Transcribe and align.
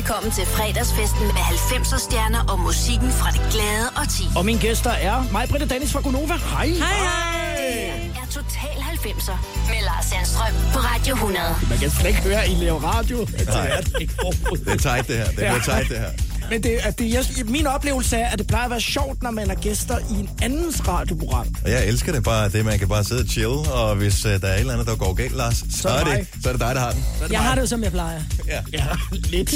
velkommen 0.00 0.30
til 0.30 0.46
fredagsfesten 0.46 1.26
med 1.36 1.44
90'er 1.52 1.98
stjerner 2.06 2.42
og 2.52 2.58
musikken 2.58 3.10
fra 3.20 3.28
det 3.30 3.42
glade 3.52 3.88
og 4.00 4.06
ti. 4.16 4.24
Og 4.36 4.44
mine 4.44 4.60
gæster 4.60 4.90
er 4.90 5.16
mig, 5.32 5.48
Britta 5.50 5.66
Dennis 5.74 5.92
fra 5.92 6.00
Gonova. 6.00 6.36
Hej. 6.52 6.66
Hej, 6.66 6.96
hej. 7.06 8.10
er 8.22 8.26
Total 8.36 8.76
90'er 8.94 9.36
med 9.70 9.80
Lars 9.88 10.04
Sandstrøm 10.04 10.54
på 10.74 10.78
Radio 10.90 11.14
100. 11.14 11.44
Man 11.70 11.78
kan 11.78 11.90
slet 11.90 12.08
ikke 12.08 12.20
høre, 12.20 12.48
I 12.48 12.54
laver 12.54 12.80
radio. 12.80 13.18
Det 13.20 13.48
er 13.48 13.52
er 14.72 14.76
tight, 14.86 15.08
det 15.08 15.16
her. 15.16 15.30
Det 15.36 15.46
er 15.46 15.60
tight, 15.68 15.88
det 15.88 15.98
her. 15.98 16.29
Men 16.50 16.62
det, 16.62 16.78
at 16.82 16.98
det, 16.98 17.12
jeg, 17.12 17.24
min 17.44 17.66
oplevelse 17.66 18.16
er, 18.16 18.28
at 18.28 18.38
det 18.38 18.46
plejer 18.46 18.64
at 18.64 18.70
være 18.70 18.80
sjovt, 18.80 19.22
når 19.22 19.30
man 19.30 19.48
har 19.48 19.54
gæster 19.54 19.98
i 19.98 20.14
en 20.20 20.30
andens 20.42 20.88
radioprogram. 20.88 21.46
Og 21.64 21.70
jeg 21.70 21.86
elsker 21.86 22.12
det 22.12 22.24
bare, 22.24 22.48
det 22.48 22.64
man 22.64 22.78
kan 22.78 22.88
bare 22.88 23.04
sidde 23.04 23.20
og 23.20 23.26
chill, 23.26 23.48
og 23.48 23.96
hvis 23.96 24.24
uh, 24.24 24.30
der 24.30 24.48
er 24.48 24.54
et 24.54 24.60
eller 24.60 24.72
andet, 24.72 24.86
der 24.86 24.96
går 24.96 25.12
galt, 25.12 25.36
Lars, 25.36 25.64
så, 25.70 25.88
er 25.88 25.92
er, 25.92 25.98
det 25.98 26.06
det, 26.06 26.18
mig. 26.18 26.42
så 26.42 26.48
er 26.48 26.52
det 26.52 26.60
dig, 26.60 26.74
der 26.74 26.80
har 26.80 26.90
den. 26.92 27.04
Jeg 27.30 27.40
har 27.40 27.54
det 27.54 27.62
jo, 27.62 27.66
som 27.66 27.82
jeg 27.82 27.92
plejer. 27.92 28.20
Ja. 28.46 28.60
Ja, 28.72 28.86
lidt. 29.12 29.54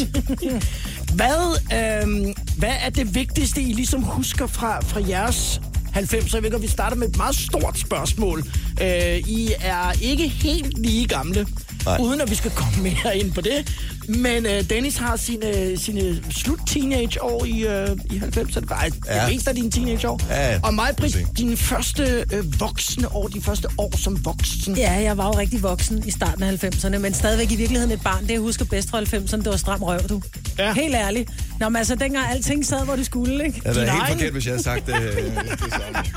hvad, 1.19 1.59
øhm, 2.03 2.35
hvad 2.59 2.75
er 2.81 2.91
det 2.91 3.15
vigtigste, 3.15 3.63
I 3.63 3.73
ligesom 3.73 4.03
husker 4.03 4.47
fra, 4.47 4.81
fra 4.81 5.01
jeres 5.09 5.61
90'er? 5.97 6.35
Jeg 6.35 6.43
ved 6.43 6.51
godt, 6.51 6.63
vi 6.63 6.69
starter 6.69 6.97
med 6.97 7.09
et 7.09 7.17
meget 7.17 7.37
stort 7.37 7.79
spørgsmål. 7.79 8.45
Øh, 8.81 9.17
I 9.17 9.55
er 9.61 9.93
ikke 10.03 10.29
helt 10.29 10.79
lige 10.79 11.09
gamle, 11.09 11.47
Nej. 11.87 11.99
uden 12.01 12.21
at 12.21 12.31
vi 12.31 12.35
skal 12.35 12.51
komme 12.51 12.83
mere 12.83 13.19
ind 13.19 13.33
på 13.33 13.41
det. 13.41 13.73
Men 14.09 14.47
øh, 14.47 14.71
Dennis 14.71 14.97
har 14.97 15.17
sine, 15.17 15.79
sine 15.79 16.23
slut-teenage-år 16.31 17.45
i, 17.45 17.51
øh, 17.67 17.89
i 18.11 18.19
90'erne. 18.19 18.61
Nej, 18.71 18.91
ja. 19.07 19.17
Ja. 19.17 19.27
det 19.27 19.35
meste 19.35 19.51
af 19.51 19.57
dine 19.57 19.71
teenage-år. 19.71 20.21
Ja, 20.31 20.61
Og 20.63 20.75
mig, 20.75 20.95
Britt, 20.97 21.17
dine 21.39 21.57
første 21.57 22.25
øh, 22.33 22.61
voksne 22.61 23.13
år, 23.15 23.29
de 23.29 23.41
første 23.43 23.69
år 23.79 23.93
som 23.99 24.25
voksen. 24.25 24.77
Ja, 24.77 24.93
jeg 24.93 25.17
var 25.19 25.27
jo 25.27 25.33
rigtig 25.39 25.63
voksen 25.63 26.03
i 26.07 26.11
starten 26.11 26.43
af 26.43 26.65
90'erne, 26.65 26.99
men 26.99 27.15
stadigvæk 27.15 27.53
i 27.53 27.57
virkeligheden 27.57 27.93
et 27.93 28.01
barn. 28.03 28.23
Det 28.23 28.31
jeg 28.31 28.41
husker 28.41 28.65
bedst 28.65 28.91
fra 28.91 29.01
90'erne, 29.01 29.37
det 29.37 29.47
var 29.47 29.57
stram 29.57 29.83
røv, 29.83 30.01
du. 30.09 30.23
Ja. 30.59 30.73
Helt 30.75 30.95
ærligt. 30.95 31.31
Nå, 31.61 31.69
men 31.69 31.77
altså, 31.77 31.95
dengang 31.95 32.27
alting 32.31 32.67
sad, 32.67 32.85
hvor 32.85 32.97
det 32.97 33.07
skulle, 33.07 33.45
ikke? 33.47 33.61
Det 33.61 33.67
er 33.67 33.73
Din 33.73 33.83
helt 33.83 34.09
forkert, 34.09 34.33
hvis 34.33 34.47
jeg 34.47 34.53
havde 34.53 34.63
sagt 34.63 34.87
det. 34.87 34.95
øh, 35.03 35.17
det. 35.17 35.33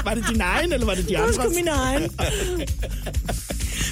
Var 0.05 0.13
det 0.13 0.25
din 0.29 0.41
egen, 0.41 0.73
eller 0.73 0.85
var 0.85 0.93
det 0.95 1.03
de 1.09 1.13
Det 1.13 1.19
var 1.21 1.31
sgu 1.31 1.49
min 1.55 1.67
egen. 1.67 2.11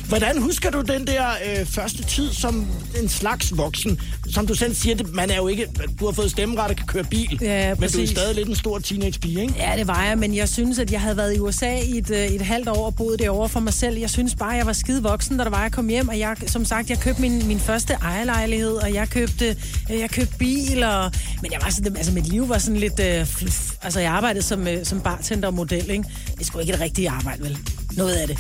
Hvordan 0.08 0.42
husker 0.42 0.70
du 0.72 0.82
den 0.82 1.08
der 1.08 1.24
øh, 1.60 1.65
første 1.66 2.04
tid 2.04 2.34
som 2.34 2.68
en 3.02 3.10
slags 3.10 3.58
voksen? 3.58 4.00
Som 4.30 4.48
du 4.48 4.54
selv 4.54 4.76
siger, 4.76 4.96
det, 4.96 5.14
man 5.14 5.32
er 5.32 5.36
jo 5.36 5.48
ikke... 5.48 5.68
Du 6.00 6.06
har 6.06 6.12
fået 6.12 6.32
stemmeret 6.32 6.70
og 6.70 6.76
kan 6.76 6.88
køre 6.88 7.04
bil. 7.04 7.40
Ja, 7.42 7.76
men 7.76 7.90
du 7.90 8.02
er 8.02 8.06
stadig 8.06 8.36
lidt 8.36 8.48
en 8.48 8.56
stor 8.56 8.80
teenage-pige, 8.80 9.42
ikke? 9.42 9.54
Ja, 9.58 9.74
det 9.78 9.88
var 9.88 10.04
jeg, 10.04 10.18
men 10.18 10.36
jeg 10.36 10.50
synes, 10.50 10.80
at 10.80 10.92
jeg 10.92 11.02
havde 11.02 11.18
været 11.18 11.36
i 11.36 11.40
USA 11.40 11.80
i 11.80 11.98
et, 11.98 12.10
øh, 12.10 12.28
et 12.28 12.42
halvt 12.42 12.70
år 12.70 12.86
og 12.86 12.96
boet 12.96 13.20
derovre 13.20 13.50
for 13.50 13.60
mig 13.60 13.74
selv. 13.74 13.98
Jeg 14.00 14.10
synes 14.10 14.36
bare, 14.36 14.50
jeg 14.50 14.66
var 14.66 14.74
skide 14.74 15.04
voksen, 15.04 15.38
da 15.38 15.44
der 15.44 15.50
var, 15.50 15.62
jeg 15.62 15.72
kom 15.72 15.88
hjem. 15.88 16.08
Og 16.08 16.20
jeg, 16.20 16.36
som 16.48 16.66
sagt, 16.66 16.90
jeg 16.90 17.00
købte 17.00 17.22
min, 17.22 17.48
min 17.48 17.60
første 17.60 17.94
ejerlejlighed, 17.94 18.74
og 18.74 18.94
jeg 18.94 19.10
købte, 19.10 19.58
øh, 19.92 20.00
jeg 20.00 20.10
købte 20.10 20.38
bil. 20.38 20.84
Og, 20.84 21.12
men 21.42 21.52
jeg 21.52 21.60
var 21.64 21.70
sådan, 21.70 21.98
altså, 21.98 22.12
mit 22.12 22.28
liv 22.28 22.50
var 22.50 22.58
sådan 22.58 22.80
lidt... 22.80 23.00
Øh, 23.00 23.26
fluff. 23.26 23.72
altså, 23.82 24.00
jeg 24.00 24.12
arbejdede 24.12 24.44
som, 24.44 24.68
øh, 24.68 24.86
som 24.86 25.02
bartender 25.02 25.48
og 25.48 25.54
model, 25.54 25.90
ikke? 25.90 26.04
Det 26.38 26.46
sgu 26.46 26.60
ikke 26.60 26.74
et 26.74 26.80
rigtigt 26.80 27.10
arbejde, 27.10 27.44
vel? 27.44 27.58
Noget 27.98 28.14
af 28.14 28.28
det. 28.28 28.38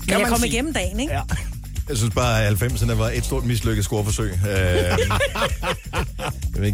Men 0.00 0.18
jeg 0.18 0.26
kom 0.26 0.38
sige. 0.38 0.48
igennem 0.48 0.72
dagen, 0.72 1.00
ikke? 1.00 1.12
Ja. 1.12 1.22
Jeg 1.88 1.96
synes 1.96 2.14
bare, 2.14 2.44
at 2.46 2.52
90'erne 2.62 2.92
var 2.92 3.10
et 3.14 3.24
stort 3.24 3.44
mislykket 3.44 3.84
scoreforsøg. 3.84 4.32
Øh, 4.32 4.98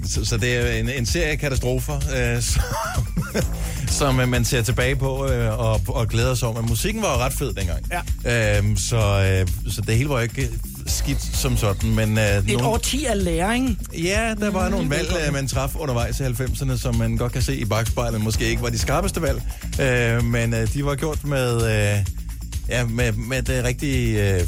så, 0.07 0.25
så 0.25 0.37
det 0.37 0.55
er 0.57 0.73
en, 0.81 0.89
en 0.89 1.07
serie 1.07 1.27
af 1.31 1.39
katastrofer, 1.39 1.97
øh, 2.17 2.43
som, 2.43 2.63
som 3.99 4.21
øh, 4.21 4.29
man 4.29 4.45
ser 4.45 4.63
tilbage 4.63 4.97
på 4.97 5.27
øh, 5.29 5.59
og, 5.59 5.81
og 5.89 6.09
glæder 6.09 6.35
sig 6.35 6.49
over. 6.49 6.61
Men 6.61 6.69
musikken 6.71 7.03
var 7.03 7.13
jo 7.13 7.19
ret 7.25 7.33
fed 7.33 7.53
dengang. 7.55 7.87
Ja. 8.25 8.59
Øh, 8.59 8.77
så, 8.77 8.97
øh, 8.97 9.73
så 9.73 9.81
det 9.81 9.97
hele 9.97 10.09
var 10.09 10.17
jo 10.17 10.23
ikke 10.23 10.51
skidt 10.87 11.23
som 11.23 11.57
sådan. 11.57 11.91
Men, 11.95 12.19
øh, 12.19 12.25
Et 12.37 12.47
nogle- 12.47 12.67
årti 12.67 13.05
af 13.05 13.25
læring. 13.25 13.79
Ja, 14.03 14.35
der 14.41 14.51
var 14.51 14.69
nogle 14.69 14.91
valg, 14.91 15.09
øh, 15.27 15.33
man 15.33 15.49
traf 15.49 15.75
undervejs 15.77 16.21
i 16.21 16.23
90'erne, 16.23 16.79
som 16.79 16.95
man 16.97 17.17
godt 17.17 17.33
kan 17.33 17.43
se 17.43 17.57
i 17.57 17.65
bagspejlet, 17.65 18.21
måske 18.21 18.45
ikke 18.49 18.63
var 18.63 18.69
de 18.71 18.79
skarpeste 18.79 19.23
valg, 19.23 19.43
øh, 19.81 20.25
men 20.25 20.55
øh, 20.55 20.73
de 20.75 20.85
var 20.85 20.95
gjort 20.95 21.25
med, 21.25 21.55
øh, 21.57 22.05
ja, 22.69 22.85
med, 22.85 23.13
med 23.13 23.43
det 23.43 23.65
rigtige, 23.65 24.35
øh, 24.35 24.41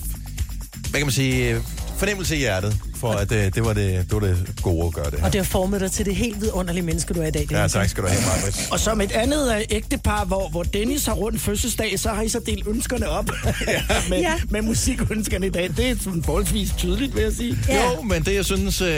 hvad 0.96 1.00
kan 1.00 1.06
man 1.06 1.12
sige, 1.12 1.50
øh, 1.50 1.60
fornemmelse 1.98 2.36
i 2.36 2.38
hjertet, 2.38 2.76
for 2.96 3.12
at 3.12 3.32
øh, 3.32 3.44
det, 3.54 3.64
var 3.64 3.72
det, 3.72 3.92
det 4.10 4.12
var 4.12 4.20
det 4.20 4.46
gode 4.62 4.86
at 4.86 4.92
gøre 4.92 5.10
det 5.10 5.18
her. 5.18 5.26
Og 5.26 5.32
det 5.32 5.38
har 5.40 5.44
formet 5.44 5.80
dig 5.80 5.92
til 5.92 6.06
det 6.06 6.16
helt 6.16 6.40
vidunderlige 6.40 6.84
menneske, 6.84 7.14
du 7.14 7.20
er 7.22 7.26
i 7.26 7.30
dag. 7.30 7.46
Ja, 7.50 7.56
Dennis. 7.56 7.72
tak 7.72 7.88
skal 7.88 8.02
du 8.04 8.08
have, 8.08 8.20
Marvitt. 8.26 8.68
Og 8.70 8.80
som 8.80 9.00
et 9.00 9.12
andet 9.12 9.54
øh, 9.56 9.60
ægtepar, 9.70 10.24
hvor, 10.24 10.48
hvor 10.48 10.62
Dennis 10.62 11.06
har 11.06 11.12
rundt 11.14 11.40
fødselsdag, 11.40 11.98
så 12.00 12.08
har 12.08 12.22
I 12.22 12.28
så 12.28 12.40
delt 12.46 12.66
ønskerne 12.66 13.08
op 13.08 13.30
ja, 13.68 13.82
med, 14.08 14.18
Ja. 14.18 14.34
med 14.48 14.62
musikønskerne 14.62 15.46
i 15.46 15.50
dag. 15.50 15.70
Det 15.76 15.90
er 15.90 15.94
sådan 16.04 16.22
forholdsvis 16.22 16.70
tydeligt, 16.78 17.14
vil 17.14 17.22
jeg 17.22 17.32
sige. 17.32 17.58
Ja. 17.68 17.84
Jo, 17.96 18.02
men 18.02 18.22
det 18.24 18.34
jeg 18.34 18.44
synes, 18.44 18.80
øh, 18.80 18.88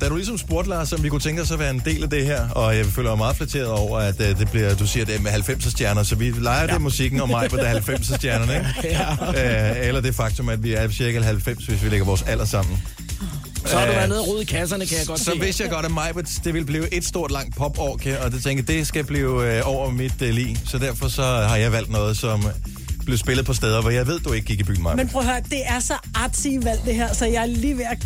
da 0.00 0.08
du 0.08 0.16
ligesom 0.16 0.38
spurgte, 0.38 0.70
Lars, 0.70 0.92
om 0.92 1.02
vi 1.02 1.08
kunne 1.08 1.20
tænke 1.20 1.42
os 1.42 1.50
at 1.50 1.58
være 1.58 1.70
en 1.70 1.82
del 1.84 2.02
af 2.02 2.10
det 2.10 2.26
her, 2.26 2.48
og 2.48 2.76
jeg 2.76 2.86
føler 2.86 3.10
mig 3.10 3.18
meget 3.18 3.36
flatteret 3.36 3.66
over, 3.66 3.98
at 3.98 4.20
øh, 4.20 4.38
det 4.38 4.50
bliver, 4.50 4.74
du 4.74 4.86
siger 4.86 5.04
det 5.06 5.14
er 5.16 5.20
med 5.20 5.30
90'er 5.30 5.70
stjerner, 5.70 6.02
så 6.02 6.14
vi 6.14 6.30
leger 6.30 6.60
ja. 6.60 6.66
det 6.74 6.80
musikken 6.82 7.20
og 7.20 7.28
mig 7.28 7.50
på 7.50 7.56
det 7.56 7.62
90'er 7.88 8.16
stjernerne, 8.16 8.54
ikke? 8.84 8.96
Ja. 9.34 9.70
Øh, 9.70 9.88
eller 9.88 10.00
det 10.00 10.14
faktum, 10.14 10.48
at 10.48 10.62
vi 10.62 10.72
er 10.74 10.90
cirka 10.90 11.20
90, 11.20 11.64
hvis 11.66 11.84
vi 11.84 11.88
lægger 11.88 12.06
vores 12.06 12.22
alder 12.22 12.44
sammen. 12.44 12.82
Så 13.70 13.76
har 13.78 13.86
du 13.86 13.92
været 13.92 14.08
nede 14.08 14.20
og 14.20 14.28
rode 14.28 14.42
i 14.42 14.44
kasserne, 14.44 14.86
kan 14.86 14.98
jeg 14.98 15.06
godt 15.06 15.18
Så 15.20 15.24
se. 15.24 15.40
vidste 15.40 15.62
jeg 15.62 15.70
godt, 15.70 15.86
at 15.86 15.92
mig, 15.92 16.12
det 16.44 16.54
ville 16.54 16.66
blive 16.66 16.94
et 16.94 17.04
stort 17.04 17.30
langt 17.30 17.56
pop-år, 17.56 18.00
og 18.24 18.32
det 18.32 18.42
tænkte 18.42 18.72
det 18.72 18.86
skal 18.86 19.04
blive 19.04 19.56
øh, 19.56 19.62
over 19.64 19.90
mit 19.90 20.22
øh, 20.22 20.30
liv. 20.34 20.56
Så 20.66 20.78
derfor 20.78 21.08
så 21.08 21.22
har 21.22 21.56
jeg 21.56 21.72
valgt 21.72 21.90
noget, 21.90 22.16
som 22.16 22.44
blev 23.04 23.18
spillet 23.18 23.46
på 23.46 23.54
steder, 23.54 23.80
hvor 23.80 23.90
jeg 23.90 24.06
ved, 24.06 24.20
du 24.20 24.32
ikke 24.32 24.46
gik 24.46 24.60
i 24.60 24.62
byen, 24.62 24.82
Maja. 24.82 24.96
Men 24.96 25.08
prøv 25.08 25.22
at 25.22 25.28
høre, 25.28 25.40
det 25.50 25.62
er 25.66 25.80
så 25.80 25.94
artsy 26.14 26.46
valg 26.62 26.80
det 26.84 26.94
her, 26.94 27.12
så 27.14 27.26
jeg 27.26 27.42
er 27.42 27.46
lige 27.46 27.76
ved 27.78 27.84
at 27.84 27.98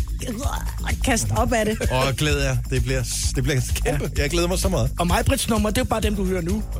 kaste 1.05 1.31
op 1.37 1.53
af 1.53 1.65
det. 1.65 1.81
Og 1.91 2.15
glæder 2.17 2.45
jeg. 2.45 2.57
Det 2.69 2.83
bliver, 2.83 3.03
det 3.35 3.43
bliver 3.43 3.61
kæmpe. 3.85 4.11
Jeg 4.17 4.29
glæder 4.29 4.47
mig 4.47 4.59
så 4.59 4.69
meget. 4.69 4.91
Og 4.99 5.07
mig, 5.07 5.25
Brits 5.25 5.49
nummer, 5.49 5.69
det 5.69 5.77
er 5.77 5.81
jo 5.81 5.85
bare 5.85 6.01
dem, 6.01 6.15
du 6.15 6.25
hører 6.25 6.41
nu. 6.41 6.63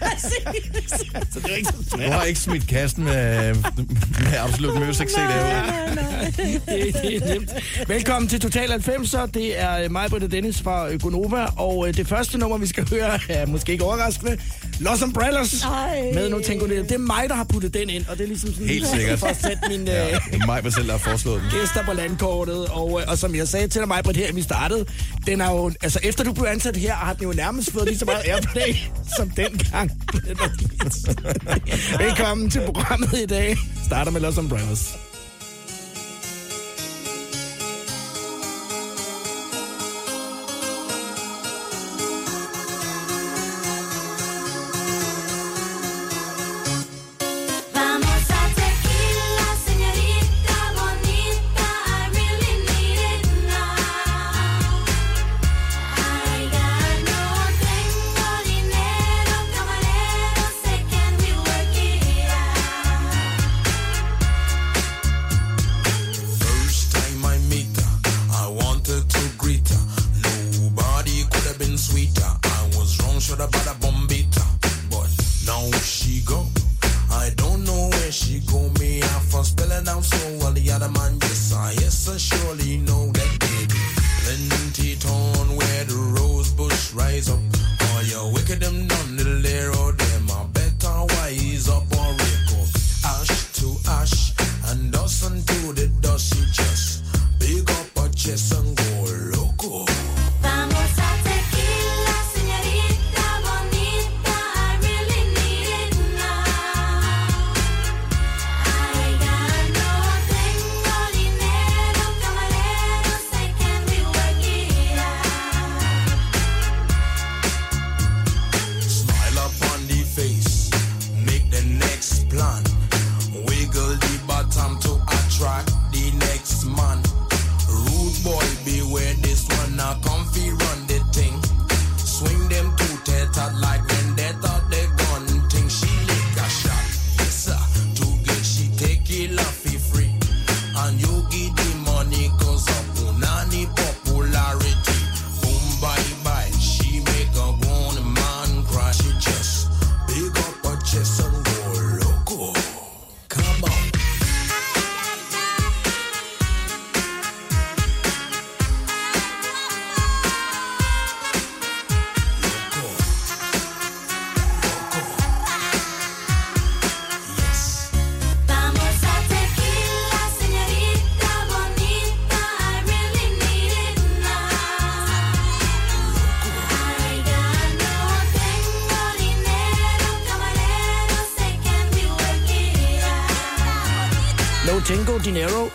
Præcis. 0.00 1.00
Så 1.32 1.40
det 1.40 1.50
er 1.52 1.56
ikke 1.56 1.68
så 1.90 1.96
Du 1.96 2.10
har 2.10 2.22
ikke 2.22 2.40
smidt 2.40 2.66
kassen 2.68 3.04
med, 3.04 3.54
med 4.20 4.36
Absolut 4.38 4.86
Music 4.86 5.08
CD 5.08 5.18
ud. 5.18 5.24
Nej, 5.24 5.94
nej. 5.94 6.32
det, 6.36 6.94
det 7.02 7.16
er 7.16 7.34
nemt. 7.34 7.50
Velkommen 7.86 8.28
til 8.28 8.40
Total 8.40 8.72
90'er. 8.72 9.26
Det 9.26 9.60
er 9.60 9.88
mig, 9.88 10.10
Britta 10.10 10.26
Dennis 10.26 10.62
fra 10.62 10.96
Gonova. 10.96 11.44
Og 11.56 11.88
øh, 11.88 11.94
det 11.94 12.08
første 12.08 12.38
nummer, 12.38 12.58
vi 12.58 12.66
skal 12.66 12.88
høre, 12.90 13.18
er 13.28 13.46
måske 13.46 13.72
ikke 13.72 13.84
overraskende. 13.84 14.38
Los 14.80 15.02
Umbrellas. 15.02 15.62
Ej. 15.62 16.10
Med 16.14 16.28
nu 16.30 16.40
tænker 16.46 16.66
du, 16.66 16.74
det 16.74 16.92
er 16.92 16.98
mig, 16.98 17.24
der 17.28 17.34
har 17.34 17.44
puttet 17.44 17.74
den 17.74 17.90
ind. 17.90 18.04
Og 18.08 18.16
det 18.18 18.24
er 18.24 18.28
ligesom 18.28 18.52
sådan 18.52 18.68
Helt 18.68 18.86
sikkert. 18.88 19.18
for 19.18 19.26
at 19.26 19.36
sætte 19.42 19.58
mine 19.68 19.90
Ja, 19.90 20.06
øh, 20.14 20.20
det 20.32 20.42
er 20.42 20.46
mig, 20.46 20.62
der 20.64 20.70
selv 20.70 20.90
har 20.90 20.98
foreslået 20.98 21.40
den. 21.42 21.60
gæster 21.60 21.84
på 21.84 21.92
landkortet. 21.92 22.66
Og, 22.66 23.00
øh, 23.00 23.06
og 23.08 23.18
som 23.18 23.34
jeg 23.34 23.48
sagde 23.48 23.68
til 23.68 23.80
dig, 23.80 23.88
mig, 23.88 24.04
Britt, 24.04 24.18
her, 24.18 24.32
vi 24.32 24.42
startede, 24.42 24.86
den 25.26 25.40
er 25.40 25.50
jo, 25.50 25.72
altså 25.82 25.98
efter 26.02 26.24
du 26.24 26.32
blev 26.32 26.44
ansat 26.48 26.76
her, 26.76 26.94
har 26.94 27.12
den 27.12 27.22
jo 27.22 27.32
nærmest 27.32 27.72
fået 27.72 27.86
lige 27.88 27.98
så 27.98 28.04
meget 28.04 28.22
airplay 28.28 28.74
som 29.16 29.30
dengang. 29.30 29.90
Velkommen 32.04 32.50
til 32.50 32.62
programmet 32.66 33.18
i 33.22 33.26
dag. 33.26 33.56
Starter 33.86 34.10
med 34.10 34.20
Los 34.20 34.38
Umbrellas. 34.38 34.96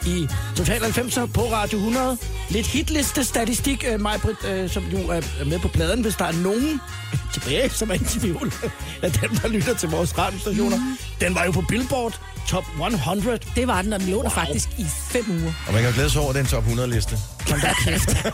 I 0.05 0.27
Total 0.55 0.81
90'er 0.81 1.25
på 1.25 1.41
Radio 1.41 1.77
100. 1.77 2.17
Lidt 2.49 2.67
hitliste 2.67 3.23
statistik, 3.23 3.85
øh, 3.91 4.01
Majbrit, 4.01 4.45
øh, 4.47 4.69
som 4.69 4.83
jo 4.83 4.97
er 4.97 5.45
med 5.45 5.59
på 5.59 5.67
pladen, 5.67 6.01
hvis 6.01 6.15
der 6.15 6.25
er 6.25 6.43
nogen 6.43 6.81
tilbage, 7.33 7.69
som 7.69 7.89
er 7.89 7.93
i 7.93 7.97
tvivl 7.97 8.53
af 9.03 9.11
dem, 9.11 9.29
der 9.35 9.47
lytter 9.47 9.73
til 9.73 9.89
vores 9.89 10.17
radiostationer. 10.17 10.77
Mm. 10.77 10.97
Den 11.19 11.35
var 11.35 11.45
jo 11.45 11.51
på 11.51 11.63
Billboard 11.69 12.19
Top 12.47 12.63
100. 12.99 13.39
Det 13.55 13.67
var 13.67 13.81
den, 13.81 13.93
og 13.93 13.99
den 13.99 14.09
lå 14.09 14.23
der 14.23 14.29
faktisk 14.29 14.69
i 14.77 14.85
fem 15.11 15.25
uger. 15.29 15.53
Og 15.67 15.73
man 15.73 15.83
kan 15.83 15.93
glæde 15.93 16.09
sig 16.09 16.21
over 16.21 16.33
den 16.33 16.45
top 16.45 16.63
100-liste. 16.63 17.17
Hold 17.49 17.61
da 17.61 17.73
kæft. 17.83 18.25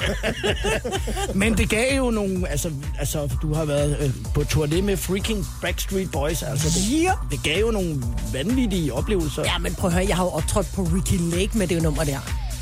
Men 1.42 1.58
det 1.58 1.70
gav 1.70 1.98
jo 1.98 2.10
nogle... 2.12 2.50
Altså, 2.50 2.72
altså 3.00 3.30
du 3.42 3.54
har 3.54 3.66
været 3.66 3.98
øh, 4.00 4.12
på 4.34 4.42
turné 4.42 4.82
med 4.82 4.98
freaking 4.98 5.46
Backstreet 5.62 6.12
Boys. 6.12 6.44
Altså, 6.44 6.68
det, 6.80 7.02
Ja. 7.04 7.12
det 7.32 7.44
gav 7.44 7.60
jo 7.62 7.72
nogle 7.72 8.04
vanvittige 8.34 8.94
oplevelser. 8.94 9.42
Ja, 9.44 9.58
men 9.58 9.76
prøv 9.76 9.88
at 9.88 9.94
høre, 9.94 10.06
jeg 10.08 10.16
har 10.16 10.24
jo 10.24 10.30
optrådt 10.30 10.68
på 10.76 10.82
Ricky 10.84 11.36
Lake 11.38 11.58
med 11.58 11.68
det 11.68 11.84
nummer 11.84 12.04
der. 12.04 12.20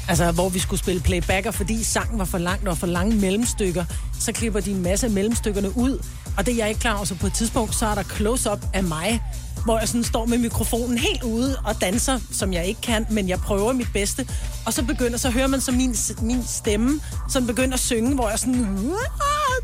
Altså, 0.07 0.31
hvor 0.31 0.49
vi 0.49 0.59
skulle 0.59 0.79
spille 0.79 1.01
playback, 1.01 1.45
og 1.45 1.53
fordi 1.53 1.83
sangen 1.83 2.19
var 2.19 2.25
for 2.25 2.37
langt 2.37 2.67
og 2.67 2.77
for 2.77 2.87
lange 2.87 3.15
mellemstykker, 3.15 3.85
så 4.19 4.31
klipper 4.31 4.59
de 4.59 4.71
en 4.71 4.81
masse 4.83 5.05
af 5.05 5.11
mellemstykkerne 5.11 5.77
ud. 5.77 6.05
Og 6.37 6.45
det 6.45 6.51
er 6.53 6.57
jeg 6.57 6.69
ikke 6.69 6.81
klar 6.81 6.95
over, 6.95 7.05
så 7.05 7.15
på 7.15 7.27
et 7.27 7.33
tidspunkt, 7.33 7.75
så 7.75 7.85
er 7.85 7.95
der 7.95 8.03
close-up 8.03 8.59
af 8.73 8.83
mig, 8.83 9.21
hvor 9.65 9.79
jeg 9.79 9.87
sådan 9.87 10.03
står 10.03 10.25
med 10.25 10.37
mikrofonen 10.37 10.97
helt 10.97 11.23
ude 11.23 11.57
og 11.65 11.81
danser, 11.81 12.19
som 12.31 12.53
jeg 12.53 12.65
ikke 12.65 12.81
kan, 12.81 13.05
men 13.09 13.29
jeg 13.29 13.39
prøver 13.39 13.73
mit 13.73 13.87
bedste. 13.93 14.27
Og 14.65 14.73
så 14.73 14.83
begynder, 14.83 15.17
så 15.17 15.29
hører 15.29 15.47
man 15.47 15.61
så 15.61 15.71
min, 15.71 15.95
min 16.21 16.43
stemme, 16.47 16.99
som 17.29 17.47
begynder 17.47 17.73
at 17.73 17.79
synge, 17.79 18.15
hvor 18.15 18.29
jeg 18.29 18.39
sådan, 18.39 18.91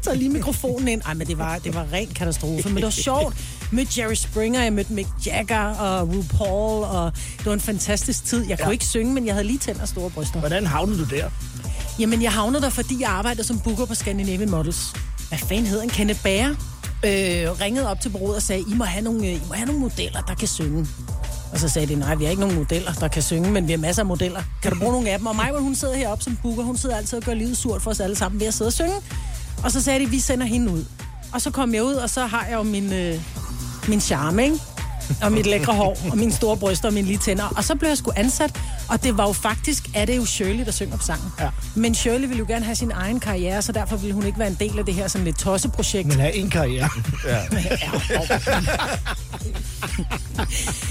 tager 0.04 0.18
lige 0.18 0.30
mikrofonen 0.30 0.88
ind. 0.88 1.01
Ej, 1.06 1.13
men 1.13 1.28
det 1.28 1.38
var, 1.38 1.57
det 1.57 1.75
var 1.75 1.86
ren 1.94 2.07
katastrofe, 2.07 2.68
men 2.69 2.75
det 2.75 2.84
var 2.84 2.90
sjovt. 2.90 3.36
Mødte 3.72 4.01
Jerry 4.01 4.13
Springer, 4.13 4.62
jeg 4.63 4.74
mødte 4.74 4.94
Mick 4.94 5.07
Jagger 5.25 5.60
og 5.66 6.07
RuPaul, 6.16 6.84
og 6.84 7.12
det 7.38 7.45
var 7.45 7.54
en 7.54 7.60
fantastisk 7.60 8.25
tid. 8.25 8.45
Jeg 8.50 8.57
kunne 8.60 8.68
Ja. 8.68 8.72
ikke 8.72 8.86
synge, 8.86 9.13
men 9.13 9.25
jeg 9.25 9.34
havde 9.34 9.48
lige 9.48 9.60
tænder 9.60 9.81
og 9.81 9.88
store 9.88 10.10
bryster. 10.10 10.40
Hvordan 10.40 10.66
havnede 10.66 11.00
du 11.00 11.16
der? 11.16 11.30
Jamen, 12.00 12.22
jeg 12.24 12.31
havnede 12.31 12.62
der, 12.62 12.69
fordi 12.69 13.02
jeg 13.02 13.10
arbejdede 13.10 13.44
som 13.48 13.60
booker 13.60 13.86
på 13.86 13.95
Scandinavian 13.95 14.50
Models. 14.50 14.94
Hvad 15.30 15.40
fanden 15.40 15.66
hedder 15.66 15.81
han? 15.81 15.90
Kenneth 15.90 16.24
Bager 16.24 16.56
øh, 17.06 17.62
ringede 17.62 17.90
op 17.90 18.01
til 18.01 18.10
bureauet 18.10 18.36
og 18.36 18.42
sagde, 18.42 18.62
I 18.62 18.74
må, 18.74 18.84
have 18.84 19.04
nogle, 19.04 19.28
øh, 19.28 19.34
I 19.34 19.42
må 19.48 19.54
have 19.54 19.66
nogle 19.66 19.81
modeller, 19.81 20.22
der 20.22 20.36
kan 20.36 20.48
synge. 20.48 20.88
Og 21.51 21.60
så 21.60 21.69
sagde 21.69 21.88
de, 21.88 21.96
nej, 21.96 22.16
vi 22.16 22.24
har 22.24 22.31
ikke 22.31 22.42
nogen 22.42 22.56
modeller, 22.56 22.94
der 22.94 23.07
kan 23.07 23.22
synge, 23.24 23.51
men 23.51 23.68
vi 23.68 23.72
har 23.72 23.80
masser 23.80 24.01
af 24.01 24.06
modeller. 24.06 24.42
Kan 24.63 24.72
du 24.72 24.80
bruge 24.80 24.92
nogle 24.92 25.10
af 25.10 25.18
dem? 25.18 25.28
Og 25.28 25.36
mig, 25.36 25.51
hun 25.60 25.75
sidder 25.75 25.96
heroppe 25.96 26.24
som 26.24 26.38
booker, 26.42 26.63
hun 26.63 26.78
sidder 26.78 26.98
altid 26.98 27.18
og 27.18 27.24
gør 27.24 27.34
livet 27.34 27.57
surt 27.57 27.81
for 27.81 27.92
os 27.92 28.00
alle 28.00 28.16
sammen 28.16 28.40
ved 28.40 28.48
at 28.48 28.54
sidde 28.54 28.69
og 28.69 28.74
synge. 28.74 28.96
Og 29.63 29.72
så 29.72 29.81
sagde 29.84 30.00
de, 30.00 30.10
vi 30.10 30.19
sender 30.19 30.46
hende 30.46 30.72
ud. 30.72 30.86
Og 31.34 31.42
så 31.42 31.51
kom 31.51 31.74
jeg 31.74 31.84
ud, 31.84 31.94
og 31.94 32.10
så 32.10 32.25
har 32.25 32.46
jeg 32.46 32.57
jo 32.57 32.63
min, 32.63 32.94
øh, 32.94 33.22
min 33.88 34.02
charme, 34.02 34.44
ikke? 34.44 34.57
Og 35.22 35.32
mit 35.32 35.46
lækre 35.46 35.74
hår, 35.74 35.98
og 36.12 36.18
mine 36.18 36.32
store 36.32 36.58
bryster 36.58 36.88
og 36.88 36.94
mine 36.94 37.08
lige 37.08 37.18
tænder. 37.18 37.54
Og 37.58 37.64
så 37.64 37.76
blev 37.76 37.90
jeg 37.90 37.98
sgu 37.98 38.12
ansat, 38.16 38.62
og 38.90 39.04
det 39.04 39.18
var 39.18 39.28
jo 39.28 39.34
faktisk, 39.34 39.84
er 39.96 40.06
det 40.06 40.18
jo 40.18 40.26
Shirley, 40.26 40.66
der 40.66 40.72
synger 40.72 40.98
på 40.98 41.04
sangen. 41.04 41.32
Ja. 41.40 41.50
Men 41.76 41.96
Shirley 41.96 42.28
ville 42.28 42.40
jo 42.40 42.46
gerne 42.48 42.66
have 42.66 42.76
sin 42.76 42.92
egen 42.92 43.20
karriere, 43.20 43.62
så 43.62 43.72
derfor 43.72 43.98
ville 43.98 44.14
hun 44.14 44.26
ikke 44.26 44.40
være 44.40 44.48
en 44.48 44.58
del 44.60 44.80
af 44.80 44.86
det 44.86 44.94
her 44.94 45.08
sådan 45.08 45.26
lidt 45.26 45.40
tosseprojekt. 45.40 46.08
Men 46.08 46.20
have 46.20 46.36
en 46.36 46.50
karriere. 46.50 46.90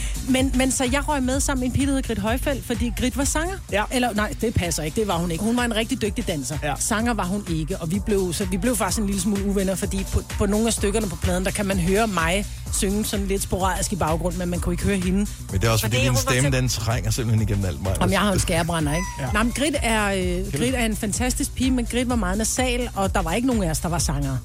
Men, 0.29 0.53
men 0.55 0.71
så 0.71 0.85
jeg 0.85 1.09
røg 1.09 1.23
med 1.23 1.41
sammen 1.41 1.61
med 1.61 1.69
en 1.69 1.73
pige, 1.75 1.87
der 1.87 1.93
hed 1.93 2.03
Grit 2.03 2.19
Højfeldt, 2.19 2.65
fordi 2.65 2.93
Grit 3.01 3.17
var 3.17 3.25
sanger. 3.25 3.55
Ja. 3.73 3.85
Eller 3.91 4.13
nej, 4.15 4.35
det 4.41 4.55
passer 4.55 4.83
ikke, 4.83 5.01
det 5.01 5.09
var 5.09 5.17
hun 5.17 5.31
ikke. 5.31 5.45
Hun 5.45 5.57
var 5.57 5.65
en 5.65 5.77
rigtig 5.77 6.03
dygtig 6.03 6.27
danser. 6.29 6.59
Ja. 6.63 6.75
Sanger 6.79 7.15
var 7.15 7.25
hun 7.25 7.45
ikke, 7.51 7.77
og 7.79 7.91
vi 7.91 7.99
blev, 8.07 8.33
så 8.33 8.45
vi 8.45 8.57
blev 8.57 8.77
faktisk 8.77 9.01
en 9.01 9.07
lille 9.07 9.21
smule 9.21 9.45
uvenner, 9.45 9.75
fordi 9.75 10.07
på, 10.13 10.23
på 10.39 10.47
nogle 10.47 10.67
af 10.67 10.73
stykkerne 10.73 11.09
på 11.09 11.17
pladen, 11.17 11.45
der 11.45 11.51
kan 11.51 11.67
man 11.67 11.79
høre 11.79 12.07
mig 12.07 12.47
synge 12.73 13.05
sådan 13.05 13.27
lidt 13.27 13.43
sporadisk 13.43 13.93
i 13.93 13.97
baggrund, 13.97 14.37
men 14.37 14.49
man 14.49 14.61
kunne 14.61 14.73
ikke 14.73 14.85
høre 14.85 14.97
hende. 14.97 15.19
Men 15.19 15.61
det 15.61 15.65
er 15.65 15.71
også 15.71 15.85
fordi, 15.85 15.97
Fordi 15.97 16.09
din 16.09 16.17
stemme, 16.17 16.51
den 16.51 16.69
trænger 16.69 17.11
simpelthen 17.11 17.49
igennem 17.49 17.65
alt 17.65 17.83
mig. 17.83 18.03
Om 18.03 18.11
jeg 18.11 18.21
har 18.21 18.33
en 18.33 18.39
skærebrænder, 18.39 18.95
ikke? 18.95 19.07
Ja. 19.21 19.33
Nej, 19.33 19.43
men 19.43 19.53
Grit 19.53 19.77
er, 19.83 20.07
øh, 20.07 20.53
Grit 20.53 20.75
er 20.75 20.85
en 20.85 20.97
fantastisk 20.97 21.55
pige, 21.55 21.71
men 21.71 21.87
Grit 21.87 22.09
var 22.09 22.17
meget 22.17 22.39
nasal, 22.39 22.91
og 22.95 23.15
der 23.15 23.23
var 23.23 23.33
ikke 23.33 23.47
nogen 23.49 23.63
af 23.63 23.71
os, 23.71 23.79
der 23.79 23.89
var 23.89 23.99
sangere. 23.99 24.39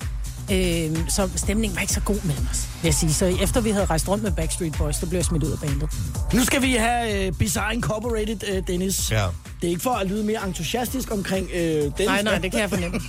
Øh, 0.54 0.98
så 1.10 1.30
stemningen 1.36 1.76
var 1.76 1.82
ikke 1.82 1.94
så 1.94 2.00
god 2.00 2.22
mellem 2.24 2.48
os, 2.52 2.68
vil 2.82 2.88
jeg 2.88 2.94
sige. 2.94 3.14
Så 3.14 3.26
efter 3.26 3.62
vi 3.62 3.70
havde 3.70 3.86
rejst 3.86 4.08
rundt 4.08 4.24
med 4.24 4.32
Backstreet 4.32 4.76
Boys, 4.78 4.96
så 4.96 5.06
blev 5.06 5.18
jeg 5.18 5.26
smidt 5.26 5.44
ud 5.44 5.52
af 5.52 5.60
bandet. 5.60 5.90
Nu 6.34 6.44
skal 6.46 6.62
vi 6.62 6.74
have 6.74 7.28
uh, 7.28 7.38
Bizarre 7.38 7.74
Incorporated, 7.74 8.58
uh, 8.58 8.68
Dennis. 8.68 9.12
Ja. 9.12 9.28
Det 9.62 9.68
er 9.68 9.72
ikke 9.72 9.82
for 9.82 9.90
at 9.90 10.08
lyde 10.08 10.24
mere 10.24 10.48
entusiastisk 10.48 11.12
omkring 11.12 11.46
uh, 11.46 11.60
den. 11.60 11.92
Nej, 12.06 12.22
nej, 12.22 12.38
det 12.38 12.52
kan 12.52 12.60
jeg 12.60 12.70
fornemme. 12.70 13.00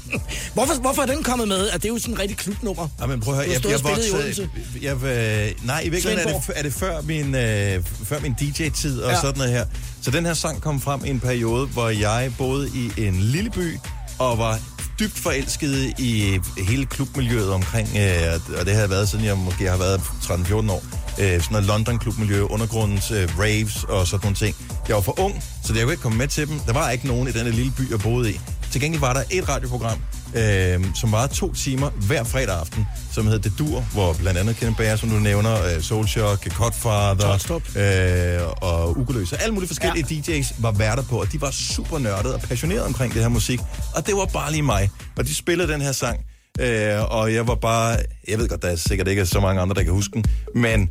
Hvorfor, 0.54 0.80
hvorfor 0.80 1.02
er 1.02 1.06
den 1.06 1.22
kommet 1.22 1.48
med? 1.48 1.68
Er 1.72 1.78
det 1.78 1.88
jo 1.88 1.98
sådan 1.98 2.14
en 2.14 2.20
rigtig 2.20 2.36
klubnummer? 2.36 2.88
Ja, 3.00 3.06
men 3.06 3.20
prøv 3.20 3.34
at 3.34 3.44
høre, 3.44 3.54
jeg, 3.54 3.70
jeg 3.70 3.84
voksede... 3.84 4.48
Jeg, 4.82 5.04
øh, 5.04 5.66
nej, 5.66 5.80
i 5.80 5.88
virkeligheden 5.88 6.34
er 6.34 6.40
det, 6.40 6.52
er 6.56 6.62
det 6.62 6.72
før 6.72 7.00
min, 7.00 7.34
øh, 7.34 7.84
før 8.04 8.20
min 8.20 8.34
DJ-tid 8.40 9.00
og 9.00 9.10
ja. 9.10 9.20
sådan 9.20 9.38
noget 9.38 9.52
her. 9.52 9.64
Så 10.02 10.10
den 10.10 10.26
her 10.26 10.34
sang 10.34 10.60
kom 10.60 10.80
frem 10.80 11.04
i 11.04 11.08
en 11.08 11.20
periode, 11.20 11.66
hvor 11.66 11.88
jeg 11.88 12.32
boede 12.38 12.70
i 12.74 13.06
en 13.06 13.14
lille 13.14 13.50
by 13.50 13.78
og 14.18 14.38
var 14.38 14.60
dybt 15.00 15.18
forelsket 15.18 15.94
i 15.98 16.40
hele 16.58 16.86
klubmiljøet 16.86 17.52
omkring, 17.52 17.88
øh, 17.96 18.58
og 18.60 18.66
det 18.66 18.74
har 18.74 18.80
jeg 18.80 18.90
været, 18.90 19.08
siden 19.08 19.24
jeg 19.24 19.38
måske 19.38 19.70
har 19.70 19.76
været 19.76 20.00
13-14 20.00 20.72
år. 20.72 20.82
Øh, 21.18 21.42
sådan 21.42 21.42
noget 21.50 21.66
London-klubmiljø, 21.66 22.40
undergrundens 22.42 23.10
øh, 23.10 23.38
raves 23.38 23.84
og 23.84 24.06
sådan 24.06 24.24
nogle 24.24 24.36
ting. 24.36 24.56
Jeg 24.88 24.94
var 24.96 25.02
for 25.02 25.20
ung, 25.20 25.42
så 25.64 25.74
jeg 25.74 25.82
kunne 25.82 25.92
ikke 25.92 26.02
komme 26.02 26.18
med 26.18 26.28
til 26.28 26.48
dem. 26.48 26.58
Der 26.58 26.72
var 26.72 26.90
ikke 26.90 27.06
nogen 27.06 27.28
i 27.28 27.32
den 27.32 27.46
lille 27.46 27.72
by, 27.76 27.90
jeg 27.90 28.00
boede 28.00 28.32
i. 28.32 28.40
Til 28.70 28.80
gengæld 28.80 29.00
var 29.00 29.12
der 29.12 29.22
et 29.30 29.48
radioprogram, 29.48 29.98
øh, 30.36 30.84
som 30.94 31.12
var 31.12 31.26
to 31.26 31.54
timer 31.54 31.90
hver 31.90 32.24
fredag 32.24 32.60
aften, 32.60 32.86
som 33.12 33.26
hed 33.26 33.38
Det 33.38 33.52
Dur, 33.58 33.80
hvor 33.80 34.12
blandt 34.12 34.38
andet 34.38 34.56
Kenneth 34.56 34.78
Bager, 34.78 34.96
som 34.96 35.08
du 35.08 35.18
nævner, 35.18 35.64
øh, 35.64 35.82
Soulshock, 35.82 36.56
Godfather 36.58 37.60
øh, 37.76 38.48
og 38.60 38.98
Ugeløse. 38.98 39.36
Alle 39.42 39.54
mulige 39.54 39.68
forskellige 39.68 40.06
ja. 40.10 40.38
DJ's 40.38 40.54
var 40.58 40.72
værter 40.72 41.02
på, 41.02 41.20
og 41.20 41.32
de 41.32 41.40
var 41.40 41.50
super 41.50 41.98
nørdede 41.98 42.34
og 42.34 42.40
passionerede 42.40 42.86
omkring 42.86 43.14
det 43.14 43.22
her 43.22 43.28
musik. 43.28 43.60
Og 43.94 44.06
det 44.06 44.16
var 44.16 44.26
bare 44.26 44.52
lige 44.52 44.62
mig. 44.62 44.90
Og 45.16 45.24
de 45.24 45.34
spillede 45.34 45.72
den 45.72 45.80
her 45.80 45.92
sang, 45.92 46.20
øh, 46.60 47.12
og 47.12 47.34
jeg 47.34 47.46
var 47.46 47.54
bare... 47.54 47.96
Jeg 48.28 48.38
ved 48.38 48.48
godt, 48.48 48.62
der 48.62 48.68
er 48.68 48.76
sikkert 48.76 49.08
ikke 49.08 49.26
så 49.26 49.40
mange 49.40 49.60
andre, 49.60 49.74
der 49.74 49.82
kan 49.82 49.92
huske 49.92 50.12
den, 50.14 50.24
men 50.54 50.90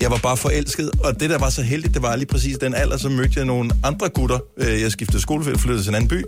jeg 0.00 0.10
var 0.10 0.20
bare 0.22 0.36
forelsket, 0.36 0.90
og 1.04 1.20
det, 1.20 1.30
der 1.30 1.38
var 1.38 1.50
så 1.50 1.62
heldigt, 1.62 1.94
det 1.94 2.02
var 2.02 2.16
lige 2.16 2.26
præcis 2.26 2.58
den 2.58 2.74
alder, 2.74 2.96
så 2.96 3.08
mødte 3.08 3.32
jeg 3.36 3.44
nogle 3.44 3.70
andre 3.84 4.08
gutter. 4.08 4.38
Øh, 4.56 4.80
jeg 4.80 4.92
skiftede 4.92 5.22
skole, 5.22 5.44
flyttede 5.44 5.82
til 5.82 5.88
en 5.88 5.94
anden 5.94 6.08
by, 6.08 6.24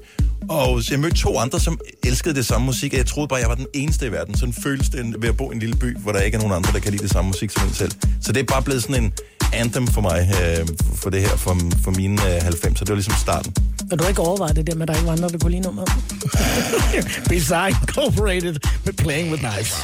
og 0.49 0.83
så 0.83 0.95
jeg 0.95 1.01
mødte 1.01 1.17
to 1.17 1.39
andre, 1.39 1.61
som 1.61 1.81
elskede 2.05 2.35
det 2.35 2.47
samme 2.47 2.65
musik, 2.67 2.93
og 2.93 2.99
jeg 2.99 3.07
troede 3.07 3.29
bare, 3.29 3.41
jeg 3.41 3.49
var 3.49 3.55
den 3.55 3.67
eneste 3.75 4.07
i 4.07 4.13
verden. 4.13 4.37
Sådan 4.37 4.53
føles 4.53 4.89
det 4.89 5.23
ved 5.23 5.29
at 5.29 5.37
bo 5.37 5.51
i 5.51 5.55
en 5.55 5.61
lille 5.61 5.77
by, 5.77 5.97
hvor 5.99 6.13
der 6.13 6.21
ikke 6.21 6.35
er 6.35 6.39
nogen 6.41 6.55
andre, 6.55 6.73
der 6.73 6.79
kan 6.79 6.93
lide 6.93 7.03
det 7.03 7.11
samme 7.11 7.29
musik 7.29 7.51
som 7.51 7.69
en 7.69 7.75
selv. 7.75 7.93
Så 8.23 8.33
det 8.33 8.41
er 8.41 8.45
bare 8.45 8.63
blevet 8.63 8.83
sådan 8.83 9.05
en 9.05 9.13
anthem 9.53 9.87
for 9.87 10.01
mig, 10.01 10.31
øh, 10.43 10.67
for 10.95 11.11
det 11.11 11.21
her, 11.21 11.37
for, 11.37 11.57
for 11.85 11.91
mine 11.91 12.37
øh, 12.37 12.43
90, 12.43 12.79
så 12.79 12.85
det 12.85 12.91
var 12.91 12.97
ligesom 12.97 13.15
starten. 13.21 13.55
Og 13.93 13.99
du 13.99 14.05
har 14.05 14.09
ikke 14.09 14.23
overvejet 14.23 14.57
det 14.57 14.67
der 14.67 14.75
med, 14.75 14.83
at 14.83 14.89
der 14.89 14.95
ikke 14.95 15.07
var 15.07 15.13
andre, 15.13 15.29
der 15.29 15.39
kunne 15.39 15.51
lide 15.51 15.63
nummeret? 15.63 15.91
Bizarre 17.29 17.69
Incorporated 17.69 18.57
med 18.85 18.93
Playing 18.93 19.31
With 19.31 19.43
Knives. 19.43 19.75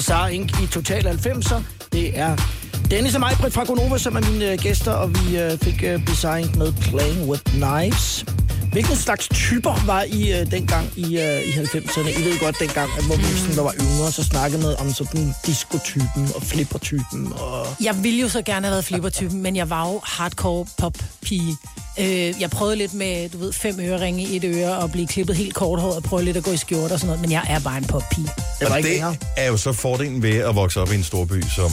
Bizarre 0.00 0.34
Inc. 0.34 0.60
i 0.62 0.66
Total 0.66 1.06
90'er. 1.06 1.62
Det 1.92 2.18
er 2.18 2.36
Dennis 2.90 3.14
og 3.14 3.20
mig, 3.20 3.32
Britt 3.40 3.54
fra 3.54 3.64
Gonova, 3.64 3.98
som 3.98 4.16
er 4.16 4.20
mine 4.30 4.52
øh, 4.52 4.58
gæster, 4.58 4.92
og 4.92 5.10
vi 5.14 5.38
øh, 5.38 5.58
fik 5.58 5.82
øh, 5.82 6.06
Bizarre 6.06 6.40
Inc. 6.40 6.56
med 6.56 6.72
Playing 6.72 7.28
with 7.30 7.42
Knives. 7.44 8.24
Hvilken 8.72 8.96
slags 8.96 9.28
typer 9.28 9.86
var 9.86 10.02
I 10.02 10.40
øh, 10.40 10.50
dengang 10.50 10.86
i, 10.96 11.20
øh, 11.20 11.40
i 11.48 11.50
90'erne? 11.50 12.20
I 12.20 12.24
ved 12.24 12.40
godt 12.40 12.60
dengang, 12.60 12.90
at 12.98 13.04
hvor 13.06 13.16
vi 13.16 13.22
sådan, 13.22 13.56
der 13.56 13.62
var 13.62 13.74
yngre, 13.80 14.12
så 14.12 14.24
snakkede 14.24 14.62
med 14.62 14.74
om 14.80 14.92
sådan 14.92 15.34
disco-typen 15.46 16.28
og 16.36 16.42
flipper-typen. 16.42 17.32
Og... 17.32 17.66
Jeg 17.80 18.04
ville 18.04 18.20
jo 18.20 18.28
så 18.28 18.42
gerne 18.42 18.66
have 18.66 18.72
været 18.72 18.84
flippertypen, 18.84 19.42
men 19.42 19.56
jeg 19.56 19.70
var 19.70 19.88
jo 19.88 20.00
hardcore 20.04 20.66
pop-pige. 20.78 21.56
Øh, 22.00 22.40
jeg 22.40 22.50
prøvede 22.50 22.76
lidt 22.76 22.94
med, 22.94 23.28
du 23.28 23.38
ved, 23.38 23.52
fem 23.52 23.80
øreringe 23.80 24.22
i 24.22 24.36
et 24.36 24.44
øre 24.44 24.76
og 24.78 24.92
blive 24.92 25.06
klippet 25.06 25.36
helt 25.36 25.54
korthåret 25.54 25.96
og 25.96 26.02
prøve 26.02 26.22
lidt 26.24 26.36
at 26.36 26.42
gå 26.44 26.50
i 26.52 26.56
skjorte 26.56 26.92
og 26.92 26.98
sådan 26.98 27.06
noget, 27.06 27.20
men 27.20 27.30
jeg 27.30 27.44
er 27.48 27.60
bare 27.60 27.78
en 27.78 27.84
pop-pige. 27.84 28.24
Det 28.60 28.68
var 28.68 28.70
Og 28.70 28.76
ikke 28.78 28.88
det 28.88 28.94
længere. 28.94 29.16
er 29.36 29.46
jo 29.48 29.56
så 29.56 29.72
fordelen 29.72 30.22
ved 30.22 30.36
at 30.36 30.54
vokse 30.54 30.80
op 30.80 30.92
i 30.92 30.94
en 30.94 31.04
storby 31.04 31.42
som 31.56 31.70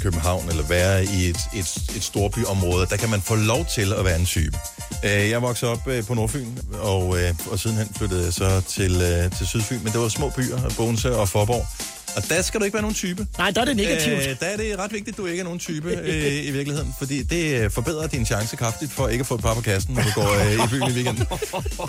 København, 0.00 0.48
eller 0.48 0.62
være 0.66 1.04
i 1.04 1.28
et, 1.28 1.36
et, 1.54 1.76
et 1.96 2.02
storbyområde. 2.02 2.86
Der 2.90 2.96
kan 2.96 3.08
man 3.10 3.20
få 3.22 3.34
lov 3.34 3.66
til 3.74 3.92
at 3.92 4.04
være 4.04 4.18
en 4.20 4.26
type. 4.26 4.58
Øh, 5.04 5.30
Jeg 5.30 5.42
voksede 5.42 5.70
op 5.70 5.88
øh, 5.88 6.04
på 6.04 6.14
Nordfyn, 6.14 6.46
og, 6.80 7.18
øh, 7.22 7.34
og 7.50 7.58
sidenhen 7.58 7.88
flyttede 7.96 8.24
jeg 8.24 8.32
så 8.32 8.60
til, 8.68 8.92
øh, 9.02 9.30
til 9.38 9.46
Sydfyn. 9.46 9.78
Men 9.84 9.92
det 9.92 10.00
var 10.00 10.08
små 10.08 10.28
byer, 10.36 10.58
Bogense 10.76 11.16
og 11.16 11.28
Forborg. 11.28 11.66
Og 12.16 12.22
der 12.28 12.42
skal 12.42 12.60
du 12.60 12.64
ikke 12.64 12.74
være 12.74 12.82
nogen 12.82 12.94
type. 12.94 13.26
Nej, 13.38 13.50
der 13.50 13.60
er 13.60 13.64
det 13.64 13.76
negativt. 13.76 14.18
Øh, 14.28 14.36
der 14.40 14.46
er 14.46 14.56
det 14.56 14.78
ret 14.78 14.92
vigtigt, 14.92 15.14
at 15.14 15.18
du 15.18 15.26
ikke 15.26 15.40
er 15.40 15.44
nogen 15.44 15.58
type 15.58 15.90
øh, 15.90 16.46
i 16.46 16.50
virkeligheden, 16.50 16.94
fordi 16.98 17.22
det 17.22 17.60
øh, 17.64 17.70
forbedrer 17.70 18.06
din 18.06 18.26
chance 18.26 18.56
kraftigt 18.56 18.92
for 18.92 19.08
ikke 19.08 19.22
at 19.22 19.26
få 19.26 19.34
et 19.34 19.40
par 19.42 19.54
på 19.54 19.60
kassen, 19.60 19.94
når 19.94 20.02
du 20.02 20.08
går 20.14 20.44
øh, 20.46 20.54
i 20.54 20.68
byen 20.70 20.82
i 20.88 20.92
weekenden. 20.92 21.26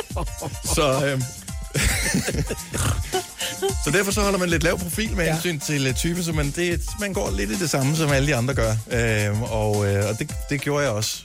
Så, 0.76 1.06
øh, 1.06 1.22
så 3.86 3.92
derfor 3.92 4.12
så 4.12 4.22
holder 4.22 4.40
man 4.40 4.50
lidt 4.50 4.64
lav 4.64 4.80
profil 4.80 5.16
med 5.16 5.26
Ja. 5.26 5.32
hensyn 5.32 5.60
til 5.60 5.88
øh, 5.88 5.94
type, 5.96 6.24
så 6.24 6.32
man, 6.32 6.54
det, 6.56 6.82
man 7.00 7.14
går 7.14 7.32
lidt 7.38 7.52
i 7.52 7.60
det 7.60 7.70
samme, 7.70 7.96
som 7.96 8.12
alle 8.12 8.28
de 8.28 8.36
andre 8.36 8.54
gør. 8.54 8.72
Øh, 8.92 9.42
og 9.54 9.88
øh, 9.94 10.10
og 10.10 10.20
det, 10.20 10.32
det 10.50 10.62
gjorde 10.62 10.84
jeg 10.86 10.92
også. 10.94 11.24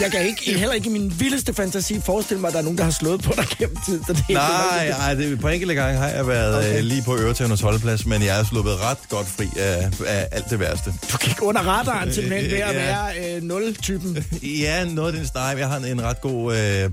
Jeg 0.00 0.10
kan 0.10 0.26
ikke, 0.26 0.58
heller 0.58 0.74
ikke 0.74 0.88
i 0.88 0.92
min 0.92 1.12
vildeste 1.18 1.54
fantasi 1.54 2.00
forestille 2.00 2.40
mig, 2.40 2.48
at 2.48 2.52
der 2.52 2.58
er 2.58 2.62
nogen, 2.62 2.78
der 2.78 2.84
har 2.84 2.90
slået 2.90 3.22
på 3.22 3.32
dig 3.36 3.46
gennem 3.58 3.76
tiden. 3.86 4.04
Så 4.06 4.12
det 4.12 4.24
er 4.28 4.32
Nej, 4.34 4.88
nej 4.88 5.14
det, 5.14 5.40
på 5.40 5.48
enkelte 5.48 5.74
gange 5.74 5.98
har 5.98 6.08
jeg 6.08 6.26
været 6.28 6.56
okay. 6.58 6.68
Okay. 6.68 6.78
øh, 6.78 6.84
lige 6.84 7.02
på 7.02 7.16
øretævnens 7.16 7.60
holdeplads, 7.60 8.06
men 8.06 8.22
jeg 8.22 8.40
er 8.40 8.44
sluppet 8.44 8.80
ret 8.80 8.98
godt 9.08 9.26
fri 9.26 9.48
af, 9.58 9.90
af 10.06 10.28
alt 10.32 10.50
det 10.50 10.60
værste. 10.60 10.92
Du 11.12 11.16
gik 11.16 11.42
under 11.42 11.60
radaren 11.60 12.12
simpelthen 12.12 12.50
ved 12.50 12.58
at 12.58 12.74
Ja. 12.74 12.78
være 12.84 13.36
øh, 13.36 13.42
nul-typen. 13.42 14.24
Ja, 14.60 14.84
noget 14.84 15.12
af 15.12 15.18
den 15.18 15.26
style. 15.26 15.42
Jeg 15.42 15.68
har 15.68 15.76
en, 15.76 15.84
en 15.84 16.02
ret 16.02 16.20
god... 16.20 16.56
Øh, 16.56 16.90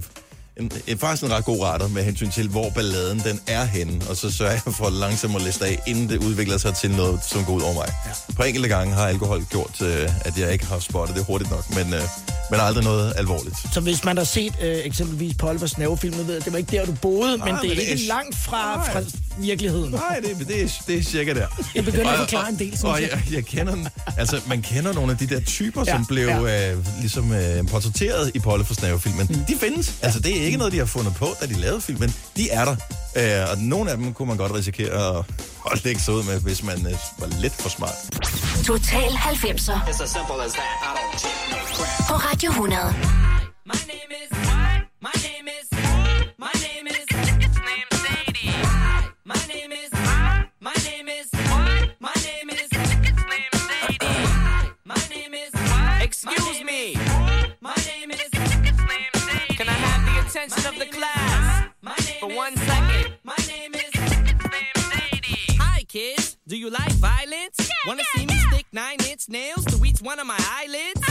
en, 0.59 0.71
en, 0.87 0.97
faktisk 0.99 1.23
en 1.23 1.31
ret 1.31 1.45
god 1.45 1.63
retter 1.63 1.87
med 1.87 2.03
hensyn 2.03 2.31
til, 2.31 2.47
hvor 2.49 2.69
balladen 2.69 3.19
den 3.19 3.39
er 3.47 3.63
henne. 3.65 4.01
Og 4.09 4.17
så 4.17 4.31
sørger 4.31 4.51
jeg 4.51 4.73
for 4.73 4.89
langsomt 4.89 5.35
at 5.35 5.41
liste 5.41 5.65
af, 5.65 5.79
inden 5.87 6.09
det 6.09 6.17
udvikler 6.17 6.57
sig 6.57 6.75
til 6.75 6.91
noget, 6.91 7.19
som 7.29 7.45
går 7.45 7.53
ud 7.53 7.61
over 7.61 7.73
mig. 7.73 7.87
Ja. 8.05 8.33
På 8.35 8.43
enkelte 8.43 8.69
gange 8.69 8.93
har 8.93 9.07
alkohol 9.07 9.43
gjort, 9.45 9.81
øh, 9.81 10.09
at 10.25 10.37
jeg 10.37 10.53
ikke 10.53 10.65
har 10.65 10.79
spottet 10.79 11.15
det 11.15 11.25
hurtigt 11.25 11.51
nok, 11.51 11.75
men, 11.75 11.93
øh, 11.93 12.01
men 12.51 12.59
aldrig 12.59 12.83
noget 12.83 13.13
alvorligt. 13.17 13.55
Så 13.73 13.79
hvis 13.79 14.03
man 14.03 14.17
har 14.17 14.23
set 14.23 14.53
øh, 14.61 14.77
eksempelvis 14.85 15.33
på 15.39 15.49
Oliver 15.49 15.67
Snave-filmen, 15.67 16.27
ved 16.27 16.33
jeg, 16.33 16.45
det 16.45 16.51
var 16.53 16.57
ikke 16.59 16.77
der, 16.77 16.85
du 16.85 16.91
boede, 17.01 17.37
men 17.37 17.39
det 17.39 17.47
er 17.49 17.53
men 17.61 17.61
det 17.71 17.77
ikke 17.79 18.03
er- 18.03 18.07
langt 18.07 18.35
fra, 18.35 18.75
Nej. 18.75 18.91
fra 18.91 19.01
virkeligheden. 19.38 19.91
Nej, 19.91 20.20
det, 20.24 20.48
det, 20.48 20.62
er, 20.63 20.67
det 20.88 20.98
er 20.98 21.03
cirka 21.03 21.34
der. 21.34 21.48
Det 21.74 21.86
begynder 21.86 22.12
at 22.12 22.20
forklare 22.20 22.50
en 22.50 22.60
del, 22.60 22.67
synes 22.67 22.84
og 22.84 23.01
jeg. 23.01 23.10
jeg, 23.12 23.34
jeg 23.34 23.46
kender, 23.46 23.89
altså 24.17 24.41
man 24.48 24.62
kender 24.62 24.94
nogle 24.94 25.12
af 25.12 25.17
de 25.17 25.27
der 25.27 25.39
typer, 25.39 25.84
Ja, 25.88 25.91
som 25.91 26.06
blev 26.06 26.27
øh, 26.27 26.86
ligesom 27.00 27.32
øh, 27.34 27.67
portrætteret 27.67 28.32
i 28.36 28.39
Polle 28.39 28.65
for 28.65 28.74
Snave-filmen. 28.74 29.27
Mm. 29.29 29.46
De 29.46 29.56
findes. 29.60 29.94
Altså 30.01 30.20
det 30.20 30.38
er 30.41 30.46
ikke 30.46 30.58
noget, 30.58 30.74
de 30.74 30.77
har 30.77 30.86
fundet 30.86 31.13
på, 31.15 31.27
da 31.41 31.46
de 31.46 31.53
lavede 31.53 31.82
filmen. 31.82 32.13
De 32.38 32.50
er 32.50 32.65
der. 32.65 32.75
Øh, 33.44 33.51
og 33.51 33.58
nogle 33.58 33.91
af 33.91 33.98
dem 33.98 34.13
kunne 34.13 34.27
man 34.27 34.38
godt 34.38 34.53
risikere 34.53 35.17
at, 35.17 35.25
at 35.72 35.84
lægge 35.86 36.01
sig 36.01 36.13
ud 36.13 36.24
med, 36.24 36.39
hvis 36.39 36.63
man 36.63 36.88
øh, 36.88 36.94
var 37.20 37.27
lidt 37.41 37.53
for 37.53 37.70
smart. 37.70 37.96
Total 38.65 39.10
90'er 39.10 39.89
It's 39.89 40.03
as 40.03 40.10
simple 40.10 40.44
as 40.46 40.51
that. 40.51 40.74
I 40.84 40.91
don't 40.98 41.20
take 41.20 41.51
no 41.51 41.58
crap. 41.75 42.08
på 42.08 42.13
Radio 42.15 42.50
100. 42.50 43.16
I 60.38 60.41
have 60.41 60.50
the 60.50 60.56
attention 60.56 60.74
of 60.74 60.79
the 60.79 60.98
class 60.98 61.70
for 62.20 62.29
one 62.29 62.56
second? 62.58 63.13
My 63.24 63.36
name 63.48 63.74
is 63.74 63.91
Hi 65.58 65.84
kids, 65.88 66.38
do 66.48 66.56
you 66.56 66.70
like 66.70 66.91
violence? 66.94 67.58
Yeah, 67.60 67.67
Wanna 67.88 68.03
see 68.15 68.25
me 68.27 68.36
stick 68.51 68.67
nine 68.72 68.98
inch 69.10 69.29
nails 69.29 69.65
to 69.65 69.84
each 69.84 70.00
one 70.00 70.20
of 70.20 70.27
my 70.27 70.38
eyelids? 70.38 71.01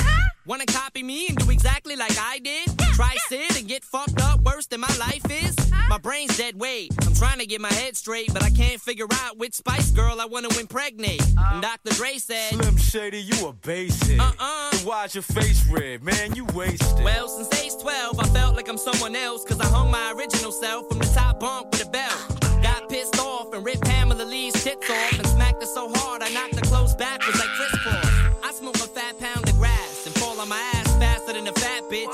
Wanna 0.47 0.67
copy 0.67 1.03
me 1.03 1.27
and 1.29 1.37
do 1.39 1.51
exactly 1.51 1.97
like 1.97 2.17
I 2.21 2.39
did? 2.39 2.66
Try 2.97 3.15
sit 3.29 3.59
and 3.59 3.69
get 3.69 3.85
fucked 3.85 4.23
up 4.23 4.41
worse 4.41 4.65
than 4.69 4.81
my 4.81 4.97
life 4.99 5.31
is? 5.31 5.55
My 5.91 5.99
brain's 5.99 6.35
dead 6.39 6.59
weight. 6.59 6.95
I'm 7.07 7.13
trying 7.13 7.39
to 7.41 7.45
get 7.45 7.61
my 7.61 7.71
head 7.71 7.95
straight, 7.95 8.33
but 8.33 8.43
I 8.43 8.49
can't 8.49 8.81
figure 8.81 9.05
out 9.13 9.37
which 9.37 9.53
Spice 9.53 9.91
Girl 9.91 10.19
I 10.19 10.25
wanna 10.25 10.49
impregnate. 10.59 11.21
And 11.37 11.61
Dr. 11.61 11.91
Dre 11.91 12.17
said, 12.17 12.55
Slim 12.55 12.79
Shady, 12.79 13.21
you 13.21 13.49
a 13.49 13.53
basic. 13.53 14.19
Uh-uh. 14.19 14.79
Why's 14.79 15.15
your 15.15 15.21
face 15.25 15.69
red, 15.69 16.03
man? 16.03 16.35
You 16.35 16.47
wasted. 16.55 17.05
Well, 17.05 17.29
since 17.29 17.53
age 17.63 17.79
12, 17.83 18.19
I 18.19 18.29
felt 18.29 18.57
like 18.57 18.67
I'm 18.67 18.79
someone 18.79 19.15
else, 19.15 19.45
cause 19.45 19.61
I 19.61 19.67
hung 19.67 19.91
my 19.91 20.15
original 20.17 20.51
self 20.51 20.89
from 20.89 20.99
the 20.99 21.05
top 21.05 21.39
bunk 21.39 21.73
with 21.73 21.87
a 21.87 21.91
belt. 21.91 22.41
Got 22.63 22.89
pissed 22.89 23.19
off 23.19 23.53
and 23.53 23.63
ripped 23.63 23.83
Pamela 23.83 24.25
Lee's 24.25 24.55
tits 24.65 24.89
off 24.89 25.19
and 25.19 25.27
smacked 25.27 25.61
her 25.61 25.69
so 25.69 25.93
hard 25.97 26.23
I 26.23 26.31
knocked 26.31 26.55
her 26.55 26.63
clothes 26.63 26.95
backwards 26.95 27.39
like 27.39 27.51
Chris 27.59 27.79
Cross. 27.83 28.11
I 28.43 28.53
smoke 28.53 28.77
a 28.77 28.89
fat 28.89 29.19
pound 29.21 29.47
of 29.47 29.55
grass 29.59 30.07
and 30.07 30.15
fall 30.15 30.41
on 30.41 30.49
my 30.49 30.57
ass 30.73 30.97
faster 30.97 31.35
than 31.35 31.47
a 31.47 31.53
fat 31.53 31.83
bitch 31.91 32.11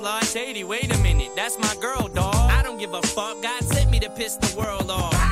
Here. 0.00 0.22
Shady, 0.22 0.64
wait 0.64 0.94
a 0.94 0.98
minute. 0.98 1.30
That's 1.36 1.58
my 1.58 1.74
girl, 1.80 2.08
dog. 2.08 2.34
I 2.34 2.62
don't 2.62 2.78
give 2.78 2.94
a 2.94 3.02
fuck. 3.02 3.42
God 3.42 3.62
sent 3.64 3.90
me 3.90 4.00
to 4.00 4.10
piss 4.10 4.36
the 4.36 4.58
world 4.58 4.90
off. 4.90 5.31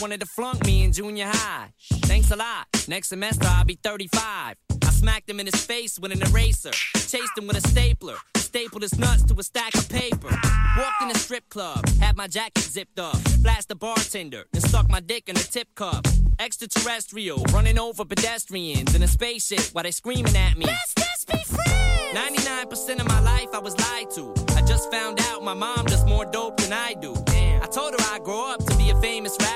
Wanted 0.00 0.20
to 0.20 0.26
flunk 0.26 0.66
me 0.66 0.84
in 0.84 0.92
junior 0.92 1.26
high. 1.26 1.72
Thanks 2.04 2.30
a 2.30 2.36
lot. 2.36 2.66
Next 2.86 3.08
semester 3.08 3.46
I'll 3.48 3.64
be 3.64 3.78
35. 3.82 4.56
I 4.70 4.90
smacked 4.90 5.28
him 5.28 5.40
in 5.40 5.46
his 5.46 5.64
face 5.64 5.98
with 5.98 6.12
an 6.12 6.22
eraser. 6.22 6.70
Chased 6.94 7.36
him 7.36 7.46
with 7.46 7.56
a 7.56 7.66
stapler. 7.68 8.16
Stapled 8.36 8.82
his 8.82 8.98
nuts 8.98 9.24
to 9.24 9.34
a 9.38 9.42
stack 9.42 9.74
of 9.74 9.88
paper. 9.88 10.28
Walked 10.28 11.02
in 11.02 11.10
a 11.10 11.14
strip 11.14 11.48
club. 11.48 11.88
Had 11.98 12.16
my 12.16 12.26
jacket 12.26 12.62
zipped 12.62 12.98
up. 12.98 13.16
Flashed 13.42 13.68
the 13.68 13.74
bartender. 13.74 14.44
And 14.52 14.62
stuck 14.62 14.88
my 14.90 15.00
dick 15.00 15.28
in 15.28 15.36
a 15.36 15.40
tip 15.40 15.74
cup. 15.74 16.06
Extraterrestrial. 16.38 17.42
Running 17.52 17.78
over 17.78 18.04
pedestrians 18.04 18.94
in 18.94 19.02
a 19.02 19.08
spaceship 19.08 19.72
while 19.72 19.84
they 19.84 19.92
screaming 19.92 20.36
at 20.36 20.58
me. 20.58 20.66
Let's 20.66 20.94
just 20.94 21.26
be 21.26 21.38
friends. 21.38 21.96
99% 22.14 23.00
of 23.00 23.08
my 23.08 23.20
life 23.20 23.48
I 23.54 23.58
was 23.58 23.76
lied 23.78 24.10
to. 24.10 24.34
I 24.56 24.60
just 24.62 24.90
found 24.92 25.20
out 25.20 25.42
my 25.42 25.54
mom 25.54 25.86
does 25.86 26.04
more 26.04 26.26
dope 26.26 26.58
than 26.58 26.72
I 26.72 26.94
do. 26.94 27.14
I 27.28 27.66
told 27.68 27.98
her 27.98 28.14
I'd 28.14 28.22
grow 28.22 28.52
up 28.52 28.64
to 28.66 28.76
be 28.76 28.90
a 28.90 29.00
famous 29.00 29.36
rapper. 29.40 29.55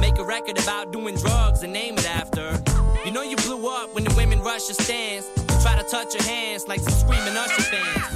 Make 0.00 0.18
a 0.18 0.24
record 0.24 0.58
about 0.58 0.90
doing 0.90 1.16
drugs 1.16 1.62
and 1.62 1.72
name 1.72 1.98
it 1.98 2.08
after. 2.08 2.62
You 3.04 3.10
know 3.10 3.22
you 3.22 3.36
blew 3.36 3.68
up 3.68 3.94
when 3.94 4.04
the 4.04 4.14
women 4.14 4.40
rush 4.40 4.68
your 4.68 4.74
stands 4.74 5.28
and 5.36 5.60
try 5.60 5.76
to 5.76 5.82
touch 5.82 6.14
your 6.14 6.22
hands 6.22 6.66
like 6.66 6.80
some 6.80 6.94
screaming 6.94 7.36
Usher 7.36 7.62
fans. 7.62 8.13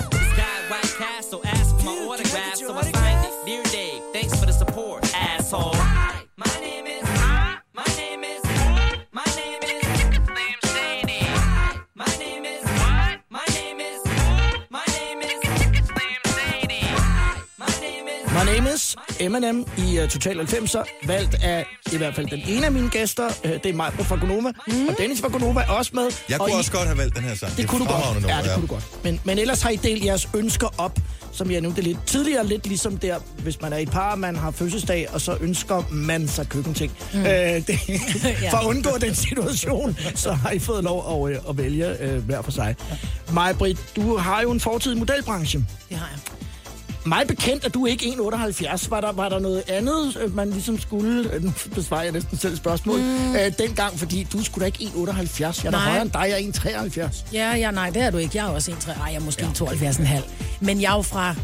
M&M 19.21 19.65
i 19.79 19.99
uh, 20.03 20.09
Total 20.09 20.41
90'er, 20.41 21.07
valgt 21.07 21.35
af 21.43 21.67
i 21.93 21.97
hvert 21.97 22.15
fald 22.15 22.27
den 22.27 22.41
ene 22.49 22.67
af 22.67 22.73
mine 22.73 22.89
gæster. 22.91 23.27
Uh, 23.45 23.51
det 23.51 23.67
er 23.67 23.73
mig 23.73 23.93
fra 23.93 24.17
Gonova, 24.17 24.53
mm. 24.69 24.89
og 24.89 24.95
Dennis 24.99 25.21
fra 25.21 25.29
Gonova 25.29 25.61
er 25.61 25.71
også 25.73 25.91
med. 25.95 26.09
Jeg 26.29 26.41
og 26.41 26.47
kunne 26.47 26.55
I- 26.57 26.59
også 26.59 26.73
godt 26.73 26.87
have 26.87 26.99
valgt 26.99 27.17
den 27.17 27.25
her 27.25 27.35
sang. 27.35 27.57
Det 27.57 27.63
er 27.65 27.67
kunne 27.69 27.79
du 27.81 27.85
godt. 27.85 28.03
fremragende 28.03 28.29
Ja, 28.29 28.35
nummer, 28.37 28.43
det 28.43 28.55
kunne 28.55 28.69
du 28.69 28.75
godt. 28.75 29.05
Men, 29.05 29.21
men 29.25 29.39
ellers 29.39 29.63
har 29.63 29.71
I 29.71 29.77
delt 29.77 30.05
jeres 30.05 30.29
ønsker 30.35 30.69
op, 30.79 30.99
som 31.33 31.51
jeg 31.51 31.61
nævnte 31.61 31.81
lidt 31.83 31.99
tidligere, 32.07 32.47
lidt 32.47 32.67
ligesom 32.67 32.97
der, 32.99 33.19
hvis 33.39 33.61
man 33.61 33.73
er 33.73 33.77
i 33.77 33.83
et 33.83 33.91
par, 33.91 34.15
man 34.15 34.37
har 34.37 34.51
fødselsdag, 34.51 35.07
og 35.13 35.21
så 35.21 35.37
ønsker 35.41 35.83
man 35.91 36.29
sig 36.29 36.49
køkkenting. 36.49 36.93
Mm. 37.15 37.21
Øh, 37.21 37.27
det, 37.27 37.79
for 38.51 38.57
at 38.57 38.67
undgå 38.67 38.91
den 39.01 39.15
situation, 39.15 39.97
så 40.15 40.33
har 40.33 40.51
I 40.51 40.59
fået 40.59 40.85
lov 40.85 41.27
at, 41.29 41.35
øh, 41.37 41.41
at 41.49 41.59
vælge 41.59 42.03
øh, 42.03 42.25
hver 42.25 42.43
for 42.43 42.51
sig. 42.51 42.77
Maja 43.33 43.53
Britt, 43.53 43.79
du 43.97 44.17
har 44.17 44.43
jo 44.43 44.51
en 44.51 44.61
fortid 44.61 44.95
i 44.95 44.99
modelbranchen. 44.99 45.69
Det 45.89 45.97
har 45.97 46.09
jeg. 46.13 46.19
Mig 47.09 47.25
bekendt, 47.29 47.65
at 47.65 47.75
du 47.75 47.87
ikke 47.87 48.05
1,78. 48.07 48.91
Var 48.91 49.01
der, 49.01 49.13
var 49.13 49.29
der 49.29 49.39
noget 49.39 49.63
andet, 49.69 50.17
øh, 50.23 50.37
man 50.37 50.51
ligesom 50.51 50.79
skulle... 50.81 51.33
øh, 51.35 51.45
Nu 51.45 51.53
besvarer 51.75 52.03
jeg 52.03 52.13
næsten 52.13 52.39
selv 52.39 52.57
spørgsmål. 52.57 52.99
Mm. 53.01 53.37
Øh, 53.37 53.53
dengang, 53.59 53.99
fordi 53.99 54.27
du 54.33 54.45
skulle 54.45 54.63
da 54.63 54.67
ikke 54.67 54.93
1,78. 54.95 55.41
Jeg 55.65 55.67
er 55.67 55.71
da 55.71 55.77
højere 55.77 56.03
end 56.03 56.11
dig, 56.11 56.27
jeg 56.29 56.43
er 56.43 57.09
1,73. 57.11 57.25
Ja, 57.33 57.55
ja, 57.57 57.71
nej, 57.71 57.91
det 57.91 58.03
er 58.03 58.11
du 58.11 58.17
ikke. 58.19 58.37
Jeg 58.37 58.47
er 58.47 58.51
også 58.51 58.71
1, 58.71 58.79
3, 58.79 58.93
ej, 58.93 58.99
jeg 59.07 59.15
er 59.15 59.21
måske 59.21 59.45
ja. 59.61 59.65
72,5. 59.65 60.23
Men 60.61 60.81
jeg 60.83 60.93
er 60.93 60.97
jo 60.97 61.03
fra 61.03 61.35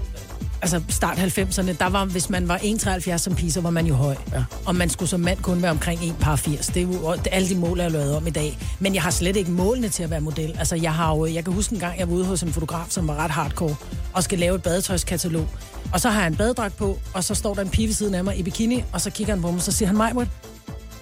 altså 0.65 0.83
start 0.89 1.19
90'erne, 1.19 1.77
der 1.79 1.89
var, 1.89 2.05
hvis 2.05 2.31
man 2.31 2.49
var 2.49 2.59
1,73 2.59 3.17
som 3.17 3.35
pige, 3.35 3.53
så 3.53 3.61
var 3.61 3.71
man 3.71 3.87
jo 3.87 3.95
høj. 3.95 4.17
Ja. 4.33 4.45
Og 4.67 4.77
man 4.77 4.91
skulle 4.91 5.09
som 5.09 5.21
mand 5.21 5.39
kun 5.39 5.63
være 5.63 5.71
omkring 5.71 6.05
1 6.05 6.17
par 6.21 6.37
80. 6.37 6.67
Det 6.67 6.77
er 6.77 6.87
jo, 6.87 7.17
alle 7.33 7.49
de 7.49 7.55
mål 7.55 7.81
er 7.81 7.89
lavet 7.89 8.17
om 8.17 8.27
i 8.27 8.31
dag. 8.31 8.59
Men 8.79 8.95
jeg 8.95 9.03
har 9.03 9.11
slet 9.11 9.37
ikke 9.37 9.51
målene 9.51 9.89
til 9.89 10.03
at 10.03 10.11
være 10.11 10.21
model. 10.21 10.57
Altså, 10.59 10.77
jeg 10.77 10.95
har 10.95 11.17
jo, 11.17 11.27
jeg 11.27 11.45
kan 11.45 11.53
huske 11.53 11.75
en 11.75 11.81
gang, 11.81 11.99
jeg 11.99 12.09
var 12.09 12.15
ude 12.15 12.25
hos 12.25 12.43
en 12.43 12.53
fotograf, 12.53 12.87
som 12.89 13.09
var 13.09 13.17
ret 13.17 13.31
hardcore, 13.31 13.77
og 14.13 14.23
skal 14.23 14.39
lave 14.39 14.55
et 14.55 14.63
badetøjskatalog. 14.63 15.49
Og 15.93 16.01
så 16.01 16.11
har 16.11 16.21
jeg 16.21 16.29
en 16.29 16.37
badedragt 16.37 16.77
på, 16.77 16.99
og 17.15 17.25
så 17.25 17.35
står 17.35 17.55
der 17.55 17.63
en 17.63 17.71
pige 17.71 17.87
ved 17.87 17.95
siden 17.95 18.15
af 18.15 18.25
mig 18.25 18.39
i 18.39 18.43
bikini, 18.43 18.85
og 18.93 19.01
så 19.01 19.11
kigger 19.11 19.35
han 19.35 19.43
på 19.43 19.49
mig, 19.49 19.57
og 19.57 19.63
så 19.63 19.73
siger 19.73 19.87
han, 19.87 19.97
Majbert, 19.97 20.29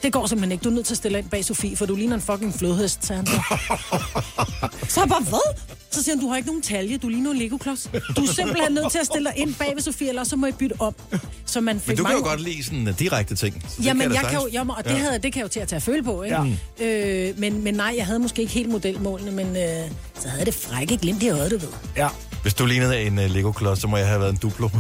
det 0.02 0.12
går 0.12 0.26
simpelthen 0.26 0.52
ikke. 0.52 0.62
Du 0.62 0.68
er 0.68 0.74
nødt 0.74 0.86
til 0.86 0.94
at 0.94 0.98
stille 0.98 1.18
ind 1.18 1.28
bag 1.28 1.44
Sofie, 1.44 1.76
for 1.76 1.86
du 1.86 1.94
ligner 1.94 2.14
en 2.14 2.20
fucking 2.22 2.54
flodhest, 2.54 3.06
sagde 3.06 3.16
han 3.16 3.26
så. 3.34 3.42
Så 4.88 5.00
jeg 5.00 5.08
bare, 5.08 5.22
hvad? 5.22 5.54
Så 5.90 6.02
siger 6.02 6.14
han, 6.14 6.22
du 6.24 6.28
har 6.28 6.36
ikke 6.36 6.46
nogen 6.48 6.62
talje, 6.62 6.96
du 6.98 7.08
ligner 7.08 7.30
en 7.30 7.36
Lego-klods. 7.38 7.90
Du 8.16 8.22
er 8.24 8.32
simpelthen 8.32 8.72
nødt 8.72 8.92
til 8.92 8.98
at 8.98 9.06
stille 9.06 9.30
dig 9.30 9.38
ind 9.38 9.54
bag 9.54 9.72
ved 9.74 9.82
Sofie, 9.82 10.08
ellers 10.08 10.28
så 10.28 10.36
må 10.36 10.46
I 10.46 10.52
bytte 10.52 10.74
om. 10.78 10.94
Så 11.46 11.60
man 11.60 11.80
fik 11.80 11.88
Men 11.88 11.96
du 11.96 12.04
kan 12.04 12.12
jo 12.12 12.18
mange... 12.18 12.30
godt 12.30 12.40
lide 12.40 12.64
sådan 12.64 12.88
uh, 12.88 12.98
direkte 12.98 13.34
ting. 13.36 13.64
Så 13.68 13.74
det 13.78 13.84
Jamen, 13.84 14.08
da 14.10 14.14
jeg 14.14 14.24
kan 14.30 14.40
jo, 14.40 14.48
jamen, 14.52 14.70
og 14.76 14.84
det, 14.84 14.90
Ja. 14.90 14.96
havde, 14.96 15.18
det 15.18 15.32
kan 15.32 15.40
jeg 15.40 15.42
jo 15.44 15.48
til 15.48 15.60
at 15.60 15.68
tage 15.68 15.80
føle 15.80 16.02
på, 16.02 16.22
ikke? 16.22 16.36
Ja. 16.80 16.86
Øh, 16.86 17.38
men, 17.38 17.64
men 17.64 17.74
nej, 17.74 17.94
jeg 17.96 18.06
havde 18.06 18.18
måske 18.18 18.42
ikke 18.42 18.54
helt 18.54 18.68
modelmålene, 18.70 19.30
men 19.30 19.46
øh, 19.46 19.90
så 20.20 20.28
havde 20.28 20.44
det 20.44 20.54
frække 20.54 20.96
glimt 20.96 21.22
i 21.22 21.28
øjet, 21.30 21.50
du 21.50 21.58
ved. 21.58 21.68
Ja. 21.96 22.08
Hvis 22.42 22.54
du 22.54 22.66
lignede 22.66 23.02
en 23.02 23.18
uh, 23.18 23.24
Lego-klods, 23.24 23.80
så 23.80 23.86
må 23.86 23.96
jeg 23.96 24.06
have 24.06 24.20
været 24.20 24.30
en 24.30 24.36
duplo. 24.42 24.68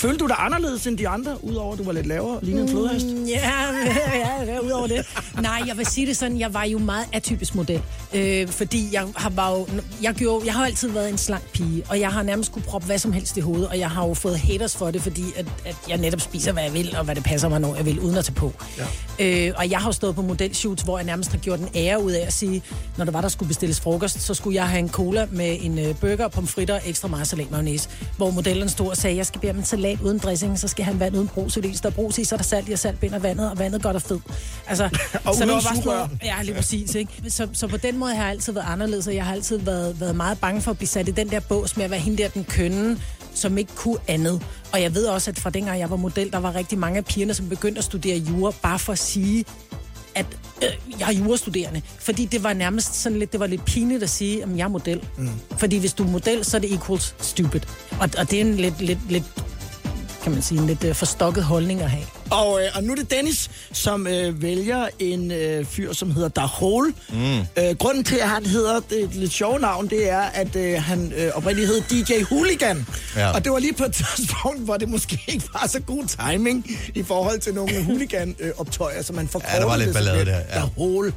Følte 0.00 0.18
du 0.18 0.26
dig 0.26 0.36
anderledes 0.38 0.86
end 0.86 0.98
de 0.98 1.08
andre, 1.08 1.44
udover 1.44 1.72
at 1.72 1.78
du 1.78 1.84
var 1.84 1.92
lidt 1.92 2.06
lavere 2.06 2.36
og 2.36 2.42
lignede 2.42 2.62
en 2.64 2.70
flodhest? 2.70 3.06
Mm, 3.06 3.24
Ja, 3.24 3.50
ja, 4.14 4.44
ja, 4.52 4.58
udover 4.58 4.86
det. 4.86 5.06
Nej, 5.40 5.62
jeg 5.66 5.78
vil 5.78 5.86
sige 5.86 6.06
det 6.06 6.16
sådan, 6.16 6.38
jeg 6.40 6.54
var 6.54 6.64
jo 6.64 6.78
meget 6.78 7.04
atypisk 7.12 7.54
model. 7.54 7.82
Øh, 8.14 8.48
fordi 8.48 8.88
jeg 8.92 9.04
har, 9.16 9.30
var 9.30 9.50
jo, 9.52 9.66
jeg, 10.02 10.14
gjorde, 10.14 10.46
jeg 10.46 10.54
har 10.54 10.64
altid 10.66 10.88
været 10.88 11.08
en 11.08 11.18
slank 11.18 11.42
pige, 11.52 11.82
og 11.88 12.00
jeg 12.00 12.08
har 12.12 12.22
nærmest 12.22 12.52
kunne 12.52 12.62
proppe 12.62 12.86
hvad 12.86 12.98
som 12.98 13.12
helst 13.12 13.36
i 13.36 13.40
hovedet, 13.40 13.68
og 13.68 13.78
jeg 13.78 13.90
har 13.90 14.06
jo 14.08 14.14
fået 14.14 14.38
haters 14.38 14.76
for 14.76 14.90
det, 14.90 15.02
fordi 15.02 15.24
at, 15.36 15.46
at 15.66 15.76
jeg 15.88 15.98
netop 15.98 16.20
spiser, 16.20 16.52
hvad 16.52 16.62
jeg 16.62 16.74
vil, 16.74 16.94
og 16.98 17.04
hvad 17.04 17.14
det 17.14 17.24
passer 17.24 17.48
mig, 17.48 17.60
når 17.60 17.76
jeg 17.76 17.84
vil, 17.86 18.00
uden 18.00 18.16
at 18.16 18.24
tage 18.24 18.34
på. 18.34 18.52
Ja. 19.18 19.46
Øh, 19.48 19.52
og 19.56 19.70
jeg 19.70 19.78
har 19.78 19.88
jo 19.88 19.92
stået 19.92 20.14
på 20.14 20.22
modelshoots, 20.22 20.82
hvor 20.82 20.98
jeg 20.98 21.06
nærmest 21.06 21.30
har 21.30 21.38
gjort 21.38 21.58
en 21.58 21.68
ære 21.74 22.02
ud 22.02 22.12
af 22.12 22.26
at 22.26 22.32
sige, 22.32 22.62
når 22.96 23.04
der 23.04 23.12
var, 23.12 23.20
der 23.20 23.28
skulle 23.28 23.48
bestilles 23.48 23.80
frokost, 23.80 24.20
så 24.22 24.34
skulle 24.34 24.54
jeg 24.56 24.68
have 24.68 24.78
en 24.78 24.88
cola 24.90 25.26
med 25.30 25.56
en 25.60 25.78
øh, 25.78 25.94
burger, 26.00 26.28
pomfritter 26.28 26.74
og 26.74 26.80
ekstra 26.86 27.08
meget 27.08 27.26
salat 27.28 27.50
mayonnaise, 27.50 27.88
hvor 28.16 28.30
modellen 28.30 28.68
stod 28.68 28.88
og 28.88 28.96
sagde, 28.96 29.16
jeg 29.16 29.26
skal 29.26 29.40
bede 29.40 29.50
om 29.52 29.58
en 29.58 29.64
salat 29.64 29.89
uden 30.02 30.18
dressing, 30.18 30.58
så 30.58 30.68
skal 30.68 30.84
han 30.84 31.00
vand 31.00 31.16
uden 31.16 31.28
brus, 31.28 31.54
hvis 31.54 31.80
der 31.80 31.88
er 31.88 31.92
brus 31.92 32.18
i, 32.18 32.24
så 32.24 32.34
er 32.34 32.36
der 32.36 32.44
salt 32.44 32.68
i, 32.68 32.72
og 32.72 32.78
salt 32.78 33.00
binder 33.00 33.18
vandet, 33.18 33.50
og 33.50 33.58
vandet 33.58 33.82
godt 33.82 33.96
og 33.96 34.02
fed. 34.02 34.18
Altså, 34.66 34.84
Og 35.24 35.34
så 35.34 35.40
det 35.44 35.50
uden 35.50 35.64
var 35.64 35.72
bare 35.74 35.84
noget, 35.84 36.10
Ja, 36.24 36.42
lige 36.42 36.54
præcis. 36.54 36.94
Ikke? 36.94 37.12
Så, 37.28 37.48
så 37.52 37.66
på 37.66 37.76
den 37.76 37.98
måde 37.98 38.14
har 38.14 38.22
jeg 38.22 38.30
altid 38.30 38.52
været 38.52 38.66
anderledes, 38.68 39.06
og 39.06 39.14
jeg 39.14 39.24
har 39.24 39.32
altid 39.32 39.58
været, 39.58 40.00
været 40.00 40.16
meget 40.16 40.38
bange 40.40 40.60
for 40.60 40.70
at 40.70 40.76
blive 40.76 40.88
sat 40.88 41.08
i 41.08 41.10
den 41.10 41.30
der 41.30 41.40
bås 41.40 41.76
med 41.76 41.84
at 41.84 41.90
være 41.90 42.00
hende 42.00 42.22
der 42.22 42.28
den 42.28 42.44
kønne, 42.44 42.98
som 43.34 43.58
ikke 43.58 43.74
kunne 43.74 43.98
andet. 44.08 44.42
Og 44.72 44.82
jeg 44.82 44.94
ved 44.94 45.06
også, 45.06 45.30
at 45.30 45.38
fra 45.38 45.50
dengang 45.50 45.78
jeg 45.78 45.90
var 45.90 45.96
model, 45.96 46.32
der 46.32 46.38
var 46.38 46.54
rigtig 46.54 46.78
mange 46.78 46.98
af 46.98 47.04
pigerne, 47.04 47.34
som 47.34 47.48
begyndte 47.48 47.78
at 47.78 47.84
studere 47.84 48.18
jura, 48.18 48.52
bare 48.62 48.78
for 48.78 48.92
at 48.92 48.98
sige, 48.98 49.44
at 50.14 50.26
øh, 50.62 51.00
jeg 51.00 51.08
er 51.08 51.12
jurastuderende. 51.12 51.82
Fordi 51.98 52.24
det 52.24 52.42
var 52.42 52.52
nærmest 52.52 52.94
sådan 52.94 53.18
lidt, 53.18 53.32
det 53.32 53.40
var 53.40 53.46
lidt 53.46 53.64
pinligt 53.64 54.02
at 54.02 54.10
sige, 54.10 54.42
at 54.42 54.48
jeg 54.56 54.64
er 54.64 54.68
model. 54.68 55.04
Mm. 55.18 55.28
Fordi 55.58 55.78
hvis 55.78 55.92
du 55.92 56.04
er 56.04 56.08
model, 56.08 56.44
så 56.44 56.56
er 56.56 56.60
det 56.60 56.74
equals 56.74 57.14
stupid. 57.20 57.60
Og, 57.90 58.10
og 58.18 58.30
det 58.30 58.36
er 58.36 58.40
en 58.40 58.54
lidt, 58.56 58.80
lidt, 58.80 58.98
lidt 59.10 59.24
kan 60.22 60.32
man 60.32 60.42
sige, 60.42 60.60
en 60.60 60.66
lidt 60.66 60.84
øh, 60.84 60.94
forstokket 60.94 61.44
holdning 61.44 61.80
at 61.82 61.90
have. 61.90 62.04
Og, 62.30 62.60
øh, 62.62 62.68
og 62.74 62.82
nu 62.84 62.92
er 62.92 62.96
det 62.96 63.10
Dennis, 63.10 63.50
som 63.72 64.06
øh, 64.06 64.42
vælger 64.42 64.88
en 64.98 65.30
øh, 65.32 65.64
fyr, 65.64 65.92
som 65.92 66.10
hedder 66.10 66.28
Dahol. 66.28 66.94
Mm. 67.08 67.38
Øh, 67.38 67.76
grunden 67.78 68.04
til, 68.04 68.16
at 68.16 68.28
han 68.28 68.46
hedder 68.46 68.80
det 68.90 69.02
et 69.02 69.14
lidt 69.14 69.32
sjovt 69.32 69.60
navn, 69.60 69.88
det 69.88 70.10
er, 70.10 70.20
at 70.20 70.56
øh, 70.56 70.82
han 70.82 71.12
øh, 71.16 71.30
oprindeligt 71.34 71.68
hed 71.68 72.04
DJ 72.04 72.22
Hooligan. 72.22 72.86
Ja. 73.16 73.30
Og 73.30 73.44
det 73.44 73.52
var 73.52 73.58
lige 73.58 73.72
på 73.72 73.84
et 73.84 73.92
tidspunkt, 74.16 74.60
hvor 74.60 74.76
det 74.76 74.88
måske 74.88 75.20
ikke 75.28 75.44
var 75.52 75.66
så 75.68 75.80
god 75.80 76.04
timing 76.30 76.70
i 76.94 77.02
forhold 77.02 77.40
til 77.40 77.54
nogle 77.54 77.82
hooligan-optøjer, 77.86 79.02
så 79.02 79.12
man 79.12 79.28
forkortede 79.28 79.54
Ja, 79.56 79.60
der 79.60 79.66
var 79.66 79.76
lidt 79.76 79.92
ballade 79.94 80.24
der, 80.24 80.36
ja. 80.36 80.54
Dahol. 80.54 81.12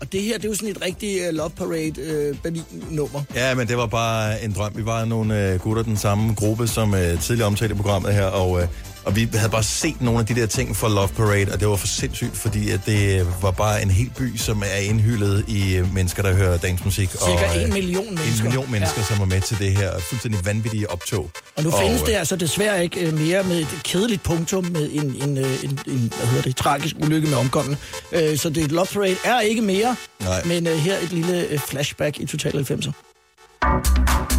Og 0.00 0.12
det 0.12 0.22
her, 0.22 0.36
det 0.36 0.44
er 0.44 0.48
jo 0.48 0.54
sådan 0.54 0.68
et 0.68 0.82
rigtigt 0.82 1.28
uh, 1.28 1.34
Love 1.34 1.50
Parade 1.50 2.00
øh, 2.00 2.30
uh, 2.30 2.36
Berlin-nummer. 2.42 3.22
Ja, 3.34 3.54
men 3.54 3.68
det 3.68 3.76
var 3.76 3.86
bare 3.86 4.44
en 4.44 4.52
drøm. 4.52 4.72
Vi 4.76 4.84
var 4.86 5.04
nogle 5.04 5.52
uh, 5.54 5.60
gutter, 5.60 5.82
den 5.82 5.96
samme 5.96 6.34
gruppe, 6.34 6.66
som 6.68 6.92
uh, 6.92 7.20
tidligere 7.20 7.46
omtalte 7.46 7.74
i 7.74 7.76
programmet 7.76 8.14
her, 8.14 8.24
og, 8.24 8.50
uh, 8.50 8.62
og 9.06 9.16
vi 9.16 9.28
havde 9.34 9.50
bare 9.50 9.62
set 9.62 10.00
nogle 10.00 10.20
af 10.20 10.26
de 10.26 10.34
der 10.34 10.46
ting 10.46 10.76
fra 10.76 10.88
Love 10.88 11.08
Parade, 11.08 11.52
og 11.52 11.60
det 11.60 11.68
var 11.68 11.76
for 11.76 11.86
sindssygt, 11.86 12.36
fordi 12.36 12.70
at 12.70 12.80
det 12.86 13.20
øh, 13.20 13.42
var 13.42 13.50
bare 13.50 13.82
en 13.82 13.90
hel 13.90 14.10
by, 14.18 14.36
som 14.36 14.62
er 14.62 14.80
indhyllet 14.80 15.44
i 15.48 15.76
øh, 15.76 15.94
mennesker, 15.94 16.22
der 16.22 16.34
hører 16.34 16.56
dansmusik. 16.56 17.10
Cirka 17.10 17.30
og, 17.30 17.56
øh, 17.56 17.62
en 17.62 17.72
million 17.72 18.04
mennesker. 18.04 18.36
En 18.36 18.42
million 18.42 18.70
mennesker, 18.70 19.00
ja. 19.00 19.06
som 19.06 19.18
var 19.18 19.24
med 19.24 19.40
til 19.40 19.58
det 19.58 19.76
her 19.76 19.98
fuldstændig 19.98 20.46
vanvittige 20.46 20.90
optog. 20.90 21.30
Og 21.56 21.62
nu 21.62 21.70
findes 21.70 22.00
øh, 22.00 22.06
det 22.06 22.14
altså 22.14 22.36
desværre 22.36 22.82
ikke 22.82 23.00
øh, 23.00 23.18
mere 23.18 23.42
med 23.42 23.58
et 23.60 23.80
kedeligt 23.84 24.22
punktum 24.22 24.64
med 24.64 24.90
en, 24.92 25.16
en, 25.22 25.38
øh, 25.38 25.64
en, 25.64 25.78
en 25.86 26.12
hvad 26.16 26.26
hedder 26.26 26.42
det, 26.42 26.56
tragisk 26.56 26.96
ulykke 27.00 27.28
med 27.28 27.36
omkomne. 27.36 27.76
Øh, 28.12 28.38
så 28.38 28.50
det 28.50 28.72
Love 28.72 28.86
Parade 28.86 29.16
er 29.24 29.40
ikke 29.40 29.62
mere, 29.62 29.96
Nej. 30.20 30.44
men 30.44 30.66
øh, 30.66 30.76
her 30.76 30.98
et 30.98 31.12
lille 31.12 31.46
øh, 31.48 31.58
flashback 31.58 32.20
i 32.20 32.26
Total 32.26 32.66
90'er. 32.70 34.35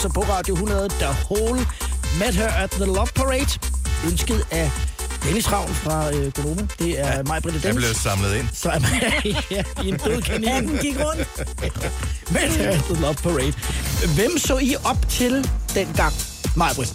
90 0.00 0.14
på 0.14 0.20
Radio 0.32 0.54
100. 0.54 0.88
The 0.88 1.08
Whole 1.30 1.66
Met 2.18 2.34
Her 2.34 2.48
at 2.48 2.70
the 2.70 2.84
Love 2.84 3.06
Parade. 3.14 3.58
Ønsket 4.06 4.46
af 4.50 4.70
Dennis 5.24 5.52
Ravn 5.52 5.74
fra 5.74 6.14
øh, 6.14 6.32
Gonoma. 6.32 6.62
Det 6.78 7.00
er 7.00 7.16
ja, 7.16 7.22
mig, 7.22 7.42
Britte 7.42 7.60
Jeg 7.62 7.62
Dennis. 7.62 7.84
blev 7.86 7.94
samlet 7.94 8.34
ind. 8.36 8.48
Så 8.52 8.68
er 8.70 8.78
man 8.78 8.90
ja, 9.50 9.64
i 9.84 9.88
en 9.88 9.96
død 9.96 10.22
kanin. 10.22 10.48
Hatten 10.48 10.78
gik 10.78 10.96
rundt. 11.04 11.28
Met 12.32 12.42
Her 12.56 12.70
at 12.70 12.84
the 12.84 13.00
Love 13.00 13.14
Parade. 13.14 13.52
Hvem 14.14 14.38
så 14.38 14.58
I 14.58 14.76
op 14.84 15.08
til 15.08 15.50
dengang, 15.74 16.12
Majbrit? 16.56 16.92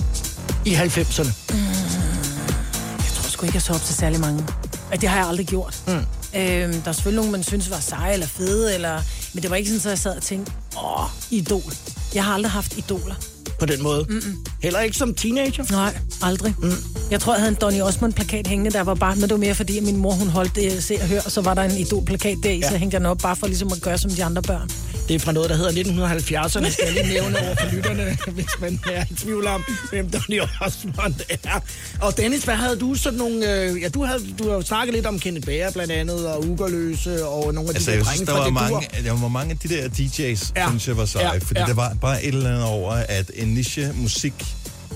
I 0.65 0.73
90'erne. 0.75 1.31
Jeg 1.53 3.11
tror 3.15 3.29
sgu 3.29 3.45
ikke, 3.45 3.55
jeg 3.55 3.61
så 3.61 3.73
op 3.73 3.81
til 3.81 3.95
særlig 3.95 4.19
mange. 4.19 4.45
At 4.91 5.01
det 5.01 5.09
har 5.09 5.17
jeg 5.17 5.27
aldrig 5.27 5.47
gjort. 5.47 5.83
Mm. 5.87 5.93
Øhm, 5.93 6.81
der 6.81 6.89
er 6.89 6.91
selvfølgelig 6.91 7.15
nogen, 7.15 7.31
man 7.31 7.43
synes 7.43 7.71
var 7.71 7.79
seje 7.79 8.13
eller 8.13 8.27
fede, 8.27 8.73
eller... 8.75 9.01
men 9.33 9.43
det 9.43 9.49
var 9.49 9.55
ikke 9.55 9.69
sådan, 9.69 9.79
at 9.79 9.89
jeg 9.89 9.97
sad 9.99 10.15
og 10.15 10.23
tænkte, 10.23 10.51
åh, 10.83 11.05
idol. 11.31 11.73
Jeg 12.15 12.23
har 12.23 12.34
aldrig 12.34 12.51
haft 12.51 12.78
idoler. 12.78 13.15
På 13.60 13.65
den 13.65 13.84
måde. 13.84 14.06
Mm-mm. 14.10 14.45
Heller 14.63 14.80
ikke 14.80 14.97
som 14.97 15.13
teenager. 15.13 15.65
Nej, 15.71 15.97
aldrig. 16.21 16.56
Mm. 16.62 16.71
Jeg 17.12 17.19
tror, 17.21 17.34
jeg 17.34 17.41
havde 17.41 17.51
en 17.51 17.58
Donny 17.62 17.82
Osmond-plakat 17.82 18.47
hængende, 18.47 18.71
der 18.71 18.82
var 18.84 18.93
bare, 18.93 19.15
men 19.15 19.21
det 19.21 19.32
var 19.32 19.38
mere 19.38 19.56
fordi, 19.56 19.78
at 19.78 19.84
min 19.84 19.97
mor 19.97 20.12
hun 20.12 20.28
holdt 20.28 20.56
det, 20.56 20.84
se 20.84 20.97
og 21.01 21.08
hør, 21.08 21.21
og 21.25 21.32
så 21.32 21.41
var 21.41 21.54
der 21.54 21.62
en 21.62 21.78
idol-plakat 21.78 22.38
der 22.43 22.49
i, 22.49 22.60
ja. 22.60 22.69
så 22.69 22.78
hængte 22.78 22.95
jeg 22.95 23.01
den 23.01 23.06
op 23.06 23.17
bare 23.17 23.36
for 23.36 23.47
ligesom 23.47 23.71
at 23.71 23.82
gøre 23.82 23.97
som 23.97 24.12
de 24.12 24.23
andre 24.23 24.41
børn. 24.41 24.69
Det 25.07 25.15
er 25.15 25.19
fra 25.19 25.31
noget, 25.31 25.49
der 25.49 25.55
hedder 25.55 25.83
1970'erne. 25.83 26.69
Skal 26.69 26.85
jeg 26.85 26.93
lige 26.93 27.13
nævne 27.13 27.39
over 27.39 27.55
for 27.55 27.75
lytterne, 27.75 28.17
hvis 28.37 28.47
man 28.61 28.79
er 28.91 29.05
i 29.11 29.13
tvivl 29.15 29.47
om, 29.47 29.63
hvem 29.89 30.09
Donny 30.09 30.41
Osmond 30.61 31.15
er. 31.43 31.59
Og 32.01 32.17
Dennis, 32.17 32.43
hvad 32.43 32.55
havde 32.55 32.75
du 32.79 32.95
sådan 32.95 33.19
nogle... 33.19 33.53
Øh, 33.53 33.81
ja, 33.81 33.89
du 33.89 34.03
havde, 34.03 34.19
du 34.39 34.49
har 34.51 34.61
snakket 34.61 34.95
lidt 34.95 35.05
om 35.05 35.19
Kenneth 35.19 35.45
Bager 35.45 35.71
blandt 35.71 35.91
andet, 35.91 36.27
og 36.27 36.47
Ugerløse, 36.47 37.25
og 37.25 37.53
nogle 37.53 37.69
af 37.69 37.75
de 37.75 37.91
Altså, 37.91 37.91
der 37.91 38.03
drenge 38.03 38.25
fra 38.25 38.37
var, 38.37 38.43
det 38.45 38.53
mange, 38.53 38.87
der 39.05 39.11
var 39.21 39.27
mange 39.27 39.51
af 39.51 39.57
de 39.57 39.67
der 39.67 39.89
DJ's, 39.89 40.51
Ja. 40.55 40.67
synes 40.69 40.87
jeg 40.87 40.97
var 40.97 41.05
seje. 41.05 41.25
Ja. 41.33 41.37
Fordi 41.37 41.59
ja. 41.59 41.65
der 41.65 41.73
var 41.73 41.93
bare 42.01 42.23
et 42.23 42.27
eller 42.35 42.49
andet 42.49 42.63
over, 42.63 42.91
at 42.91 43.31
en 43.35 43.47
niche 43.47 43.91
musik 43.95 44.33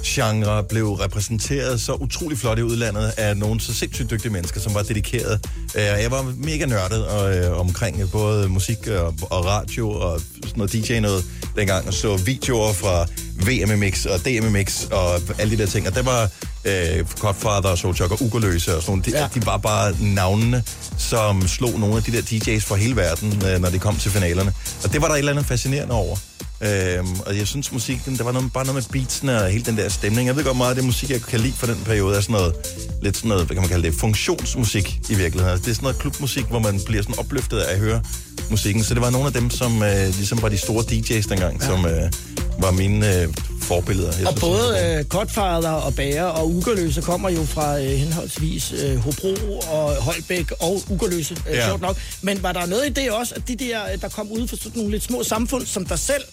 genre 0.06 0.64
blev 0.64 0.94
repræsenteret 0.94 1.82
så 1.82 1.94
utrolig 1.94 2.38
flot 2.38 2.60
i 2.60 2.64
udlandet 2.64 3.14
af 3.18 3.38
nogle 3.38 3.60
så 3.60 3.74
sindssygt 3.74 4.10
dygtige 4.12 4.32
mennesker, 4.32 4.60
som 4.60 4.74
var 4.74 4.82
dedikeret. 4.82 5.48
Øh, 5.76 5.82
jeg 5.82 6.12
var 6.12 6.34
mega 6.38 6.66
nørdet 6.66 7.08
og, 7.08 7.38
øh, 7.38 7.60
omkring 7.60 8.02
øh, 8.02 8.12
både 8.12 8.50
musik 8.50 8.88
og, 8.88 9.14
og 9.22 9.46
radio 9.46 9.90
og 9.90 10.20
sådan 10.20 10.54
noget 10.56 10.74
DJ 10.74 11.00
noget 11.00 11.26
dengang, 11.56 11.88
og 11.88 11.94
så 11.94 12.18
videoer 12.18 12.74
fra 12.74 13.06
VMMX 13.48 14.06
og 14.06 14.20
DMMX 14.26 14.86
og 14.92 15.22
alle 15.38 15.58
de 15.58 15.62
der 15.62 15.68
ting. 15.68 15.88
Og 15.88 15.96
der 15.96 16.04
var 16.04 16.30
øh, 16.66 17.06
Godfather 17.20 17.70
og 17.70 17.78
Soulchuk 17.78 18.12
og 18.12 18.22
Ugerløse 18.22 18.76
og 18.76 18.82
sådan 18.82 18.92
nogle. 18.92 19.04
De, 19.04 19.12
Ja. 19.12 19.22
ja. 19.22 19.28
de 19.36 19.46
var 19.46 19.58
bare 19.58 19.96
navnene, 20.02 20.64
som 20.98 21.48
slog 21.48 21.80
nogle 21.80 21.98
af 21.98 22.04
de 22.04 22.12
der 22.12 22.22
DJ's 22.22 22.60
fra 22.68 22.76
hele 22.76 22.96
verden, 22.96 23.44
øh, 23.48 23.62
når 23.62 23.70
de 23.70 23.80
kom 23.80 23.96
til 23.98 24.12
finalerne. 24.12 24.54
Og 24.84 24.94
det 24.94 25.02
var 25.02 25.08
der 25.08 25.16
et 25.16 25.20
eller 25.20 25.32
andet 25.32 25.46
fascinerende 25.46 25.94
over. 25.96 26.18
Øhm, 26.62 27.20
og 27.26 27.38
jeg 27.38 27.48
synes 27.48 27.72
musikken, 27.72 28.18
der 28.18 28.24
var 28.24 28.32
noget, 28.32 28.54
bare 28.54 28.66
noget 28.66 28.76
med 28.94 29.02
beatsene 29.02 29.44
og 29.44 29.50
hele 29.50 29.66
den 29.66 29.78
der 29.78 29.90
stemning. 29.90 30.28
Jeg 30.28 30.36
ved 30.36 30.44
godt 30.44 30.58
meget 30.58 30.70
af 30.70 30.76
det 30.76 30.84
musik, 30.86 31.10
jeg 31.10 31.22
kan 31.22 31.40
lide 31.40 31.54
fra 31.58 31.68
den 31.68 31.82
periode, 31.86 32.18
er 32.18 32.22
sådan 32.22 32.34
noget, 32.34 32.54
lidt 33.02 33.18
sådan 33.18 33.30
noget, 33.30 33.46
hvad 33.46 33.56
kan 33.56 33.62
man 33.62 33.70
kalde 33.70 33.88
det, 33.88 33.96
funktionsmusik 34.00 35.00
i 35.10 35.14
virkeligheden. 35.16 35.52
Altså, 35.52 35.66
det 35.66 35.72
er 35.72 35.76
sådan 35.76 35.84
noget 35.84 36.00
klubmusik, 36.00 36.46
hvor 36.46 36.60
man 36.60 36.80
bliver 36.86 37.02
sådan 37.02 37.20
opløftet 37.20 37.58
af 37.60 37.74
at 37.74 37.80
høre 37.80 38.02
musikken. 38.50 38.84
Så 38.84 38.94
det 38.94 39.02
var 39.02 39.10
nogle 39.10 39.28
af 39.28 39.34
dem, 39.34 39.50
som 39.50 39.84
øh, 39.84 40.06
ligesom 40.06 40.42
var 40.42 40.50
de 40.50 40.58
store 40.58 40.84
DJ's 40.84 41.30
dengang, 41.30 41.62
ja. 41.62 41.66
som 41.66 41.86
øh, 41.86 42.12
var 42.60 42.72
mine 42.72 43.22
øh, 43.22 43.28
forbilleder. 43.62 44.12
Jeg 44.20 44.28
Og 44.28 44.34
synes, 44.38 44.42
både 44.42 44.98
øh, 45.00 45.06
Godfather 45.06 45.70
og 45.72 45.96
Bager 45.96 46.24
og 46.24 46.50
Ugerløse 46.50 47.02
kommer 47.02 47.30
jo 47.30 47.44
fra 47.44 47.80
øh, 47.80 47.86
henholdsvis 47.90 48.74
øh, 48.84 48.96
Hobro 48.98 49.60
og 49.72 49.96
Holbæk 49.96 50.52
og 50.60 50.82
Ugerløse, 50.90 51.34
øh, 51.48 51.54
ja. 51.54 51.60
Ja. 51.60 51.68
sjovt 51.68 51.82
nok. 51.82 51.98
Men 52.22 52.44
var 52.44 52.52
der 52.52 52.66
noget 52.66 52.86
i 52.86 52.90
det 52.90 53.12
også, 53.12 53.36
at 53.36 53.48
de 53.48 53.56
der, 53.56 53.80
øh, 53.94 54.02
der 54.02 54.10
kom 54.10 54.32
ud 54.32 54.48
fra 54.48 54.58
sådan 54.58 54.72
nogle 54.76 54.92
lidt 54.92 55.04
små 55.04 55.24
samfund, 55.24 55.66
som 55.66 55.86
der 55.86 55.96
selv 55.96 56.24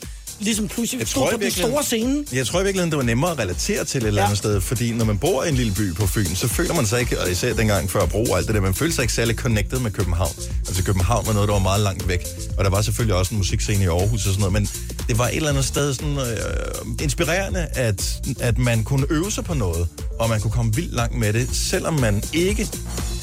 ligesom 0.40 0.68
pludselig 0.68 0.98
Jeg 1.00 1.08
stod 1.08 1.28
på 1.32 1.38
den 1.42 1.50
store 1.50 1.82
scene? 1.82 2.24
Jeg 2.32 2.46
tror 2.46 2.60
i 2.60 2.62
virkeligheden, 2.62 2.90
det 2.90 2.96
var 2.96 3.02
nemmere 3.04 3.30
at 3.30 3.38
relatere 3.38 3.84
til 3.84 4.02
et 4.02 4.06
eller 4.06 4.20
Ja. 4.20 4.24
andet 4.26 4.38
sted, 4.38 4.60
fordi 4.60 4.92
når 4.92 5.04
man 5.04 5.18
bor 5.18 5.44
i 5.44 5.48
en 5.48 5.54
lille 5.54 5.72
by 5.74 5.94
på 5.94 6.06
Fyn, 6.06 6.34
så 6.34 6.48
føler 6.48 6.74
man 6.74 6.86
sig 6.86 7.00
ikke, 7.00 7.20
og 7.20 7.30
især 7.30 7.54
dengang 7.54 7.90
før 7.90 8.06
Bro 8.06 8.22
og 8.24 8.36
alt 8.38 8.46
det 8.46 8.54
der, 8.54 8.60
man 8.60 8.74
føler 8.74 8.92
sig 8.92 9.02
ikke 9.02 9.14
særlig 9.14 9.36
connected 9.36 9.78
med 9.78 9.90
København. 9.90 10.32
Altså 10.66 10.84
København 10.84 11.26
var 11.26 11.32
noget, 11.32 11.48
der 11.48 11.54
var 11.54 11.62
meget 11.62 11.80
langt 11.80 12.08
væk, 12.08 12.26
og 12.58 12.64
der 12.64 12.70
var 12.70 12.82
selvfølgelig 12.82 13.14
også 13.16 13.34
en 13.34 13.38
musikscene 13.38 13.84
i 13.84 13.86
Aarhus 13.86 14.26
og 14.26 14.32
sådan 14.32 14.38
noget, 14.38 14.52
men 14.52 14.68
det 15.08 15.18
var 15.18 15.28
et 15.28 15.36
eller 15.36 15.48
andet 15.50 15.64
sted 15.64 15.94
sådan 15.94 16.18
øh, 16.18 16.24
inspirerende, 17.02 17.66
at, 17.72 18.20
at 18.40 18.58
man 18.58 18.84
kunne 18.84 19.06
øve 19.10 19.32
sig 19.32 19.44
på 19.44 19.54
noget, 19.54 19.88
og 20.18 20.28
man 20.28 20.40
kunne 20.40 20.50
komme 20.50 20.74
vildt 20.74 20.94
langt 20.94 21.18
med 21.18 21.32
det, 21.32 21.48
selvom 21.52 21.94
man 21.94 22.22
ikke 22.32 22.68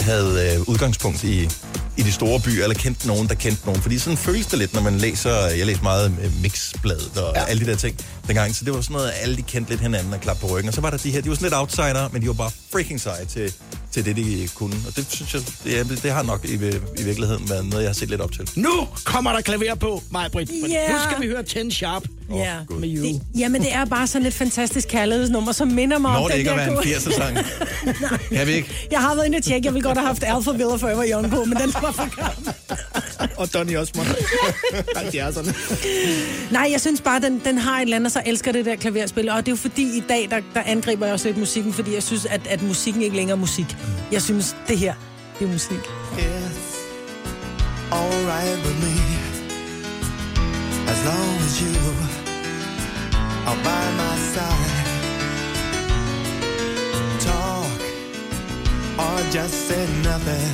havde 0.03 0.53
øh, 0.55 0.61
udgangspunkt 0.69 1.23
i, 1.23 1.49
i 1.97 2.01
de 2.01 2.11
store 2.11 2.39
byer, 2.39 2.63
eller 2.63 2.75
kendte 2.75 3.07
nogen, 3.07 3.27
der 3.27 3.35
kendte 3.35 3.65
nogen. 3.65 3.81
Fordi 3.81 3.99
sådan 3.99 4.17
føles 4.17 4.45
det 4.45 4.59
lidt, 4.59 4.73
når 4.73 4.81
man 4.81 4.97
læser, 4.97 5.35
jeg 5.45 5.65
læste 5.65 5.83
meget 5.83 6.11
øh, 6.23 6.41
Mixbladet 6.41 7.17
og 7.17 7.33
Ja. 7.35 7.43
alle 7.45 7.65
de 7.65 7.71
der 7.71 7.77
ting 7.77 7.97
dengang. 8.27 8.55
Så 8.55 8.65
det 8.65 8.73
var 8.73 8.81
sådan 8.81 8.93
noget, 8.93 9.11
alle 9.21 9.37
de 9.37 9.41
kendte 9.41 9.71
lidt 9.71 9.81
hinanden 9.81 10.13
og 10.13 10.21
klap 10.21 10.37
på 10.39 10.47
ryggen. 10.47 10.67
Og 10.67 10.73
så 10.73 10.81
var 10.81 10.89
der 10.89 10.97
de 10.97 11.11
her, 11.11 11.21
de 11.21 11.29
var 11.29 11.35
sådan 11.35 11.45
lidt 11.45 11.55
outsider, 11.55 12.09
men 12.13 12.21
de 12.21 12.27
var 12.27 12.33
bare 12.33 12.51
freaking 12.71 13.01
seje 13.01 13.25
til, 13.25 13.53
til 13.93 14.05
det, 14.05 14.15
de 14.15 14.49
kunne. 14.55 14.75
Og 14.87 14.95
det 14.95 15.05
synes 15.09 15.33
jeg, 15.33 15.41
det, 15.89 16.03
det 16.03 16.11
har 16.11 16.23
nok 16.23 16.45
i, 16.45 16.53
i 16.99 17.03
virkeligheden 17.03 17.49
været 17.49 17.65
noget, 17.65 17.83
jeg 17.83 17.89
har 17.89 17.93
set 17.93 18.09
lidt 18.09 18.21
op 18.21 18.31
til. 18.31 18.49
Nu 18.55 18.87
kommer 19.03 19.31
der 19.33 19.41
klaver 19.41 19.75
på, 19.75 20.03
mig, 20.11 20.31
Britt. 20.31 20.51
Ja. 20.69 20.91
Nu 20.91 20.97
skal 21.11 21.21
vi 21.21 21.27
høre 21.27 21.43
10 21.43 21.71
Sharp 21.71 22.03
Ja. 22.33 22.55
med 22.69 22.89
You. 22.97 23.05
Det, 23.05 23.21
jamen, 23.37 23.61
det 23.61 23.73
er 23.73 23.85
bare 23.85 24.07
sådan 24.07 24.27
et 24.27 24.33
fantastisk 24.33 24.87
kærlighedsnummer, 24.87 25.51
som 25.51 25.67
minder 25.67 25.97
mig 25.97 26.11
om 26.11 26.15
Når 26.21 26.27
det 26.27 26.31
den 26.31 26.39
ikke 26.39 26.51
at 26.51 26.57
være 26.57 26.69
en 26.69 26.75
gode- 26.75 26.95
80'er-sang. 26.95 27.37
Kan 28.37 28.47
vi 28.47 28.51
ikke? 28.51 28.87
Jeg 28.91 29.01
har 29.01 29.15
været 29.15 29.25
inde 29.25 29.37
og 29.37 29.43
tjekke, 29.43 29.65
jeg 29.65 29.73
ville 29.73 29.87
godt 29.87 29.97
have 29.97 30.07
haft 30.07 30.23
Alpha 30.23 30.51
Villa 30.51 30.75
Forever 30.75 31.03
Young 31.13 31.29
på, 31.31 31.43
men 31.45 31.57
den 31.57 31.73
var 31.81 31.91
for 31.91 32.15
gammel. 32.21 32.53
Og 33.37 33.53
Donny 33.53 33.77
Osmond. 33.77 34.07
70'erne. 34.97 35.53
Nej, 36.51 36.67
jeg 36.71 36.81
synes 36.81 37.01
bare, 37.01 37.21
den, 37.21 37.41
den 37.45 37.57
har 37.57 37.77
et 37.77 37.81
eller 37.81 37.95
andet, 37.95 38.11
så 38.11 38.21
elsker 38.25 38.51
det 38.51 38.65
der 38.65 38.75
klaverspil. 38.75 39.29
Og 39.29 39.37
det 39.37 39.47
er 39.47 39.51
jo 39.51 39.55
fordi, 39.55 39.97
i 39.97 40.03
dag, 40.09 40.27
der, 40.31 40.39
der 40.53 40.61
angriber 40.65 41.05
jeg 41.05 41.13
også 41.13 41.27
lidt 41.27 41.37
musikken, 41.37 41.73
fordi 41.73 41.93
jeg 41.93 42.03
synes, 42.03 42.25
at, 42.25 42.41
at 42.49 42.61
musikken 42.61 43.01
ikke 43.01 43.15
længere 43.15 43.35
er 43.37 43.39
musik. 43.39 43.65
Jeg 44.11 44.21
synes, 44.21 44.55
det 44.67 44.77
her, 44.77 44.93
det 45.39 45.45
er 45.47 45.51
musik. 45.51 45.79
It's 46.17 46.73
alright 47.91 48.57
with 48.65 48.77
me 48.85 48.95
as 50.93 50.99
long 51.05 51.33
as 51.45 51.61
you 51.61 51.75
are 53.47 53.57
by 53.69 53.85
my 54.01 54.15
side. 54.33 54.87
Talk 57.19 57.81
or 58.99 59.17
just 59.31 59.55
say 59.67 59.85
nothing. 60.03 60.53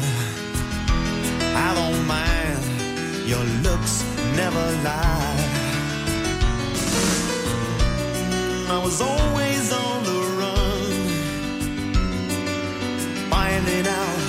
I 1.67 1.69
don't 1.79 2.05
mind. 2.07 2.63
Your 3.27 3.43
looks 3.65 4.03
never 4.35 4.65
lie. 4.83 5.35
I 8.75 8.77
was 8.85 9.01
always 9.01 9.71
on 9.73 10.03
the 10.03 10.18
finding 13.59 13.87
out 13.87 14.19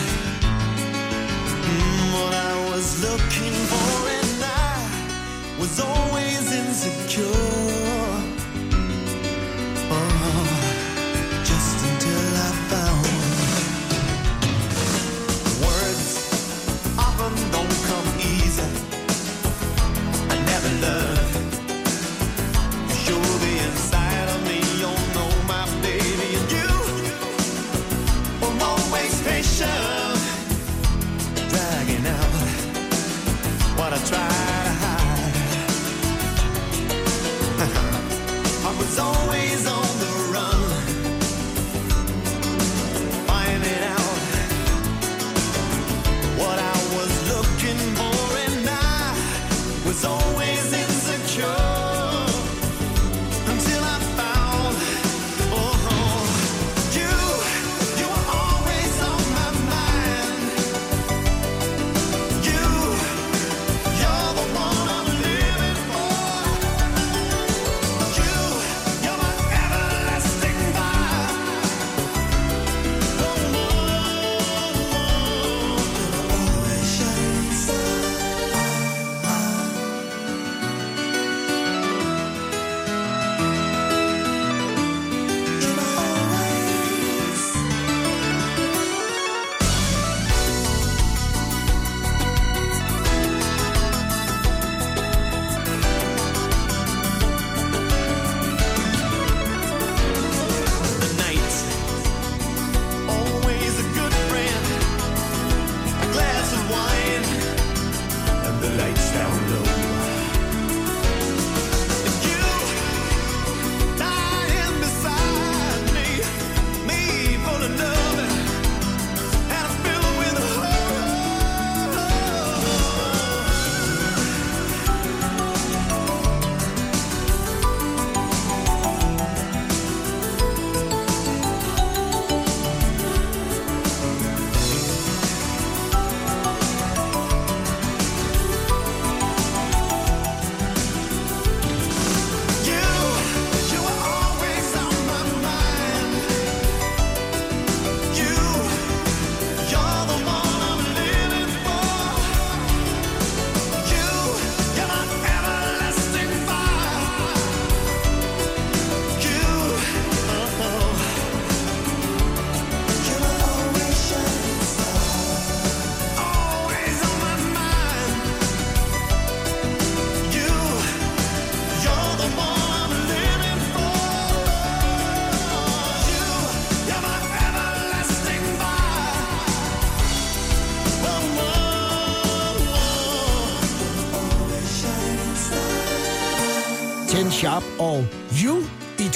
Mm, 1.62 2.12
what 2.14 2.34
I 2.34 2.70
was 2.70 3.02
looking 3.02 3.52
for, 3.70 4.08
and 4.18 4.44
I 4.44 5.58
was 5.58 5.78
always 5.80 6.52
insecure. 6.52 7.79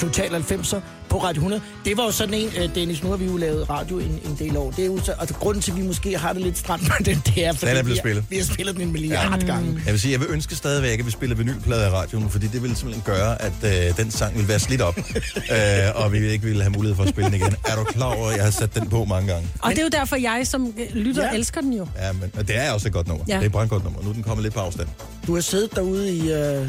Total 0.05 0.35
90'er 0.35 0.79
på 1.09 1.17
Radio 1.23 1.39
100. 1.39 1.61
Det 1.85 1.97
var 1.97 2.03
jo 2.03 2.11
sådan 2.11 2.33
en, 2.33 2.49
øh, 2.57 2.75
Dennis, 2.75 3.03
nu 3.03 3.09
har 3.09 3.17
vi 3.17 3.25
jo 3.25 3.37
lavet 3.37 3.69
radio 3.69 3.99
en, 3.99 4.19
en 4.25 4.35
del 4.39 4.57
år. 4.57 4.71
Det 4.71 4.79
er 4.81 4.85
jo 4.85 4.99
så, 5.03 5.11
altså, 5.19 5.35
grunden 5.35 5.61
til, 5.61 5.71
at 5.71 5.77
vi 5.77 5.81
måske 5.83 6.17
har 6.17 6.33
det 6.33 6.41
lidt 6.41 6.57
stramt 6.57 6.81
med 6.83 7.05
den, 7.05 7.21
det 7.25 7.45
er, 7.45 7.53
fordi 7.53 7.69
Den 7.71 7.77
er 7.77 7.83
blevet 7.83 7.85
vi, 7.87 7.91
har- 7.91 8.01
spillet. 8.01 8.23
vi 8.29 8.37
har 8.37 8.43
spillet 8.43 8.75
den 8.75 8.81
en 8.83 8.91
milliard 8.91 9.39
ja. 9.41 9.45
gange. 9.45 9.81
Jeg 9.85 9.91
vil 9.93 10.01
sige, 10.01 10.11
jeg 10.11 10.19
vil 10.19 10.27
ønske 10.31 10.55
stadigvæk, 10.55 10.99
at 10.99 11.05
vi 11.05 11.11
spiller 11.11 11.35
vinylplader 11.35 11.87
i 11.87 11.89
radioen, 11.89 12.29
fordi 12.29 12.47
det 12.47 12.61
ville 12.61 12.75
simpelthen 12.75 13.03
gøre, 13.05 13.41
at 13.41 13.53
øh, 13.63 13.97
den 13.97 14.11
sang 14.11 14.33
ville 14.35 14.47
være 14.49 14.59
slidt 14.59 14.81
op, 14.81 14.97
øh, 15.55 15.55
og 15.95 16.11
vi 16.13 16.27
ikke 16.31 16.45
ville 16.45 16.61
have 16.61 16.71
mulighed 16.71 16.95
for 16.95 17.03
at 17.03 17.09
spille 17.09 17.25
den 17.31 17.35
igen. 17.35 17.55
Er 17.65 17.75
du 17.75 17.83
klar 17.83 18.13
over, 18.15 18.29
at 18.29 18.35
jeg 18.35 18.43
har 18.43 18.51
sat 18.51 18.75
den 18.75 18.89
på 18.89 19.05
mange 19.05 19.33
gange? 19.33 19.47
Og 19.59 19.69
det 19.71 19.79
er 19.79 19.83
jo 19.83 19.89
derfor, 19.89 20.15
jeg 20.15 20.41
som 20.47 20.73
øh, 20.79 20.95
lytter 20.95 21.23
Ja. 21.25 21.33
elsker 21.37 21.61
den 21.61 21.73
jo. 21.73 21.87
Ja, 21.97 22.11
men 22.13 22.31
og 22.37 22.47
det 22.47 22.57
er 22.57 22.71
også 22.71 22.87
et 22.87 22.93
godt 22.93 23.07
nummer. 23.07 23.25
Ja. 23.27 23.33
Det 23.35 23.41
er 23.41 23.45
et 23.45 23.51
brandgodt 23.51 23.83
nummer. 23.83 24.01
Nu 24.03 24.09
er 24.09 24.13
den 24.13 24.23
kommet 24.23 24.43
lidt 24.43 24.53
på 24.53 24.59
afstand. 24.59 24.87
Du 25.27 25.33
har 25.33 25.41
siddet 25.41 25.75
derude 25.75 26.15
i, 26.15 26.31
øh, 26.31 26.67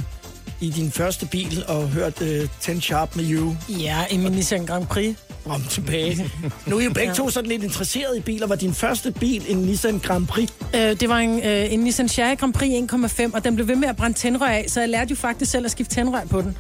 i 0.61 0.71
din 0.71 0.91
første 0.91 1.27
bil 1.27 1.65
og 1.69 1.89
hørt 1.89 2.23
øh, 2.23 2.49
10 2.61 2.81
Sharp 2.81 3.17
med 3.17 3.31
You 3.31 3.57
Ja, 3.69 4.05
i 4.11 4.17
min 4.17 4.33
Nissan 4.33 4.67
Grand 4.67 4.87
Prix. 4.87 5.17
frem 5.47 5.63
tilbage. 5.71 6.31
Nu 6.67 6.77
er 6.77 6.81
I 6.81 6.85
jo 6.85 6.91
begge 6.93 7.15
to 7.15 7.31
sådan 7.31 7.51
lidt 7.51 7.63
interesseret 7.63 8.17
i 8.17 8.21
biler. 8.21 8.47
Var 8.47 8.55
din 8.57 8.75
første 8.75 9.11
bil 9.13 9.45
en 9.49 9.57
Nissan 9.57 9.99
Grand 9.99 10.27
Prix? 10.27 10.51
Øh, 10.75 11.01
det 11.01 11.09
var 11.09 11.19
en, 11.19 11.43
øh, 11.43 11.73
en 11.73 11.81
Nissan 11.81 12.09
Cherry 12.09 12.37
Grand 12.37 12.53
Prix 12.55 12.91
1,5, 12.93 13.31
og 13.35 13.45
den 13.45 13.55
blev 13.55 13.69
ved 13.69 13.77
med 13.77 13.89
at 13.89 13.97
brænde 13.97 14.19
tændrør 14.19 14.47
af, 14.47 14.65
så 14.69 14.81
jeg 14.81 14.89
lærte 14.89 15.11
jo 15.11 15.17
faktisk 15.17 15.51
selv 15.51 15.65
at 15.65 15.71
skifte 15.71 15.95
tændrør 15.95 16.25
på 16.31 16.43
den. 16.43 16.57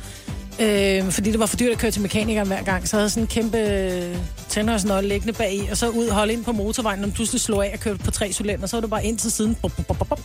Øh, 0.60 1.10
fordi 1.10 1.30
det 1.30 1.40
var 1.40 1.46
for 1.46 1.56
dyrt 1.56 1.72
at 1.72 1.78
køre 1.78 1.90
til 1.90 2.02
mekanikeren 2.02 2.46
hver 2.46 2.62
gang. 2.62 2.88
Så 2.88 2.96
havde 2.96 3.04
jeg 3.04 3.10
sådan 3.10 3.22
en 3.22 3.26
kæmpe 3.26 3.58
øh, 3.58 4.16
tændrørsnøgle 4.48 5.08
liggende 5.08 5.32
bag 5.32 5.54
i, 5.54 5.68
og 5.70 5.76
så 5.76 5.88
ud 5.88 6.10
holde 6.10 6.32
ind 6.32 6.44
på 6.44 6.52
motorvejen, 6.52 7.00
når 7.00 7.06
man 7.06 7.14
pludselig 7.14 7.40
slog 7.40 7.66
af 7.66 7.70
og 7.74 7.80
kørte 7.80 7.98
på 7.98 8.10
tre 8.10 8.32
cylinder, 8.32 8.66
så 8.66 8.76
var 8.76 8.80
det 8.80 8.90
bare 8.90 9.04
ind 9.04 9.18
til 9.18 9.32
siden. 9.32 9.54
Bop, 9.62 9.72
bop, 9.76 9.98
bop, 9.98 10.08
bop. 10.08 10.20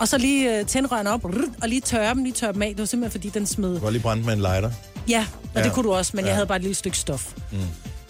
Og 0.00 0.08
så 0.08 0.18
lige 0.18 0.58
øh, 0.58 0.66
tændrørene 0.66 1.10
op, 1.10 1.24
og 1.62 1.68
lige 1.68 1.80
tørre 1.80 2.14
dem, 2.14 2.24
lige 2.24 2.32
tørre 2.34 2.52
dem 2.52 2.62
af. 2.62 2.68
Det 2.68 2.78
var 2.78 2.84
simpelthen 2.84 3.20
fordi, 3.20 3.38
den 3.38 3.46
smed. 3.46 3.74
Du 3.74 3.80
var 3.80 3.90
lige 3.90 4.02
brændt 4.02 4.24
med 4.26 4.32
en 4.34 4.40
lighter. 4.40 4.70
Ja, 5.08 5.26
og 5.42 5.48
Ja. 5.60 5.62
det 5.64 5.72
kunne 5.72 5.84
du 5.88 5.92
også, 5.94 6.12
men 6.14 6.24
ja. 6.24 6.28
Jeg 6.28 6.36
havde 6.36 6.46
bare 6.46 6.56
et 6.56 6.62
lille 6.62 6.74
stykke 6.74 6.96
stof. 6.98 7.26
Mm. 7.52 7.58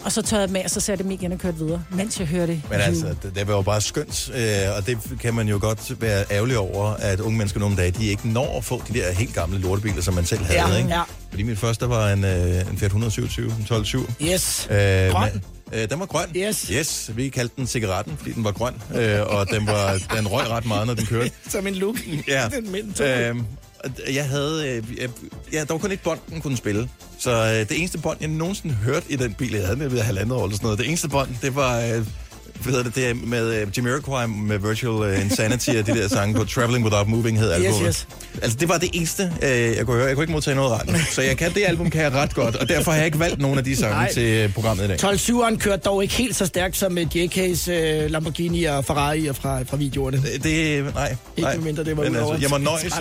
Og 0.05 0.13
så 0.13 0.23
tørrede 0.23 0.41
jeg 0.43 0.49
dem 0.49 0.57
af, 0.57 0.65
og 0.65 0.71
så 0.71 0.81
satte 0.81 1.03
jeg 1.03 1.05
dem 1.05 1.11
igen 1.11 1.33
og 1.33 1.39
kørte 1.39 1.57
videre, 1.59 1.83
mens 1.91 2.19
jeg 2.21 2.27
hørte 2.29 2.53
det. 2.53 2.63
Men 2.71 2.81
altså, 2.81 3.07
det, 3.23 3.33
det 3.35 3.49
var 3.49 3.55
jo 3.55 3.63
bare 3.63 3.81
skønt, 3.81 4.31
øh, 4.35 4.77
og 4.77 4.87
det 4.87 4.99
kan 5.21 5.35
man 5.35 5.49
jo 5.49 5.59
godt 5.61 6.01
være 6.03 6.25
ærgerlig 6.31 6.59
over, 6.59 6.87
at 6.87 7.21
unge 7.21 7.39
mennesker 7.39 7.61
nogle 7.61 7.77
dage, 7.77 7.91
de 7.91 8.07
ikke 8.07 8.29
når 8.29 8.57
at 8.59 8.65
få 8.65 8.83
de 8.89 8.95
der 8.99 9.13
helt 9.13 9.35
gamle 9.35 9.59
lortebiler, 9.59 10.03
som 10.03 10.15
man 10.15 10.25
selv 10.27 10.45
havde, 10.45 10.69
Ja, 10.69 10.77
ikke? 10.77 10.89
ja. 10.89 11.03
Fordi 11.31 11.43
min 11.43 11.57
første 11.57 11.89
var 11.89 12.13
en, 12.13 12.25
øh, 12.25 12.61
en 12.71 12.79
Fiat 12.79 12.83
127, 12.91 13.47
en 13.47 13.67
12.7. 13.71 14.25
Yes. 14.33 14.69
Øh, 14.71 14.77
Grøn. 15.11 15.43
Øh, 15.73 15.91
den 15.91 16.01
var 16.01 16.07
grøn. 16.07 16.29
Yes. 16.37 16.69
Yes, 16.73 17.11
vi 17.15 17.29
kaldte 17.29 17.55
den 17.57 17.67
cigaretten, 17.67 18.17
fordi 18.17 18.33
den 18.33 18.45
var 18.45 18.53
grøn, 18.53 18.75
øh, 18.95 19.21
og 19.27 19.51
den, 19.51 19.67
var, 19.67 19.99
den 20.17 20.29
røg 20.29 20.49
ret 20.49 20.67
meget, 20.67 20.87
når 20.87 20.95
den 20.95 21.07
kørte. 21.07 21.31
Som 21.49 21.67
en 21.67 21.75
look. 21.75 21.97
Ja. 22.29 22.49
Den. 22.55 22.95
Øhm, 23.07 23.45
og 23.85 24.15
jeg 24.15 24.29
havde... 24.29 24.69
Øh, 24.69 25.01
jeg, 25.01 25.09
ja, 25.53 25.59
der 25.61 25.75
var 25.75 25.79
kun 25.79 25.93
et 25.93 26.01
bånd, 26.01 26.19
den 26.31 26.41
kunne 26.41 26.57
spille. 26.57 26.89
Så 27.19 27.31
øh, 27.31 27.69
det 27.69 27.79
eneste 27.79 27.99
bånd, 27.99 28.19
jeg 28.21 28.29
nogensinde 28.29 28.75
hørte 28.75 29.07
i 29.09 29.17
den 29.17 29.35
bil, 29.35 29.53
jeg 29.53 29.65
havde 29.65 29.77
med 29.77 29.89
ved 29.89 30.01
halvandet 30.01 30.37
år 30.37 30.45
eller 30.45 30.57
sådan 30.57 30.67
noget, 30.67 30.79
det 30.79 30.89
eneste 30.89 31.09
bånd, 31.09 31.29
det 31.43 31.55
var... 31.57 31.81
Øh, 31.81 32.07
hvad 32.63 32.73
hedder 32.73 32.83
det, 32.91 32.95
det 32.95 33.29
med 33.29 33.55
øh, 33.55 33.67
Jamiroquai 33.77 34.27
med 34.27 34.59
Virtual 34.59 35.11
øh, 35.13 35.21
Insanity 35.25 35.69
og 35.69 35.87
de 35.87 35.95
der 35.95 36.09
sange 36.09 36.35
på 36.35 36.45
Traveling 36.45 36.85
Without 36.85 37.09
Moving 37.09 37.39
hed 37.39 37.51
albumet. 37.51 37.87
yes. 37.87 38.07
Altså, 38.43 38.59
det 38.61 38.69
var 38.69 38.79
det 38.79 38.91
eneste, 38.93 39.33
øh, 39.43 39.51
jeg 39.51 39.87
kunne 39.87 39.97
høre. 39.97 40.07
Jeg 40.07 40.15
kunne 40.17 40.25
ikke 40.25 40.33
modtage 40.33 40.55
noget 40.55 40.73
radio. 40.73 40.95
Så 41.11 41.23
jeg 41.23 41.37
kan, 41.37 41.55
det 41.55 41.65
album 41.67 41.91
kan 41.91 42.03
jeg 42.03 42.13
ret 42.13 42.35
godt, 42.35 42.57
og 42.57 42.69
derfor 42.69 42.91
har 42.91 42.99
jeg 42.99 43.07
ikke 43.07 43.19
valgt 43.19 43.41
nogen 43.41 43.59
af 43.59 43.65
de 43.65 43.77
sange 43.77 43.95
Nej. 43.95 44.13
til 44.13 44.53
programmet 44.55 44.85
i 44.85 44.89
dag. 44.89 45.05
12-7'eren 45.05 45.57
kørte 45.57 45.83
dog 45.83 46.03
ikke 46.03 46.15
helt 46.15 46.37
så 46.37 46.47
stærkt 46.47 46.77
som 46.77 46.93
med 46.93 47.07
JK's 47.15 47.71
øh, 47.71 48.11
Lamborghini 48.11 48.65
og 48.65 48.85
Ferrari 48.85 49.27
og 49.27 49.37
fra, 49.37 49.63
fra 49.63 49.77
videoerne. 49.77 50.17
Det, 50.17 50.45
det 50.45 50.85
nej. 50.95 51.17
Ikke 51.37 51.43
nej. 51.43 51.57
medmindre 51.57 51.85
det 51.85 51.97
var 51.97 52.03
Men 52.03 52.17
altså, 52.17 52.37
jeg 52.41 52.51
må 52.51 52.59
nøjes. 52.59 52.93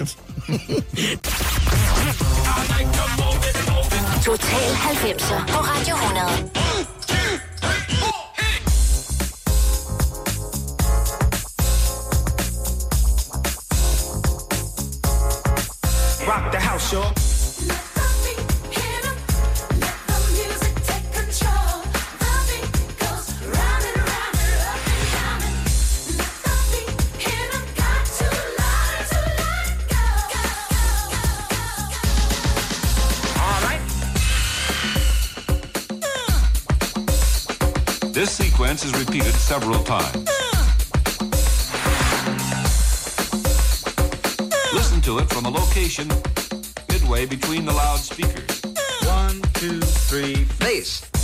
Total 4.26 4.69
90'er 4.74 5.52
på 5.52 5.58
Radio 5.58 5.95
100. 5.95 6.79
Rock 16.91 16.95
the 16.95 17.02
house, 17.02 17.21
y'all. 17.21 17.30
All 33.38 33.62
right. 33.62 33.82
This 38.13 38.32
sequence 38.32 38.84
is 38.84 38.93
repeated 38.97 39.34
several 39.36 39.84
times. 39.84 40.28
Uh. 40.28 40.34
Listen 44.73 45.02
to 45.02 45.19
it 45.19 45.30
from 45.30 45.45
a 45.45 45.49
location 45.49 46.10
midway 47.10 47.26
between 47.26 47.65
the 47.65 47.74
loudspeakers. 47.74 48.62
One, 49.08 49.41
two, 49.54 49.80
three, 49.82 50.45
bass. 50.60 51.19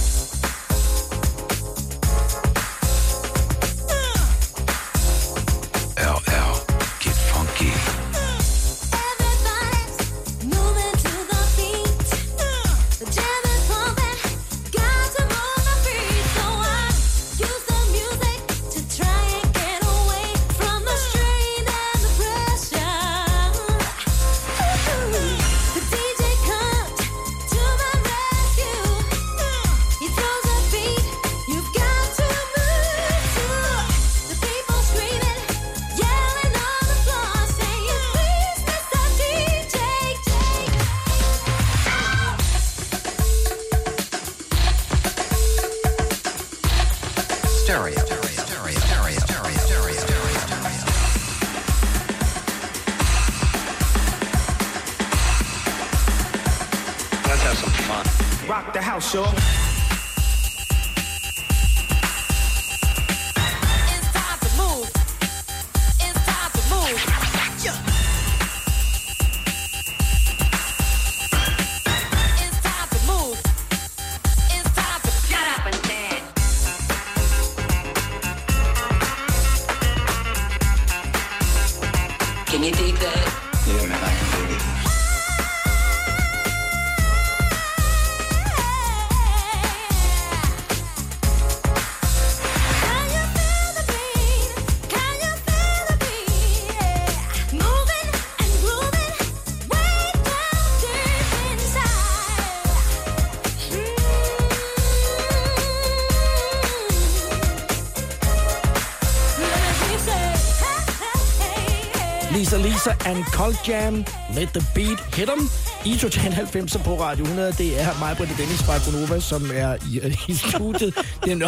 And 113.06 113.24
Cold 113.26 113.56
Jam, 113.68 114.06
Let 114.36 114.50
the 114.50 114.64
Beat 114.76 115.16
Hit 115.16 115.30
'em. 115.30 115.50
i 115.86 115.98
Total 115.98 116.32
90 116.34 116.78
på 116.84 117.02
Radio 117.02 117.24
100. 117.24 117.52
Det 117.52 117.82
er 117.82 118.00
mig, 118.00 118.18
Britta 118.18 118.34
Dennis 118.38 118.64
fra 118.64 118.74
Gonova, 118.86 119.20
som 119.20 119.52
er 119.54 119.76
i, 119.92 120.02
i 120.32 120.34
studiet. 120.34 120.94
Den, 121.26 121.44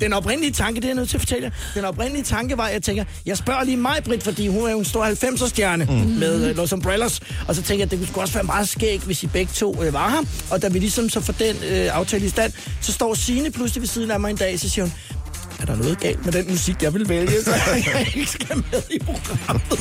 den 0.00 0.12
oprindelige 0.12 0.52
tanke, 0.52 0.76
det 0.76 0.84
er 0.84 0.88
jeg 0.88 0.94
nødt 0.94 1.08
til 1.08 1.16
at 1.16 1.20
fortælle 1.20 1.44
jer. 1.44 1.80
Den 1.80 1.84
oprindelige 1.84 2.24
tanke 2.24 2.58
var, 2.58 2.64
at 2.66 2.72
jeg 2.72 2.82
tænker, 2.82 3.04
jeg 3.26 3.36
spørger 3.36 3.64
lige 3.64 3.76
mig, 3.76 3.96
Britt, 4.04 4.22
fordi 4.22 4.48
hun 4.48 4.66
er 4.66 4.70
jo 4.72 4.78
en 4.78 4.84
stor 4.84 5.04
90'er 5.04 5.48
stjerne 5.48 5.84
mm. 5.84 5.92
med 5.92 6.50
uh, 6.50 6.56
Los 6.56 6.72
Umbrellas. 6.72 7.20
Og 7.48 7.54
så 7.54 7.62
tænker 7.62 7.84
jeg, 7.84 7.92
at 7.92 7.98
det 7.98 8.08
skulle 8.08 8.24
også 8.24 8.34
være 8.34 8.44
meget 8.44 8.68
skægt, 8.68 9.02
hvis 9.04 9.22
I 9.22 9.26
begge 9.26 9.52
to 9.54 9.70
uh, 9.70 9.92
var 9.92 10.10
her. 10.10 10.22
Og 10.50 10.62
da 10.62 10.68
vi 10.68 10.78
ligesom 10.78 11.08
så 11.08 11.20
får 11.20 11.32
den 11.32 11.56
uh, 11.56 11.96
aftale 11.96 12.26
i 12.26 12.28
stand, 12.28 12.52
så 12.80 12.92
står 12.92 13.14
Signe 13.14 13.50
pludselig 13.50 13.80
ved 13.80 13.88
siden 13.88 14.10
af 14.10 14.20
mig 14.20 14.30
en 14.30 14.36
dag, 14.36 14.60
så 14.60 14.68
siger 14.68 14.84
hun, 14.84 14.92
er 15.72 15.76
der 15.76 15.82
noget 15.82 16.00
galt 16.00 16.24
med 16.24 16.32
den 16.32 16.50
musik, 16.50 16.82
jeg 16.82 16.94
vil 16.94 17.08
vælge, 17.08 17.42
så 17.44 17.50
jeg 17.74 18.06
ikke 18.16 18.30
skal 18.30 18.56
med 18.56 18.82
i 18.90 18.98
programmet. 18.98 19.72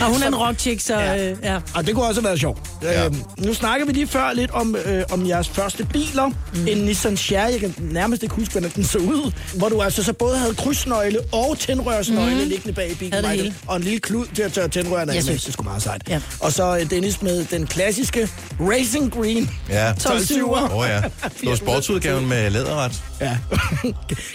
Og 0.00 0.06
hun 0.06 0.22
er 0.22 0.26
en 0.26 0.34
rockchick, 0.34 0.80
så 0.80 0.98
ja. 0.98 1.30
Øh, 1.30 1.36
ja. 1.42 1.58
Og 1.74 1.86
det 1.86 1.94
kunne 1.94 2.06
også 2.06 2.20
have 2.20 2.26
været 2.26 2.40
sjovt. 2.40 2.60
Ja. 2.82 3.04
Øhm, 3.04 3.16
nu 3.38 3.54
snakker 3.54 3.86
vi 3.86 3.92
lige 3.92 4.06
før 4.06 4.32
lidt 4.32 4.50
om, 4.50 4.76
øh, 4.84 5.02
om 5.10 5.26
jeres 5.26 5.48
første 5.48 5.84
biler. 5.84 6.26
Mm. 6.28 6.68
En 6.68 6.78
Nissan 6.78 7.16
Sherry, 7.16 7.50
jeg 7.50 7.60
kan 7.60 7.74
nærmest 7.78 8.22
ikke 8.22 8.34
huske, 8.34 8.52
hvordan 8.52 8.70
den 8.74 8.84
så 8.84 8.98
ud. 8.98 9.32
Hvor 9.54 9.68
du 9.68 9.82
altså 9.82 10.02
så 10.02 10.12
både 10.12 10.38
havde 10.38 10.54
krydsnøgle 10.54 11.18
og 11.32 11.58
tændrørsnøgle 11.58 12.42
mm. 12.42 12.48
liggende 12.48 12.72
bag 12.72 12.90
i 12.90 12.94
bilen. 12.94 13.12
Havde 13.12 13.22
det 13.22 13.30
Michael. 13.30 13.52
hele. 13.52 13.54
Og 13.66 13.76
en 13.76 13.82
lille 13.82 14.00
klud 14.00 14.26
til 14.26 14.42
at 14.42 14.52
tørre 14.52 14.68
tændrørene 14.68 15.12
af. 15.12 15.16
Jeg 15.16 15.24
synes. 15.24 15.44
Det 15.44 15.52
skulle 15.52 15.68
meget 15.68 15.82
sejt. 15.82 16.02
Ja. 16.08 16.20
Og 16.40 16.52
så 16.52 16.78
øh, 16.78 16.90
Dennis 16.90 17.22
med 17.22 17.44
den 17.44 17.66
klassiske 17.66 18.28
Racing 18.60 19.12
Green. 19.12 19.50
Ja. 19.68 19.92
12 20.00 20.20
Åh 20.44 20.76
oh, 20.76 20.86
ja. 20.88 21.02
Det 21.40 21.48
var 21.48 21.54
sportsudgaven 21.54 22.28
med 22.28 22.50
læderret. 22.50 23.02
Ja. 23.20 23.38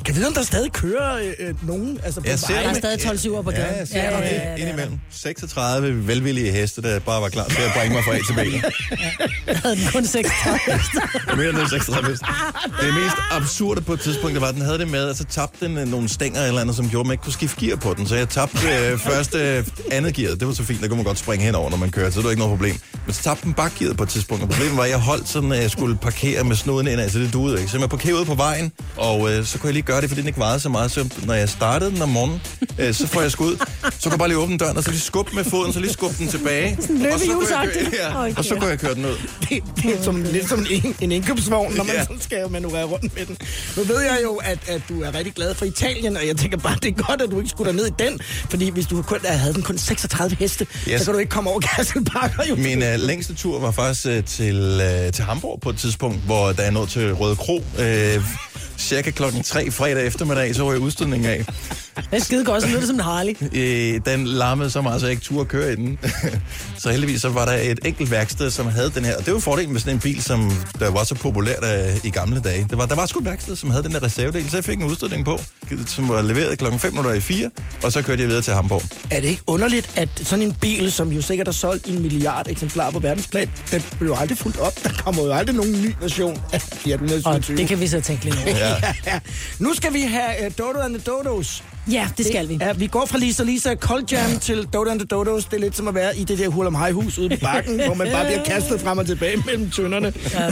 kan 0.06 0.08
jeg 0.08 0.16
vide, 0.16 0.28
om 0.28 0.34
der 0.34 0.44
stadig 0.44 0.72
kører 0.82 1.18
øh, 1.18 1.48
øh, 1.48 1.68
nogen 1.68 2.00
altså 2.04 2.22
på 2.22 2.28
Jeg 2.28 2.40
ser? 2.40 2.54
Der 2.62 2.70
er 2.70 2.74
stadig 2.74 3.00
12 3.00 3.18
syver 3.18 3.42
på 3.42 3.52
Ja, 3.52 3.58
gaden. 3.58 3.78
jeg 3.80 3.88
ser 3.88 4.04
ja, 4.04 4.20
ja, 4.20 4.36
ja, 4.36 4.56
indimellem. 4.56 5.00
36 5.12 6.08
velvillige 6.08 6.52
heste, 6.52 6.82
der 6.82 7.00
bare 7.00 7.22
var 7.22 7.30
klar 7.30 7.46
til 7.46 7.62
at 7.62 7.72
bringe 7.78 7.94
mig 7.96 8.04
fra 8.04 8.14
A 8.16 8.20
til 8.28 8.34
B. 8.34 8.64
Jeg 9.48 9.58
havde 9.58 9.76
den 9.76 9.84
kun 9.94 10.06
6 10.06 10.30
Mere 11.38 11.50
end 11.50 11.70
36 11.70 12.10
heste. 12.10 12.26
Det 12.82 12.94
mest 12.94 13.16
absurde 13.32 13.82
på 13.82 13.94
et 13.94 14.00
tidspunkt, 14.00 14.34
det 14.34 14.42
var, 14.42 14.48
at 14.48 14.54
den 14.56 14.62
havde 14.64 14.78
det 14.80 14.88
med, 14.88 15.10
at 15.10 15.18
så 15.18 15.24
tabte 15.24 15.66
den 15.66 15.78
øh, 15.78 15.88
nogle 15.88 16.10
stænger 16.10 16.42
eller 16.46 16.62
andet, 16.62 16.76
som 16.76 16.90
gjorde, 16.90 17.02
at 17.02 17.06
man 17.08 17.14
ikke 17.14 17.24
kunne 17.24 17.34
skifte 17.34 17.66
gear 17.66 17.76
på 17.76 17.94
den. 17.98 18.08
Så 18.08 18.16
jeg 18.16 18.30
tabte 18.30 18.68
øh, 18.68 19.00
første, 19.10 19.38
øh, 19.58 19.66
andet 19.92 20.14
gear. 20.14 20.36
Det 20.36 20.48
var 20.48 20.54
så 20.54 20.64
fint, 20.64 20.82
der 20.82 20.88
kunne 20.88 20.98
man 20.98 21.06
godt 21.06 21.20
springe 21.20 21.46
henover, 21.46 21.70
når 21.70 21.78
man 21.78 21.92
kører, 21.92 22.10
så 22.10 22.18
det 22.18 22.24
var 22.24 22.32
ikke 22.32 22.40
noget 22.42 22.58
problem. 22.58 22.76
Men 23.06 23.14
så 23.14 23.24
tabte 23.24 23.44
den 23.44 23.54
bakgearet 23.54 23.98
på 23.98 24.04
et 24.04 24.10
tidspunkt, 24.10 24.44
og 24.44 24.50
problemet 24.50 24.78
var, 24.78 24.84
at 24.84 24.90
jeg 24.90 25.00
holdt 25.00 25.30
sådan, 25.30 25.52
at 25.52 25.62
jeg 25.62 25.72
skulle 25.72 25.98
parkere 25.98 26.44
med 26.44 26.56
snuden 26.56 26.88
indad, 26.88 27.10
så 27.10 27.20
det 27.20 27.34
duede 27.34 27.58
ikke. 27.60 27.72
Så 27.72 27.80
jeg 27.80 27.90
parkerede 27.90 28.18
ude 28.18 28.26
på 28.26 28.36
vejen, 28.36 28.72
og 28.98 29.32
øh, 29.34 29.46
så 29.46 29.58
kunne 29.60 29.68
jeg 29.68 29.74
lige 29.74 29.84
gøre 29.84 30.02
det, 30.02 30.10
fordi 30.10 30.22
den 30.22 30.28
ikke 30.28 30.40
varede 30.40 30.60
så 30.68 30.72
meget. 30.72 30.92
Så 30.92 31.10
når 31.26 31.34
jeg 31.34 31.50
startede 31.50 31.92
den 31.92 32.02
om 32.02 32.10
morgenen, 32.10 32.42
øh, 32.80 32.94
så 32.94 33.08
får 33.08 33.22
jeg 33.22 33.32
skud. 33.32 33.58
Så 33.58 33.64
kunne 34.04 34.12
jeg 34.12 34.20
bare 34.20 34.28
lige 34.28 34.38
åbne 34.38 34.58
døren, 34.58 34.78
og 34.78 34.84
så 34.84 34.90
lige 34.92 35.02
skubbe 35.02 35.36
med 35.36 35.44
foden, 35.44 35.74
så 35.74 35.80
lige 35.80 35.94
skubbe 35.94 36.16
den 36.20 36.28
tilbage. 36.28 36.78
Sådan 36.82 36.96
og 37.14 37.20
så 37.20 37.26
kunne 37.26 37.48
jeg, 37.60 37.68
løbehjulsagtigt. 37.68 37.94
ja, 38.00 38.22
Okay. 38.24 38.36
og 38.38 38.46
så 38.46 38.56
kunne 38.56 38.70
jeg 38.70 38.80
køre 38.80 38.96
den 38.96 39.06
ud. 39.06 39.16
det, 39.50 39.64
det 39.84 39.98
er 40.00 40.04
som, 40.04 40.22
lidt 40.24 40.50
som 40.50 40.66
en, 40.70 40.96
en 41.02 41.12
indkøbsvogn, 41.12 41.74
når 41.74 41.84
man 41.84 41.96
Ja. 41.96 42.06
skal 42.20 42.52
manøvrere 42.52 42.84
rundt 42.84 43.16
med 43.18 43.26
den. 43.26 43.38
Nu 43.78 43.84
ved 43.84 44.02
jeg 44.02 44.20
jo, 44.24 44.36
at, 44.36 44.60
at 44.68 44.82
du 44.90 45.02
er 45.02 45.14
rigtig 45.16 45.34
glad 45.34 45.56
for 45.56 45.66
Italien, 45.66 46.18
og 46.18 46.28
jeg 46.28 46.38
tænker 46.38 46.58
bare, 46.58 46.76
det 46.84 46.98
er 47.00 47.04
godt, 47.04 47.22
at 47.22 47.32
du 47.32 47.38
ikke 47.38 47.50
skulle 47.50 47.74
ned 47.74 47.88
i 47.88 47.92
den, 48.00 48.20
fordi 48.50 48.70
hvis 48.70 48.86
du 48.86 49.02
kun, 49.02 49.20
havde 49.26 49.54
den 49.54 49.64
kun 49.64 49.78
36 49.78 50.36
heste, 50.40 50.68
yes. 50.90 51.00
så 51.02 51.06
kan 51.06 51.14
du 51.14 51.20
ikke 51.20 51.30
komme 51.30 51.50
over 51.50 51.60
Kasselbakker. 51.60 52.44
Jo. 52.50 52.56
Min 52.56 52.84
øh, 52.84 53.00
længste 53.00 53.34
tur 53.36 53.60
var 53.60 53.72
faktisk 53.72 54.06
øh, 54.08 54.24
til, 54.24 54.82
øh, 55.06 55.12
til 55.14 55.24
Hamburg 55.24 55.60
på 55.62 55.70
et 55.70 55.78
tidspunkt, 55.78 56.18
hvor 56.26 56.52
der 56.52 56.64
er 56.64 56.72
nået 56.72 56.90
til 56.90 57.14
Røde 57.14 57.36
Kro. 57.36 57.64
Øh, 57.80 58.22
cirka 58.78 59.12
klokken 59.12 59.44
3 59.44 59.72
fredag 59.72 60.06
eftermiddag, 60.08 60.56
så 60.56 60.64
var 60.64 60.72
jeg 60.72 60.82
udstødningen 60.82 61.30
af. 61.30 61.46
Det 61.96 62.06
er 62.12 62.20
skide 62.20 62.46
godt, 62.46 62.64
så 62.64 62.68
lyder 62.70 62.80
det 62.80 62.88
som 62.88 62.96
en 62.96 63.02
Harley. 63.02 63.36
Øh, 63.54 64.02
den 64.06 64.28
larmede 64.28 64.70
så 64.70 64.82
meget, 64.82 65.02
så 65.02 65.08
jeg 65.08 65.12
ikke 65.12 65.24
turde 65.24 65.46
køre 65.46 65.74
i 65.74 65.76
den. 65.76 66.00
Så 66.88 66.92
heldigvis 66.92 67.22
så 67.22 67.30
var 67.30 67.46
der 67.46 67.54
et 67.54 67.80
enkelt 67.86 68.12
værksted, 68.12 68.52
som 68.52 68.68
havde 68.68 68.92
den 68.96 69.06
her. 69.06 69.18
Og 69.18 69.26
det 69.26 69.34
var 69.34 69.40
fordelen 69.40 69.72
med 69.74 69.80
sådan 69.80 69.94
en 69.94 70.00
bil, 70.00 70.24
som 70.24 70.52
der 70.80 70.92
var 70.92 71.04
så 71.04 71.16
populært 71.16 71.64
øh, 71.64 72.06
i 72.06 72.10
gamle 72.10 72.40
dage. 72.40 72.68
Det 72.70 72.78
var, 72.78 72.86
der 72.86 72.96
var 72.96 73.06
sgu 73.06 73.20
et 73.20 73.26
værksted, 73.26 73.56
som 73.56 73.70
havde 73.70 73.84
den 73.84 73.92
der 73.92 74.04
reservedel, 74.04 74.50
så 74.50 74.58
jeg 74.58 74.64
fik 74.64 74.78
en 74.80 74.84
udstødning 74.86 75.26
på, 75.26 75.40
som 75.86 76.10
var 76.10 76.22
leveret 76.22 76.60
klokken 76.60 76.80
5 76.80 76.92
minutter 76.92 77.14
i 77.14 77.20
4, 77.20 77.50
og 77.84 77.92
så 77.92 78.02
kørte 78.02 78.22
jeg 78.22 78.30
videre 78.30 78.42
til 78.42 78.54
Hamburg. 78.54 78.82
Er 79.12 79.22
det 79.22 79.28
ikke 79.28 79.42
underligt, 79.48 79.92
at 79.96 80.10
sådan 80.24 80.46
en 80.46 80.54
bil, 80.54 80.92
som 80.92 81.12
jo 81.12 81.22
sikkert 81.22 81.48
har 81.48 81.52
solgt 81.52 81.88
i 81.88 81.96
en 81.96 82.02
milliard 82.02 82.48
eksemplarer 82.50 82.92
på 82.92 83.00
verdensplan, 83.00 83.50
den 83.72 83.84
blev 84.00 84.10
jo 84.10 84.16
aldrig 84.16 84.38
fuldt 84.38 84.60
op. 84.60 84.84
Der 84.84 84.90
kommer 84.90 85.24
jo 85.26 85.34
aldrig 85.34 85.56
nogen 85.56 85.82
ny 85.82 85.96
version 86.02 86.42
af 86.54 86.62
Fiat 86.62 87.00
Og 87.00 87.06
127. 87.06 87.58
det 87.58 87.68
kan 87.68 87.80
vi 87.80 87.88
så 87.88 88.02
tænke 88.02 88.26
lidt 88.26 88.36
over. 88.36 88.58
Ja. 88.68 88.76
ja. 89.08 89.20
Nu 89.60 89.74
skal 89.74 89.94
vi 89.94 90.02
have 90.02 90.46
uh, 90.46 90.52
Dodo 90.58 90.80
and 90.80 90.94
the 90.94 91.04
Dodos. 91.04 91.64
Ja, 91.92 92.08
det 92.18 92.26
skal 92.26 92.50
vi. 92.50 92.58
Ja, 92.62 92.74
vi 92.74 92.88
går 92.88 93.06
fra 93.06 93.18
Lisa 93.18 93.44
Lisa 93.44 93.76
Cold 93.76 94.06
Jam 94.12 94.40
til 94.40 94.68
Dodo 94.74 94.90
and 94.90 95.00
the 95.00 95.08
Dodos. 95.08 95.46
Det 95.46 95.54
er 95.54 95.60
lidt 95.60 95.78
som 95.78 95.88
at 95.88 95.96
være 95.96 96.18
i 96.18 96.24
det 96.24 96.40
der 96.40 96.50
hul 96.50 96.68
om 96.68 96.76
hus 96.92 97.20
ude 97.20 97.30
på 97.30 97.36
bakken, 97.42 97.82
hvor 97.86 97.94
man 97.94 98.08
bare 98.12 98.26
bliver 98.26 98.44
kastet 98.44 98.82
frem 98.82 98.98
og 98.98 99.06
tilbage 99.06 99.44
mellem 99.46 99.72
tønderne. 99.72 100.14
Ja. 100.34 100.50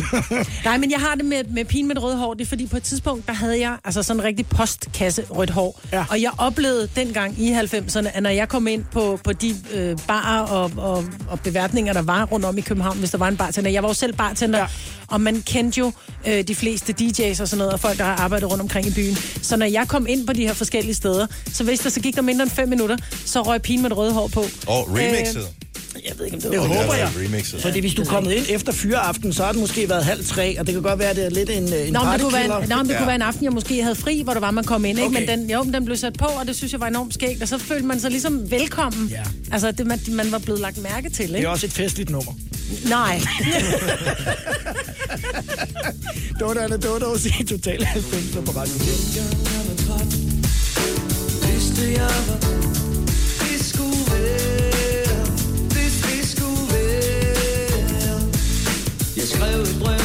Nej, 0.66 0.78
men 0.78 0.92
jeg 0.92 1.00
har 1.00 1.16
det 1.16 1.26
med, 1.26 1.44
med 1.44 1.66
pigen 1.66 1.88
med 1.88 1.96
det 1.96 2.04
røde 2.04 2.18
hår. 2.18 2.34
Det 2.34 2.42
er 2.42 2.46
fordi 2.50 2.68
på 2.68 2.78
et 2.78 2.84
tidspunkt, 2.84 3.28
der 3.28 3.34
havde 3.34 3.60
jeg 3.60 3.78
altså 3.86 4.04
sådan 4.04 4.20
en 4.20 4.24
rigtig 4.24 4.48
postkasse 4.48 5.24
rødt 5.30 5.50
hår. 5.50 5.82
Ja. 5.94 6.06
Og 6.10 6.22
jeg 6.22 6.32
oplevede 6.38 6.90
dengang 6.96 7.40
i 7.40 7.54
90'erne, 7.54 8.08
at 8.14 8.24
når 8.24 8.30
jeg 8.30 8.50
kom 8.50 8.68
ind 8.68 8.84
på, 8.92 9.20
på 9.24 9.34
de 9.34 9.56
øh, 9.74 9.98
barer 10.08 10.42
og, 10.42 10.72
og, 10.78 11.06
og 11.28 11.40
beværtninger, 11.40 11.94
der 11.94 12.02
var 12.02 12.26
rundt 12.26 12.46
om 12.46 12.58
i 12.58 12.62
København, 12.62 12.98
hvis 12.98 13.12
der 13.12 13.18
var 13.18 13.28
en 13.28 13.38
bartender. 13.38 13.72
Jeg 13.72 13.84
var 13.84 13.90
jo 13.90 13.94
selv 13.94 14.14
bartender, 14.14 14.60
ja. 14.60 14.66
Og 15.08 15.22
man 15.22 15.42
kendte 15.42 15.80
jo 15.80 15.92
øh, 16.28 16.44
de 16.44 16.56
fleste 16.56 16.96
DJ's 17.02 17.42
og 17.42 17.48
sådan 17.48 17.58
noget, 17.58 17.74
og 17.74 17.80
folk, 17.80 17.98
der 17.98 18.04
har 18.04 18.16
arbejdet 18.16 18.52
rundt 18.52 18.62
omkring 18.62 18.88
i 18.88 18.92
byen. 18.92 19.16
Så 19.42 19.58
når 19.58 19.66
jeg 19.66 19.88
kom 19.88 20.06
ind 20.10 20.28
på 20.28 20.34
de 20.34 20.48
her 20.48 20.54
forskellige 20.54 20.96
steder, 20.96 21.28
så 21.54 21.64
hvis 21.64 21.80
der 21.80 21.90
så 21.90 22.00
gik 22.00 22.16
der 22.16 22.22
mindre 22.22 22.44
end 22.44 22.52
fem 22.52 22.70
minutter, 22.70 22.98
så 23.26 23.42
røg 23.42 23.62
pigen 23.62 23.82
med 23.82 23.90
det 23.90 23.98
røde 23.98 24.14
hår 24.14 24.28
på. 24.28 24.46
Og 24.68 24.90
remixet. 24.90 25.65
Jeg 26.06 26.14
ved 26.18 26.26
ikke, 26.26 26.36
om 26.38 26.42
det 26.42 26.52
Det 26.52 26.60
var... 26.60 26.66
håber 26.68 26.92
det 26.92 26.98
jeg. 27.00 27.10
var 27.16 27.22
remixet. 27.24 27.62
Fordi 27.62 27.80
hvis 27.80 27.94
du 27.94 28.02
er 28.02 28.06
kommet 28.06 28.32
ind 28.32 28.46
efter 28.50 28.72
fyreaften, 28.72 29.34
så 29.34 29.44
har 29.44 29.52
det 29.52 29.62
måske 29.62 29.90
været 29.90 30.06
halv 30.06 30.26
tre, 30.26 30.60
og 30.60 30.66
det 30.68 30.74
kan 30.74 30.84
godt 30.84 31.00
være, 31.00 31.10
at 31.10 31.16
det 31.16 31.26
er 31.26 31.30
lidt 31.30 31.50
en, 31.50 31.64
en 31.64 31.70
Nå, 31.94 32.00
men 32.04 32.14
det 32.14 32.22
kunne, 32.22 32.34
være, 32.34 32.46
en, 32.46 32.50
nå, 32.70 32.76
men 32.78 32.86
det 32.86 32.92
Ja. 32.94 32.98
kunne 32.98 33.08
være 33.08 33.16
en 33.16 33.22
aften, 33.22 33.44
jeg 33.44 33.52
måske 33.54 33.84
havde 33.84 33.96
fri, 33.96 34.22
hvor 34.24 34.34
der 34.34 34.40
var, 34.40 34.52
man 34.52 34.64
kom 34.64 34.86
ind. 34.86 35.00
Ikke? 35.00 35.08
Okay. 35.10 35.20
Men 35.30 35.40
den, 35.40 35.50
jo, 35.50 35.64
men 35.64 35.74
den 35.74 35.86
blev 35.86 35.98
sat 35.98 36.14
på, 36.14 36.26
og 36.26 36.48
det 36.48 36.56
synes 36.56 36.72
jeg 36.72 36.80
var 36.80 36.88
enormt 36.88 37.14
skægt. 37.14 37.42
Og 37.42 37.48
så 37.48 37.58
følte 37.58 37.86
man 37.88 38.00
sig 38.00 38.12
ligesom 38.12 38.52
velkommen. 38.52 39.08
Ja. 39.10 39.24
Altså, 39.52 39.72
det, 39.72 39.88
man, 39.88 40.00
man 40.10 40.32
var 40.32 40.38
blevet 40.40 40.62
lagt 40.62 40.78
mærke 40.84 41.10
til, 41.10 41.28
Det 41.30 41.36
ikke? 41.36 41.48
er 41.48 41.52
også 41.52 41.66
et 41.66 41.74
festligt 41.74 42.10
nummer. 42.10 42.32
Nej. 42.90 43.22
Dodo 46.40 46.68
the 46.68 46.78
Dodos 46.78 47.26
i 47.26 47.44
Total 47.44 47.84
90 47.84 48.36
på 48.46 48.52
Radio 48.52 48.74
4. 48.74 49.24
Vidste 51.52 52.02
jeg, 52.02 52.12
hvad 52.26 52.75
Jeg 59.46 59.54
skrev 59.54 59.62
et 59.62 60.05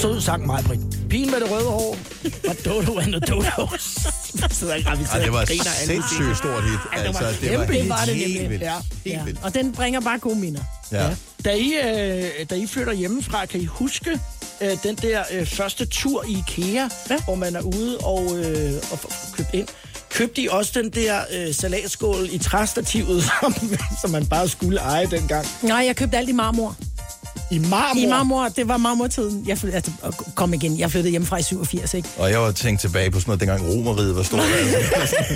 sød 0.00 0.20
sang, 0.20 0.46
mig, 0.46 0.64
Britt. 0.64 0.80
Pigen 1.10 1.30
med 1.30 1.40
det 1.40 1.50
røde 1.50 1.64
hår, 1.64 1.96
og 2.48 2.56
Dodo 2.64 2.98
and 2.98 3.12
the 3.12 3.20
Dodos. 3.20 3.82
Så 4.58 4.66
der 4.66 4.72
Ej, 4.72 5.18
det 5.24 5.32
var 5.32 5.42
et 5.42 5.48
sindssygt 5.86 6.36
stort 6.38 6.64
hit. 6.64 6.78
Ja, 6.96 7.02
det 7.06 7.14
var 7.14 7.20
Altså, 7.20 7.40
det 7.40 7.58
var 7.58 7.64
hit. 7.64 7.88
var 7.88 8.04
det 8.06 8.14
helt 8.14 8.50
vildt. 8.50 8.62
Ja. 8.62 8.74
Helt 9.04 9.16
Ja. 9.16 9.24
vildt. 9.24 9.38
Og 9.42 9.54
den 9.54 9.72
bringer 9.72 10.00
bare 10.00 10.18
gode 10.18 10.36
minder. 10.38 10.60
Ja. 10.92 11.10
Da 11.44 11.52
I, 11.54 11.72
øh, 11.84 12.46
da 12.50 12.54
I 12.54 12.66
flytter 12.66 12.92
hjemmefra, 12.92 13.46
kan 13.46 13.60
I 13.60 13.64
huske 13.64 14.20
øh, 14.60 14.70
den 14.82 14.94
der 14.94 15.22
øh, 15.32 15.46
første 15.46 15.86
tur 15.86 16.24
i 16.28 16.38
IKEA, 16.48 16.88
ja. 17.10 17.16
hvor 17.24 17.34
man 17.34 17.56
er 17.56 17.60
ude 17.60 17.98
og, 17.98 18.36
øh, 18.38 18.72
og 18.92 18.98
købt 19.36 19.48
ind? 19.54 19.68
Købte 20.10 20.42
I 20.42 20.48
også 20.50 20.72
den 20.82 20.90
der 20.90 21.20
øh, 21.36 21.54
salatskål 21.54 22.28
i 22.32 22.38
træstativet, 22.38 23.24
som, 23.40 23.54
som 24.00 24.10
man 24.10 24.26
bare 24.26 24.48
skulle 24.48 24.80
eje 24.80 25.06
dengang? 25.06 25.46
Nej, 25.62 25.84
jeg 25.86 25.96
købte 25.96 26.16
alt 26.16 26.28
i 26.28 26.32
marmor. 26.32 26.76
I 27.50 27.58
marmor? 27.58 28.00
I 28.02 28.06
marmor, 28.06 28.48
det 28.48 28.68
var 28.68 28.76
marmortiden. 28.76 29.44
Jeg 29.46 29.58
flyttede, 29.58 29.76
altså, 29.76 29.90
og 30.02 30.14
kom 30.34 30.54
igen, 30.54 30.78
jeg 30.78 30.90
flyttede 30.90 31.10
hjemmefra 31.10 31.36
i 31.38 31.42
87, 31.42 31.94
ikke? 31.94 32.08
Og 32.16 32.30
jeg 32.30 32.40
var 32.40 32.52
tænkt 32.52 32.80
tilbage 32.80 33.10
på 33.10 33.20
sådan 33.20 33.30
noget, 33.30 33.40
dengang 33.40 33.62
romeriet 33.86 34.16
var 34.16 34.22
stort. 34.22 34.40
Altså. 34.96 35.16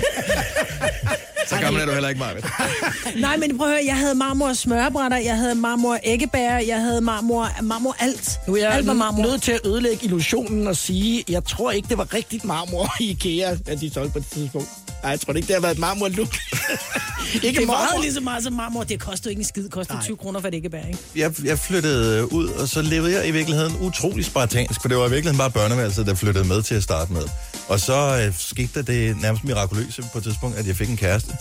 Så 1.47 1.57
gammel 1.59 1.81
er 1.81 1.85
du 1.85 1.91
heller 1.91 2.09
ikke, 2.09 2.19
Marvind. 2.19 2.43
Nej, 3.21 3.37
men 3.37 3.57
prøv 3.57 3.67
at 3.67 3.73
høre, 3.73 3.85
jeg 3.85 3.97
havde 3.97 4.15
marmor 4.15 4.53
smørbrætter, 4.53 5.17
jeg 5.17 5.37
havde 5.37 5.55
marmor 5.55 5.97
æggebær, 6.03 6.57
jeg 6.57 6.81
havde 6.81 7.01
marmor, 7.01 7.49
marmor 7.61 7.95
alt. 7.99 8.39
Nu 8.47 8.53
er 8.55 8.57
jeg 8.57 8.71
alt 8.71 8.87
var 8.87 8.93
marmor. 8.93 9.23
nødt 9.23 9.41
til 9.41 9.51
at 9.51 9.59
ødelægge 9.65 10.05
illusionen 10.05 10.67
og 10.67 10.75
sige, 10.77 11.23
jeg 11.29 11.45
tror 11.45 11.71
ikke, 11.71 11.89
det 11.89 11.97
var 11.97 12.13
rigtigt 12.13 12.45
marmor 12.45 12.93
i 12.99 13.09
IKEA, 13.09 13.55
at 13.67 13.81
de 13.81 13.93
solgte 13.93 14.13
på 14.13 14.19
det 14.19 14.27
tidspunkt. 14.27 14.69
Nej, 15.03 15.11
jeg 15.11 15.19
tror 15.19 15.33
ikke, 15.33 15.47
det 15.47 15.55
har 15.55 15.61
været 15.61 15.73
et 15.73 15.79
marmor-look. 15.79 16.35
ikke 17.43 17.59
Det 17.59 17.67
marmor. 17.67 18.01
lige 18.01 18.13
så 18.13 18.21
meget 18.21 18.43
som 18.43 18.53
marmor. 18.53 18.83
Det 18.83 18.99
kostede 18.99 19.29
ikke 19.31 19.39
en 19.39 19.45
skid. 19.45 19.63
Det 19.63 19.71
kostede 19.71 19.99
20 20.03 20.17
kroner 20.17 20.39
for 20.41 20.47
et 20.47 20.53
æggebær, 20.55 20.85
ikke? 20.87 20.99
Jeg, 21.15 21.33
jeg 21.45 21.59
flyttede 21.59 22.33
ud, 22.33 22.47
og 22.47 22.67
så 22.67 22.81
levede 22.81 23.13
jeg 23.17 23.27
i 23.27 23.31
virkeligheden 23.31 23.75
utrolig 23.79 24.25
spartansk, 24.25 24.81
for 24.81 24.87
det 24.87 24.97
var 24.97 25.07
i 25.07 25.09
virkeligheden 25.09 25.37
bare 25.37 25.51
børneværelset, 25.51 26.05
der 26.05 26.13
flyttede 26.15 26.47
med 26.47 26.61
til 26.63 26.75
at 26.75 26.83
starte 26.83 27.13
med. 27.13 27.23
Og 27.67 27.79
så 27.79 28.23
øh, 28.27 28.33
skete 28.37 28.69
der 28.75 28.81
det 28.81 29.21
nærmest 29.21 29.43
mirakuløse 29.43 30.03
på 30.11 30.17
et 30.17 30.23
tidspunkt, 30.23 30.57
at 30.57 30.67
jeg 30.67 30.75
fik 30.75 30.89
en 30.89 30.97
kæreste, 30.97 31.31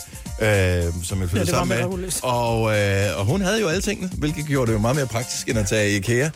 øh, 0.43 0.85
som 1.05 1.21
jeg 1.21 1.31
flyttede 1.31 1.39
Ja, 1.39 1.45
sammen 1.45 1.79
med. 2.01 2.11
Og, 2.23 2.79
øh, 2.79 3.19
og 3.19 3.25
hun 3.27 3.41
havde 3.41 3.61
jo 3.61 3.69
alle 3.69 3.81
tingene, 3.81 4.11
hvilket 4.19 4.47
gjorde 4.47 4.67
det 4.69 4.75
jo 4.75 4.81
meget 4.81 4.97
mere 4.97 5.07
praktisk, 5.07 5.49
end 5.49 5.59
at 5.59 5.67
tage 5.67 5.91
i 5.93 5.97
IKEA. 5.97 6.29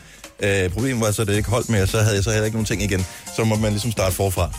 Øh, 0.45 0.71
problemet 0.71 1.01
var 1.01 1.11
så, 1.11 1.23
at 1.23 1.29
det 1.29 1.37
ikke 1.37 1.49
holdt 1.51 1.69
mere, 1.69 1.87
så 1.87 2.01
havde 2.01 2.15
jeg 2.15 2.25
så 2.25 2.31
heller 2.31 2.45
ikke 2.45 2.57
nogen 2.57 2.67
ting 2.67 2.83
igen. 2.83 3.07
Så 3.37 3.45
må 3.45 3.57
man 3.57 3.71
ligesom 3.71 3.93
starte 3.93 4.15
forfra. 4.15 4.51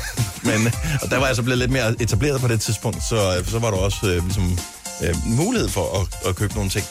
Men, 0.48 0.72
og 1.02 1.10
der 1.10 1.18
var 1.18 1.26
jeg 1.26 1.36
så 1.36 1.42
blevet 1.42 1.58
lidt 1.58 1.70
mere 1.70 2.02
etableret 2.02 2.40
på 2.40 2.48
det 2.48 2.60
tidspunkt, 2.60 3.02
så, 3.08 3.36
øh, 3.38 3.46
så 3.46 3.58
var 3.58 3.70
der 3.70 3.78
også 3.78 3.98
øh, 4.06 4.24
ligesom, 4.24 4.58
øh, 5.04 5.14
mulighed 5.26 5.68
for 5.68 6.00
at, 6.00 6.28
at 6.28 6.36
købe 6.36 6.54
nogle 6.54 6.70
ting. 6.70 6.84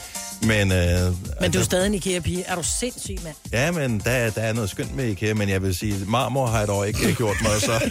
Men, 0.44 0.72
øh, 0.72 1.14
Men 1.42 1.52
du 1.52 1.60
er 1.60 1.64
stadig 1.64 1.88
en 1.88 1.94
IKEA-pige. 1.94 2.44
Er 2.48 2.56
du 2.56 2.64
sindssyg, 2.80 3.18
mand? 3.24 3.36
Ja, 3.52 3.72
men 3.72 4.00
der, 4.06 4.30
der 4.30 4.42
er 4.42 4.54
noget 4.54 4.70
skønt 4.70 4.96
med 4.96 5.06
IKEA, 5.06 5.34
men 5.34 5.50
jeg 5.50 5.62
vil 5.62 5.76
sige, 5.76 6.06
marmor 6.08 6.48
har 6.48 6.60
jeg 6.60 6.68
dog 6.68 6.88
ikke 6.88 7.14
gjort 7.14 7.36
mig, 7.42 7.62
så 7.62 7.72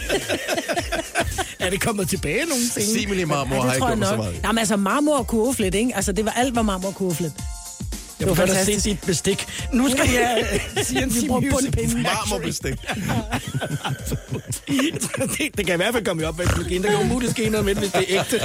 Er 1.59 1.69
det 1.69 1.81
kommet 1.81 2.09
tilbage 2.09 2.45
nogensinde? 2.45 2.99
simili 2.99 3.23
marmor 3.23 3.55
Ja, 3.55 3.61
har 3.61 3.77
tror 3.77 3.95
gjort 3.95 4.07
så 4.07 4.15
meget. 4.15 4.39
Jamen 4.43 4.57
altså, 4.57 4.75
marmor 4.77 5.17
og 5.17 5.27
kurveflet, 5.27 5.75
ikke? 5.75 5.95
Altså, 5.95 6.11
det 6.11 6.25
var 6.25 6.31
alt 6.31 6.55
var 6.55 6.61
marmor 6.61 6.87
og 6.87 6.95
kurveflet. 6.95 7.33
Jeg 8.21 8.29
var 8.29 8.35
godt 8.35 8.49
have 8.49 8.57
fantastisk. 8.57 8.83
set 8.83 8.91
dit 8.91 9.07
bestik. 9.07 9.47
Nu 9.73 9.89
skal 9.89 10.09
jeg 10.13 10.47
uh, 10.77 10.83
sige 10.87 11.03
en 11.03 11.13
Vi 11.13 11.27
bruger 11.27 11.41
bundpinde. 11.51 12.01
Marmorbestik. 12.01 12.73
det, 14.67 15.49
det 15.57 15.65
kan 15.65 15.75
i 15.75 15.77
hvert 15.77 15.93
fald 15.93 16.05
komme 16.05 16.27
op 16.27 16.37
med 16.37 16.45
økologien. 16.45 16.83
Der 16.83 16.89
kan 16.89 16.99
umuligt 16.99 17.31
ske 17.31 17.49
noget 17.49 17.65
med 17.65 17.75
det, 17.75 17.81
hvis 17.81 17.91
det 17.91 18.15
er 18.15 18.19
ægte. 18.21 18.37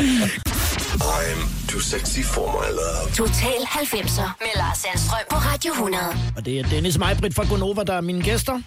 I'm 1.00 1.68
too 1.68 1.80
sexy 1.80 2.20
for 2.20 2.46
my 2.52 2.68
love. 2.80 3.14
Total 3.14 3.60
90'er 3.62 4.28
med 4.40 4.52
Lars 4.56 4.78
Sandstrøm 4.78 5.18
på 5.30 5.36
Radio 5.36 5.72
100. 5.72 6.04
Og 6.36 6.44
det 6.44 6.58
er 6.58 6.62
Dennis 6.68 6.98
Meibrit 6.98 7.34
fra 7.34 7.44
Gonova, 7.48 7.82
der 7.82 7.94
er 7.94 8.00
mine 8.00 8.22
gæster. 8.22 8.60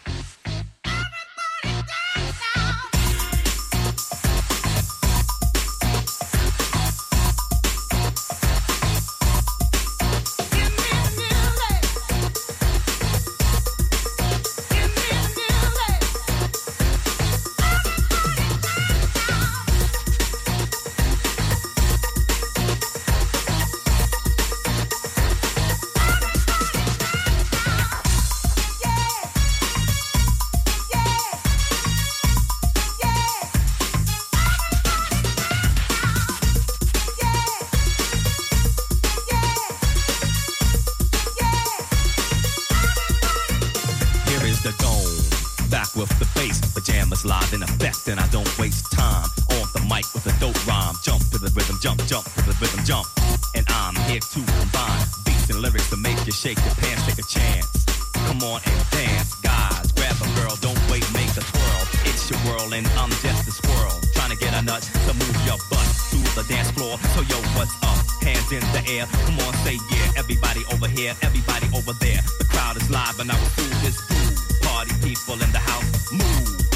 And 62.80 62.88
I'm 62.96 63.10
just 63.10 63.46
a 63.46 63.52
squirrel. 63.52 64.00
Trying 64.14 64.32
to 64.32 64.38
get 64.38 64.54
a 64.54 64.62
nut 64.62 64.82
to 64.82 65.14
move 65.14 65.36
your 65.46 65.58
butt 65.70 65.84
to 66.12 66.18
the 66.32 66.46
dance 66.48 66.72
floor. 66.72 66.98
So, 67.14 67.20
yo, 67.28 67.36
what's 67.58 67.76
up? 67.84 68.24
Hands 68.24 68.52
in 68.54 68.62
the 68.72 68.82
air. 68.88 69.06
Come 69.26 69.38
on, 69.40 69.54
say 69.66 69.78
yeah. 69.92 70.14
Everybody 70.16 70.64
over 70.72 70.88
here, 70.88 71.14
everybody 71.22 71.68
over 71.76 71.92
there. 72.00 72.22
The 72.40 72.46
crowd 72.46 72.78
is 72.78 72.90
live, 72.90 73.20
and 73.20 73.30
I 73.30 73.36
will 73.36 73.52
do 73.58 73.68
this 73.84 74.00
groove. 74.00 74.62
Party 74.62 74.94
people 75.04 75.34
in 75.44 75.52
the 75.52 75.60
house, 75.60 76.10
move. 76.14 76.69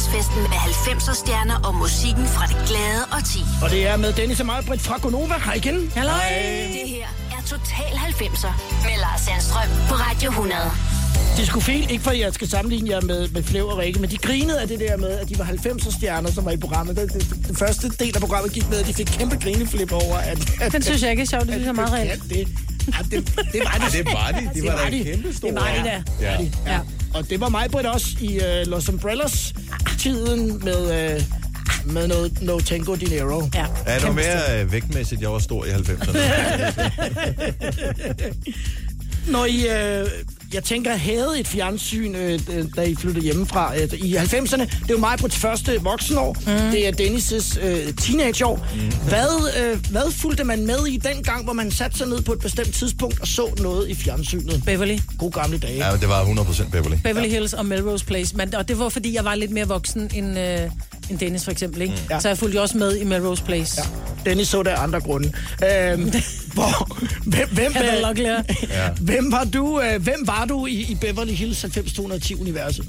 Fredagsfesten 0.00 0.42
med 0.42 0.58
90'er 0.58 1.14
stjerner 1.14 1.58
og 1.68 1.74
musikken 1.74 2.26
fra 2.26 2.46
det 2.46 2.56
glade 2.68 3.02
og 3.12 3.24
ti. 3.24 3.40
Og 3.62 3.70
det 3.70 3.86
er 3.86 3.96
med 3.96 4.12
Dennis 4.12 4.40
og 4.40 4.46
Meibrit 4.46 4.80
fra 4.80 4.98
Gonova. 4.98 5.34
Hej 5.44 5.54
igen. 5.54 5.92
Hallo. 5.96 6.12
Det 6.12 6.88
her 6.88 7.06
er 7.36 7.42
Total 7.46 7.92
90'er 8.10 8.52
med 8.84 8.96
Lars 9.00 9.20
Sandstrøm 9.20 9.68
på 9.88 9.94
Radio 9.94 10.30
100. 10.30 10.60
De 11.36 11.46
skulle 11.46 11.64
fint, 11.64 11.90
ikke 11.90 12.04
for 12.04 12.10
at 12.10 12.18
jeg 12.18 12.34
skal 12.34 12.48
sammenligne 12.48 12.90
jer 12.90 13.00
med, 13.00 13.28
med 13.28 13.42
Flev 13.42 13.66
og 13.66 13.78
Rikke, 13.78 14.00
men 14.00 14.10
de 14.10 14.18
grinede 14.18 14.60
af 14.60 14.68
det 14.68 14.80
der 14.80 14.96
med, 14.96 15.08
at 15.08 15.28
de 15.28 15.38
var 15.38 15.44
90'er 15.44 15.96
stjerner, 15.98 16.30
som 16.32 16.44
var 16.44 16.50
i 16.50 16.56
programmet. 16.56 16.96
Den, 16.96 17.08
den, 17.08 17.20
den 17.48 17.56
første 17.56 17.88
del 17.88 18.12
af 18.14 18.20
programmet 18.20 18.52
gik 18.52 18.68
med, 18.68 18.78
at 18.78 18.86
de 18.86 18.94
fik 18.94 19.06
kæmpe 19.06 19.36
grineflip 19.36 19.92
over, 19.92 20.16
at... 20.16 20.38
at 20.60 20.72
Den 20.72 20.82
synes 20.82 21.02
jeg 21.02 21.10
ikke 21.10 21.22
er 21.22 21.26
sjovt. 21.26 21.42
Det 21.46 21.52
synes 21.52 21.64
jeg 21.64 21.70
er 21.70 21.74
meget 21.74 21.92
reelt. 21.92 22.10
Ja, 22.30 22.34
det, 22.34 22.48
ja, 22.86 23.16
det, 23.16 23.32
det 23.52 23.60
var 23.64 23.78
de. 23.78 23.96
Ja, 23.96 23.98
det 23.98 24.06
var 24.12 24.30
de. 24.32 24.50
De 24.54 24.60
Det 24.60 24.64
var 24.72 24.78
da 24.84 24.90
de. 24.90 25.04
kæmpe 25.04 25.34
store. 25.36 25.50
Det 25.50 25.60
var 25.60 25.68
de 25.84 25.84
da. 25.84 26.02
Ja. 26.20 26.36
Ja. 26.72 26.80
Og 27.14 27.30
det 27.30 27.40
var 27.40 27.48
mig, 27.48 27.70
Britt, 27.70 27.86
også 27.86 28.06
i 28.20 28.38
uh, 28.38 28.70
Los 28.70 28.88
Umbrellas 28.88 29.52
tiden 30.06 30.60
med, 30.64 30.82
uh, 30.82 31.92
med 31.94 32.08
noget 32.08 32.42
No 32.42 32.60
Tango 32.60 32.94
Dinero. 32.94 33.42
Ja. 33.54 33.66
Ja, 33.86 33.94
det 33.94 34.02
var 34.02 34.12
mere 34.12 34.60
øh, 34.62 34.72
vægtmæssigt, 34.72 35.20
jeg 35.20 35.32
var 35.32 35.38
stor 35.38 35.64
i 35.64 35.68
90'erne. 35.68 36.18
Når 39.32 39.44
I, 39.44 39.68
øh, 39.68 40.06
jeg 40.54 40.64
tænker, 40.64 40.96
havde 40.96 41.34
et 41.38 41.46
fjernsyn, 41.46 42.14
øh, 42.14 42.40
da 42.76 42.82
I 42.82 42.94
flyttede 42.94 43.24
hjemmefra 43.24 43.76
øh, 43.76 43.88
i 43.92 44.16
90'erne. 44.16 44.62
Det 44.62 44.70
er 44.72 44.86
jo 44.90 44.98
mig 44.98 45.18
på 45.18 45.26
det 45.26 45.34
første 45.34 45.80
voksenår. 45.82 46.36
Mm. 46.46 46.70
Det 46.70 46.88
er 46.88 46.92
Dennis' 46.92 47.66
øh, 47.66 47.94
teenageår. 47.94 48.66
Mm. 48.74 49.08
Hvad, 49.08 49.62
øh, 49.64 49.90
hvad 49.90 50.12
fulgte 50.12 50.44
man 50.44 50.66
med 50.66 50.86
i 50.86 50.96
den 50.96 51.22
gang, 51.22 51.44
hvor 51.44 51.52
man 51.52 51.70
satte 51.70 51.98
sig 51.98 52.08
ned 52.08 52.22
på 52.22 52.32
et 52.32 52.38
bestemt 52.38 52.74
tidspunkt 52.74 53.20
og 53.20 53.26
så 53.26 53.54
noget 53.60 53.88
i 53.88 53.94
fjernsynet? 53.94 54.62
Beverly. 54.66 54.98
God 55.18 55.30
gamle 55.30 55.58
dage. 55.58 55.86
ja, 55.90 55.96
det 55.96 56.08
var 56.08 56.24
100% 56.24 56.70
Beverly. 56.70 56.96
Beverly 57.04 57.28
Hills 57.28 57.52
og 57.52 57.66
Melrose 57.66 58.04
Place. 58.04 58.36
Men, 58.36 58.54
og 58.54 58.68
det 58.68 58.78
var, 58.78 58.88
fordi 58.88 59.14
jeg 59.14 59.24
var 59.24 59.34
lidt 59.34 59.50
mere 59.50 59.68
voksen 59.68 60.10
end, 60.14 60.38
øh, 60.38 60.60
end 61.10 61.18
Dennis, 61.18 61.44
for 61.44 61.50
eksempel. 61.50 61.82
Ikke? 61.82 61.94
Ja. 62.10 62.16
Mm. 62.16 62.20
Så 62.20 62.28
jeg 62.28 62.38
fulgte 62.38 62.60
også 62.60 62.78
med 62.78 62.96
i 62.96 63.04
Melrose 63.04 63.42
Place. 63.44 63.82
Ja. 63.82 64.30
Dennis 64.30 64.48
så 64.48 64.62
der 64.62 64.76
af 64.76 64.82
andre 64.82 65.00
grunde. 65.00 65.32
Øhm, 65.92 66.12
hvor, 66.56 66.98
hvem, 67.30 67.48
hvem, 67.52 67.72
Han 67.74 67.84
er 67.84 68.00
øh. 68.00 68.44
Ja. 68.68 68.88
hvem, 69.00 69.32
var 69.32 69.44
du, 69.44 69.80
øh, 69.80 70.02
hvem 70.02 70.22
var 70.26 70.44
du 70.44 70.66
i, 70.66 70.72
i 70.72 70.94
Beverly 71.00 71.32
Hills 71.32 71.64
90210-universet? 71.64 72.84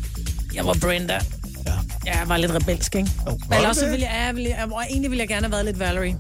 Jeg 0.55 0.65
var 0.65 0.74
Brenda. 0.82 1.13
Ja. 1.13 1.72
Ja, 2.05 2.18
jeg 2.20 2.30
var 2.30 2.38
lidt 2.38 2.51
rebelsk, 2.51 2.95
ikke? 2.95 3.09
var 3.26 3.55
Eller 3.55 3.59
du 3.61 3.68
også 3.68 3.82
det? 3.82 3.91
ville 3.91 4.05
jeg, 4.05 4.24
ja, 4.28 4.32
ville 4.32 4.49
jeg, 4.49 4.57
og 4.72 4.84
egentlig 4.89 5.11
ville 5.11 5.22
jeg 5.22 5.28
gerne 5.28 5.41
have 5.41 5.51
været 5.51 5.65
lidt 5.65 5.80
Valerie. 5.80 6.18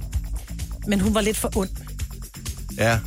Men 0.87 0.99
hun 0.99 1.13
var 1.15 1.21
lidt 1.21 1.37
for 1.37 1.57
ond. 1.57 1.69
Ja. 2.77 2.99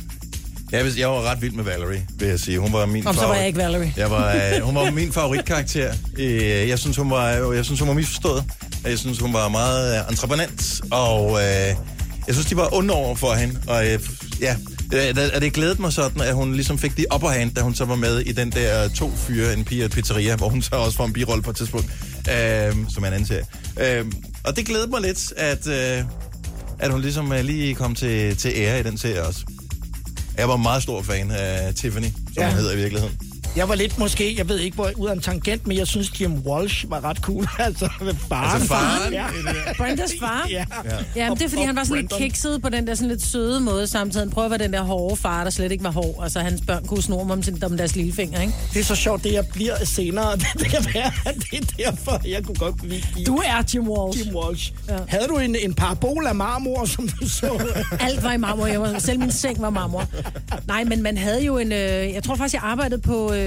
Jeg, 0.71 0.85
jeg 0.97 1.09
var 1.09 1.21
ret 1.31 1.41
vild 1.41 1.51
med 1.53 1.63
Valerie, 1.63 2.07
vil 2.19 2.27
jeg 2.27 2.39
sige. 2.39 2.59
Hun 2.59 2.73
var 2.73 2.85
min 2.85 3.07
Om 3.07 3.15
så 3.15 3.27
var 3.27 3.35
jeg 3.35 3.47
ikke 3.47 3.59
Valerie. 3.59 3.93
Jeg 3.97 4.11
var, 4.11 4.35
øh, 4.35 4.61
hun 4.61 4.75
var 4.75 4.91
min 4.91 5.11
favoritkarakter. 5.13 5.93
Øh, 6.17 6.69
Jeg 6.69 6.79
synes, 6.79 6.97
hun 6.97 7.09
var, 7.09 7.27
jeg 7.29 7.65
synes, 7.65 7.79
hun 7.79 7.87
var 7.89 7.93
misforstået. 7.95 8.43
Jeg 8.85 8.99
synes, 8.99 9.19
hun 9.19 9.33
var 9.33 9.47
meget 9.49 9.99
øh, 9.99 10.11
entreprenant, 10.11 10.81
og 10.91 11.39
øh, 11.43 11.75
jeg 12.31 12.35
synes, 12.35 12.49
de 12.49 12.57
var 12.57 12.73
onde 12.73 12.93
over 12.93 13.15
for 13.15 13.33
hende. 13.33 13.59
Og 13.67 13.87
øh, 13.87 13.99
ja, 14.41 14.55
øh, 14.93 15.29
og 15.35 15.41
det 15.41 15.53
glædede 15.53 15.81
mig 15.81 15.93
sådan, 15.93 16.21
at 16.21 16.33
hun 16.33 16.53
ligesom 16.53 16.77
fik 16.77 16.97
de 16.97 17.05
upper 17.15 17.29
hand, 17.29 17.55
da 17.55 17.61
hun 17.61 17.75
så 17.75 17.85
var 17.85 17.95
med 17.95 18.19
i 18.19 18.31
den 18.31 18.51
der 18.51 18.89
to 18.89 19.11
fyre, 19.15 19.53
en 19.53 19.65
pige 19.65 19.81
og 19.81 19.85
et 19.85 19.91
pizzeria, 19.91 20.35
hvor 20.35 20.49
hun 20.49 20.61
så 20.61 20.75
også 20.75 20.97
får 20.97 21.05
en 21.05 21.13
birolle 21.13 21.43
på 21.43 21.49
et 21.49 21.55
tidspunkt, 21.55 21.85
øh, 22.17 22.75
som 22.89 23.03
er 23.03 23.07
en 23.07 23.13
anden 23.13 23.25
serie. 23.25 23.45
Øh, 23.79 24.05
og 24.43 24.55
det 24.55 24.65
glædede 24.65 24.89
mig 24.89 25.01
lidt, 25.01 25.33
at, 25.37 25.67
øh, 25.67 26.03
at 26.79 26.91
hun 26.91 27.01
ligesom 27.01 27.31
øh, 27.31 27.43
lige 27.43 27.75
kom 27.75 27.95
til, 27.95 28.37
til 28.37 28.51
ære 28.55 28.79
i 28.79 28.83
den 28.83 28.97
serie 28.97 29.23
også. 29.23 29.39
Jeg 30.37 30.49
var 30.49 30.57
meget 30.57 30.83
stor 30.83 31.01
fan 31.01 31.31
af 31.31 31.75
Tiffany, 31.75 32.07
som 32.33 32.43
ja. 32.43 32.49
hun 32.49 32.57
hedder 32.57 32.73
i 32.73 32.77
virkeligheden. 32.77 33.30
Jeg 33.55 33.69
var 33.69 33.75
lidt 33.75 33.97
måske, 33.99 34.35
jeg 34.37 34.49
ved 34.49 34.59
ikke, 34.59 34.75
hvor 34.75 34.89
ud 34.97 35.07
af 35.07 35.13
en 35.13 35.21
tangent, 35.21 35.67
men 35.67 35.77
jeg 35.77 35.87
synes, 35.87 36.21
Jim 36.21 36.33
Walsh 36.45 36.89
var 36.89 37.03
ret 37.03 37.17
cool. 37.17 37.47
altså, 37.59 37.89
faren. 38.29 38.53
Altså 38.53 38.67
faren? 38.67 39.13
Ja. 39.13 39.25
Brendas 39.77 40.11
far? 40.19 40.47
ja. 40.49 40.65
Ja, 41.15 41.29
men 41.29 41.37
det 41.37 41.45
er, 41.45 41.49
fordi 41.49 41.61
Og- 41.61 41.67
han 41.67 41.75
var 41.75 41.83
sådan 41.83 41.97
og 41.97 42.01
lidt 42.01 42.09
Brandon. 42.09 42.27
kikset 42.29 42.61
på 42.61 42.69
den 42.69 42.87
der 42.87 42.95
sådan 42.95 43.09
lidt 43.09 43.21
søde 43.25 43.59
måde 43.59 43.87
samtidig. 43.87 44.21
Han 44.25 44.31
prøver 44.31 44.45
at 44.45 44.51
være 44.51 44.59
den 44.59 44.73
der 44.73 44.81
hårde 44.81 45.15
far, 45.15 45.43
der 45.43 45.51
slet 45.51 45.71
ikke 45.71 45.83
var 45.83 45.91
hård. 45.91 46.19
Altså, 46.23 46.39
hans 46.39 46.61
børn 46.67 46.85
kunne 46.85 47.03
snore 47.03 47.31
om, 47.31 47.43
sin, 47.43 47.63
om 47.63 47.77
deres 47.77 47.95
lillefinger, 47.95 48.41
ikke? 48.41 48.53
Det 48.73 48.79
er 48.79 48.83
så 48.83 48.95
sjovt, 48.95 49.23
det 49.23 49.33
jeg 49.33 49.47
bliver 49.53 49.85
senere. 49.85 50.35
Det 50.59 50.67
kan 50.69 50.85
være, 50.93 51.11
at 51.25 51.35
det 51.51 51.59
er 51.59 51.91
derfor, 51.91 52.21
jeg 52.27 52.43
kunne 52.43 52.55
godt 52.55 52.75
Jim- 52.75 53.23
Du 53.25 53.35
er 53.45 53.63
Jim 53.73 53.89
Walsh. 53.89 54.25
Jim 54.27 54.35
Walsh. 54.35 54.71
Ja. 54.89 54.97
Havde 55.07 55.27
du 55.27 55.37
en, 55.37 55.55
en 55.61 55.73
parabol 55.73 56.27
af 56.27 56.35
marmor, 56.35 56.85
som 56.85 57.07
du 57.07 57.29
så? 57.29 57.73
Alt 57.99 58.23
var 58.23 58.31
i 58.33 58.37
marmor. 58.37 58.65
Jeg 58.65 58.81
var, 58.81 58.99
selv 58.99 59.19
min 59.19 59.31
seng 59.31 59.61
var 59.61 59.69
marmor. 59.69 60.05
Nej, 60.67 60.83
men 60.83 61.01
man 61.03 61.17
havde 61.17 61.43
jo 61.45 61.57
en... 61.57 61.71
Øh, 61.71 61.77
jeg 62.13 62.23
tror 62.23 62.35
faktisk, 62.35 62.53
jeg 62.53 62.61
arbejdede 62.63 63.01
på, 63.01 63.33
øh, 63.33 63.40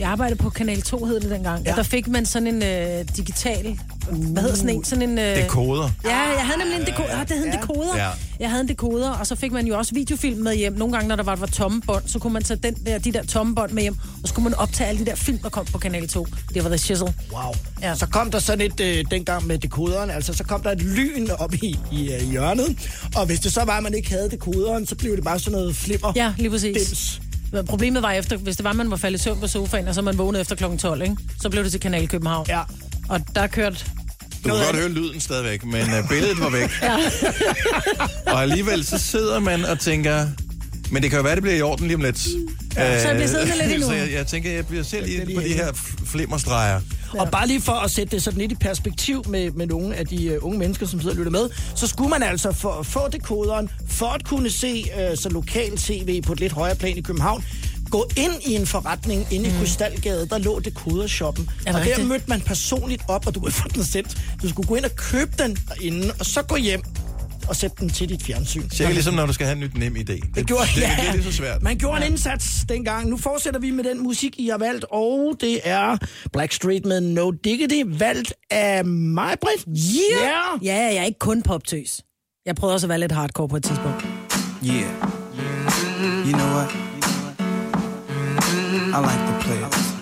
jeg 0.00 0.08
arbejdede 0.08 0.38
på 0.38 0.50
Kanal 0.50 0.82
2, 0.82 1.04
hed 1.04 1.20
det 1.20 1.30
dengang. 1.30 1.64
Ja. 1.64 1.70
Og 1.70 1.76
der 1.76 1.82
fik 1.82 2.08
man 2.08 2.26
sådan 2.26 2.48
en 2.48 2.62
øh, 2.62 3.04
digital... 3.16 3.78
Hvad 4.10 4.42
hedder 4.42 4.56
sådan 4.56 4.70
en? 4.70 4.84
Sådan 4.84 5.10
en 5.10 5.18
øh, 5.18 5.36
Dekoder. 5.36 5.90
Ja, 6.04 6.16
jeg 6.18 6.46
havde 6.46 6.58
nemlig 6.58 6.80
en 6.80 6.86
dekoder. 6.86 7.18
Ja, 7.18 7.24
det 7.24 7.36
hed 7.36 7.46
en 7.46 7.52
dekoder. 7.52 7.96
Ja. 7.96 8.08
Jeg 8.40 8.50
havde 8.50 8.60
en 8.60 8.68
dekoder, 8.68 9.10
og 9.10 9.26
så 9.26 9.36
fik 9.36 9.52
man 9.52 9.66
jo 9.66 9.78
også 9.78 9.94
videofilm 9.94 10.38
med 10.38 10.54
hjem. 10.56 10.72
Nogle 10.72 10.92
gange, 10.94 11.08
når 11.08 11.16
der 11.16 11.22
var, 11.22 11.36
var 11.36 11.46
tomme 11.46 11.80
bånd, 11.80 12.02
så 12.06 12.18
kunne 12.18 12.32
man 12.32 12.42
tage 12.42 12.60
den 12.62 12.74
der, 12.86 12.98
de 12.98 13.12
der 13.12 13.22
tomme 13.24 13.54
bånd 13.54 13.72
med 13.72 13.82
hjem, 13.82 13.96
og 14.22 14.28
så 14.28 14.34
kunne 14.34 14.44
man 14.44 14.54
optage 14.54 14.88
alle 14.88 15.00
de 15.00 15.06
der 15.06 15.14
film, 15.14 15.38
der 15.38 15.48
kom 15.48 15.64
på 15.64 15.78
Kanal 15.78 16.08
2. 16.08 16.26
Det 16.54 16.64
var 16.64 16.68
The 16.70 16.78
Shizzle. 16.78 17.14
Wow. 17.32 17.54
Ja. 17.82 17.94
Så 17.94 18.06
kom 18.06 18.30
der 18.30 18.38
sådan 18.38 18.60
et, 18.60 18.80
øh, 18.80 19.04
dengang 19.10 19.46
med 19.46 19.58
dekoderen, 19.58 20.10
altså 20.10 20.32
så 20.32 20.44
kom 20.44 20.62
der 20.62 20.70
et 20.70 20.82
lyn 20.82 21.28
op 21.38 21.54
i, 21.54 21.78
i 21.92 22.12
øh, 22.12 22.30
hjørnet, 22.30 22.76
og 23.16 23.26
hvis 23.26 23.40
det 23.40 23.52
så 23.52 23.64
var, 23.64 23.76
at 23.76 23.82
man 23.82 23.94
ikke 23.94 24.10
havde 24.10 24.30
dekoderen, 24.30 24.86
så 24.86 24.94
blev 24.94 25.16
det 25.16 25.24
bare 25.24 25.38
sådan 25.38 25.58
noget 25.58 25.76
flipper. 25.76 26.12
Ja, 26.16 26.32
lige 26.38 26.50
præcis. 26.50 26.86
Dims. 26.88 27.20
Problemet 27.68 28.02
var 28.02 28.12
efter, 28.12 28.36
hvis 28.36 28.56
det 28.56 28.64
var, 28.64 28.72
man 28.72 28.90
var 28.90 28.96
faldet 28.96 29.20
i 29.20 29.22
søvn 29.22 29.40
på 29.40 29.46
sofaen, 29.46 29.88
og 29.88 29.94
så 29.94 30.02
man 30.02 30.18
vågnede 30.18 30.40
efter 30.40 30.56
kl. 30.56 30.64
12, 30.78 31.02
ikke? 31.02 31.16
så 31.40 31.50
blev 31.50 31.64
det 31.64 31.70
til 31.72 31.80
Kanal 31.80 32.08
København. 32.08 32.46
Ja. 32.48 32.60
Og 33.08 33.20
der 33.34 33.46
kørte... 33.46 33.76
Du 34.44 34.48
kan 34.48 34.64
godt 34.64 34.76
høre 34.76 34.88
lyden 34.88 35.20
stadigvæk, 35.20 35.64
men 35.64 35.82
uh, 35.82 36.08
billedet 36.08 36.40
var 36.40 36.50
væk. 36.50 36.70
Ja. 36.82 36.96
Og 38.32 38.42
alligevel 38.42 38.84
så 38.84 38.98
sidder 38.98 39.38
man 39.38 39.64
og 39.64 39.78
tænker, 39.80 40.26
men 40.90 41.02
det 41.02 41.10
kan 41.10 41.18
jo 41.18 41.22
være, 41.22 41.34
det 41.34 41.42
bliver 41.42 41.56
i 41.56 41.62
orden 41.62 41.86
lige 41.86 41.94
om 41.96 42.02
lidt. 42.02 42.28
Ja, 42.78 43.02
så 43.02 43.08
jeg 43.08 43.16
bliver 43.16 43.28
siddende 43.28 43.54
lidt 43.58 43.72
endnu. 43.72 43.86
Så 43.92 43.94
jeg, 43.94 44.12
jeg 44.12 44.26
tænker, 44.26 44.50
jeg 44.50 44.66
bliver 44.66 44.82
selv 44.82 45.06
lige 45.06 45.34
på 45.34 45.40
de 45.40 45.52
her 45.52 45.72
flimmerstreger. 46.06 46.80
Ja. 47.14 47.20
Og 47.20 47.30
bare 47.30 47.46
lige 47.46 47.60
for 47.60 47.72
at 47.72 47.90
sætte 47.90 48.16
det 48.16 48.22
sådan 48.22 48.38
lidt 48.40 48.52
i 48.52 48.54
perspektiv 48.54 49.24
med, 49.28 49.50
med 49.50 49.66
nogle 49.66 49.96
af 49.96 50.06
de 50.06 50.38
uh, 50.38 50.46
unge 50.46 50.58
mennesker, 50.58 50.86
som 50.86 51.00
sidder 51.00 51.12
og 51.14 51.18
lytter 51.18 51.32
med, 51.32 51.48
så 51.74 51.86
skulle 51.86 52.10
man 52.10 52.22
altså 52.22 52.52
for 52.52 52.72
at 52.72 52.86
få 52.86 53.08
dekoderen, 53.12 53.70
for 53.88 54.06
at 54.06 54.24
kunne 54.24 54.50
se 54.50 54.84
uh, 54.96 55.18
så 55.18 55.28
lokal 55.28 55.76
tv 55.76 56.22
på 56.22 56.32
et 56.32 56.40
lidt 56.40 56.52
højere 56.52 56.76
plan 56.76 56.96
i 56.96 57.00
København, 57.00 57.44
gå 57.90 58.10
ind 58.16 58.32
i 58.46 58.54
en 58.54 58.66
forretning 58.66 59.26
inde 59.30 59.48
i 59.48 59.52
mm. 59.52 59.58
Krystalgade, 59.58 60.28
der 60.28 60.38
lå 60.38 60.58
dekodershoppen. 60.58 61.44
Det 61.58 61.66
Og 61.66 61.72
der 61.72 61.80
rigtigt? 61.80 62.08
mødte 62.08 62.24
man 62.28 62.40
personligt 62.40 63.02
op, 63.08 63.26
og 63.26 63.34
du 63.34 63.40
kunne 63.40 63.52
få 63.52 63.68
den 63.74 63.84
sendt. 63.84 64.16
Du 64.42 64.48
skulle 64.48 64.68
gå 64.68 64.74
ind 64.74 64.84
og 64.84 64.96
købe 64.96 65.30
den 65.38 65.58
derinde, 65.68 66.12
og 66.18 66.26
så 66.26 66.42
gå 66.42 66.56
hjem 66.56 66.82
og 67.48 67.56
sætte 67.56 67.76
den 67.80 67.90
til 67.90 68.08
dit 68.08 68.22
fjernsyn. 68.22 68.70
Cirka 68.70 68.92
ligesom, 68.92 69.14
når 69.14 69.26
du 69.26 69.32
skal 69.32 69.46
have 69.46 69.54
en 69.54 69.60
nyt 69.60 69.76
nem 69.78 69.96
idé. 69.96 70.00
Det, 70.02 70.22
Det 70.34 70.46
gjorde, 70.46 70.62
det, 70.66 70.74
det, 70.74 70.80
ja. 70.82 70.96
det 71.00 71.08
er 71.08 71.12
lige 71.12 71.24
så 71.24 71.32
svært. 71.32 71.62
Man 71.62 71.78
gjorde 71.78 72.06
en 72.06 72.12
indsats 72.12 72.64
dengang. 72.68 73.08
Nu 73.08 73.16
fortsætter 73.16 73.60
vi 73.60 73.70
med 73.70 73.84
den 73.84 74.02
musik, 74.02 74.34
I 74.38 74.48
har 74.48 74.58
valgt, 74.58 74.84
og 74.90 75.36
det 75.40 75.60
er 75.64 75.96
Blackstreet 76.32 76.86
med 76.86 77.00
No 77.00 77.30
Diggity, 77.30 77.82
valgt 77.86 78.32
af 78.50 78.84
mig, 78.84 79.36
Britt. 79.40 79.64
Yeah. 79.68 80.22
Yeah. 80.22 80.64
Ja, 80.64 80.74
jeg 80.74 80.96
er 80.96 81.04
ikke 81.04 81.18
kun 81.18 81.42
poptøs. 81.42 82.00
Jeg 82.46 82.54
prøvede 82.56 82.74
også 82.74 82.86
at 82.86 82.88
være 82.88 83.00
lidt 83.00 83.12
hardcore 83.12 83.48
på 83.48 83.56
et 83.56 83.62
tidspunkt. 83.64 84.06
Yeah. 84.64 84.92
You 86.26 86.32
know 86.32 86.48
what? 86.56 86.70
I 88.96 89.00
like 89.08 89.22
the 89.30 89.36
players. 89.40 89.94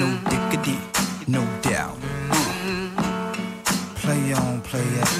No 0.00 0.06
diggity, 0.30 0.78
no 1.26 1.40
doubt. 1.62 1.96
Play 3.96 4.34
on, 4.34 4.60
play 4.60 4.86
it. 5.02 5.19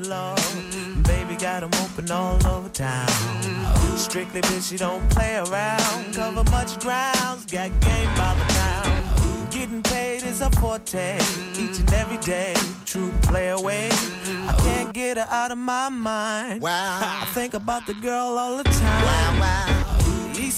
good 0.00 0.08
lord. 0.08 0.40
Baby 1.04 1.36
got 1.36 1.62
'em 1.62 1.70
open 1.84 2.10
all 2.10 2.36
over 2.46 2.68
town. 2.68 3.08
Strictly 3.96 4.40
bitch, 4.42 4.72
you 4.72 4.78
don't 4.78 5.08
play 5.10 5.36
around. 5.36 6.14
Cover 6.14 6.44
much 6.50 6.78
grounds, 6.80 7.44
got 7.46 7.70
game 7.80 8.10
by 8.16 8.34
the 8.34 8.46
pound. 8.54 9.50
Getting 9.50 9.82
paid 9.82 10.22
is 10.22 10.40
a 10.40 10.50
forte, 10.50 11.18
each 11.54 11.78
and 11.80 11.92
every 11.92 12.18
day. 12.18 12.54
True 12.84 13.12
play 13.22 13.48
away. 13.50 13.90
I 14.48 14.54
can't 14.64 14.92
get 14.92 15.16
her 15.16 15.28
out 15.30 15.50
of 15.50 15.58
my 15.58 15.88
mind. 15.88 16.62
Wow. 16.62 17.20
I 17.22 17.26
think 17.34 17.54
about 17.54 17.86
the 17.86 17.94
girl 17.94 18.38
all 18.38 18.56
the 18.56 18.64
time. 18.64 19.04
Wow, 19.04 19.40
wow. 19.40 19.79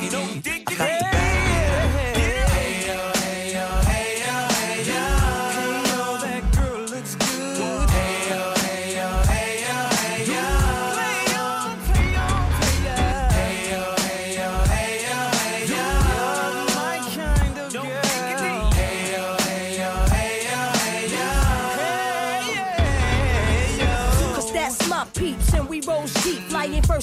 I 0.00 0.08
got 0.76 1.27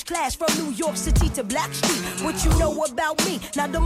class 0.06 0.36
from 0.36 0.48
New 0.64 0.72
York 0.74 0.96
City 0.96 1.30
to 1.30 1.44
Black 1.44 1.74
Street. 1.74 2.24
What 2.24 2.44
you 2.46 2.52
know 2.60 2.84
about 2.84 3.18
me? 3.26 3.40
Now 3.56 3.68
the 3.68 3.82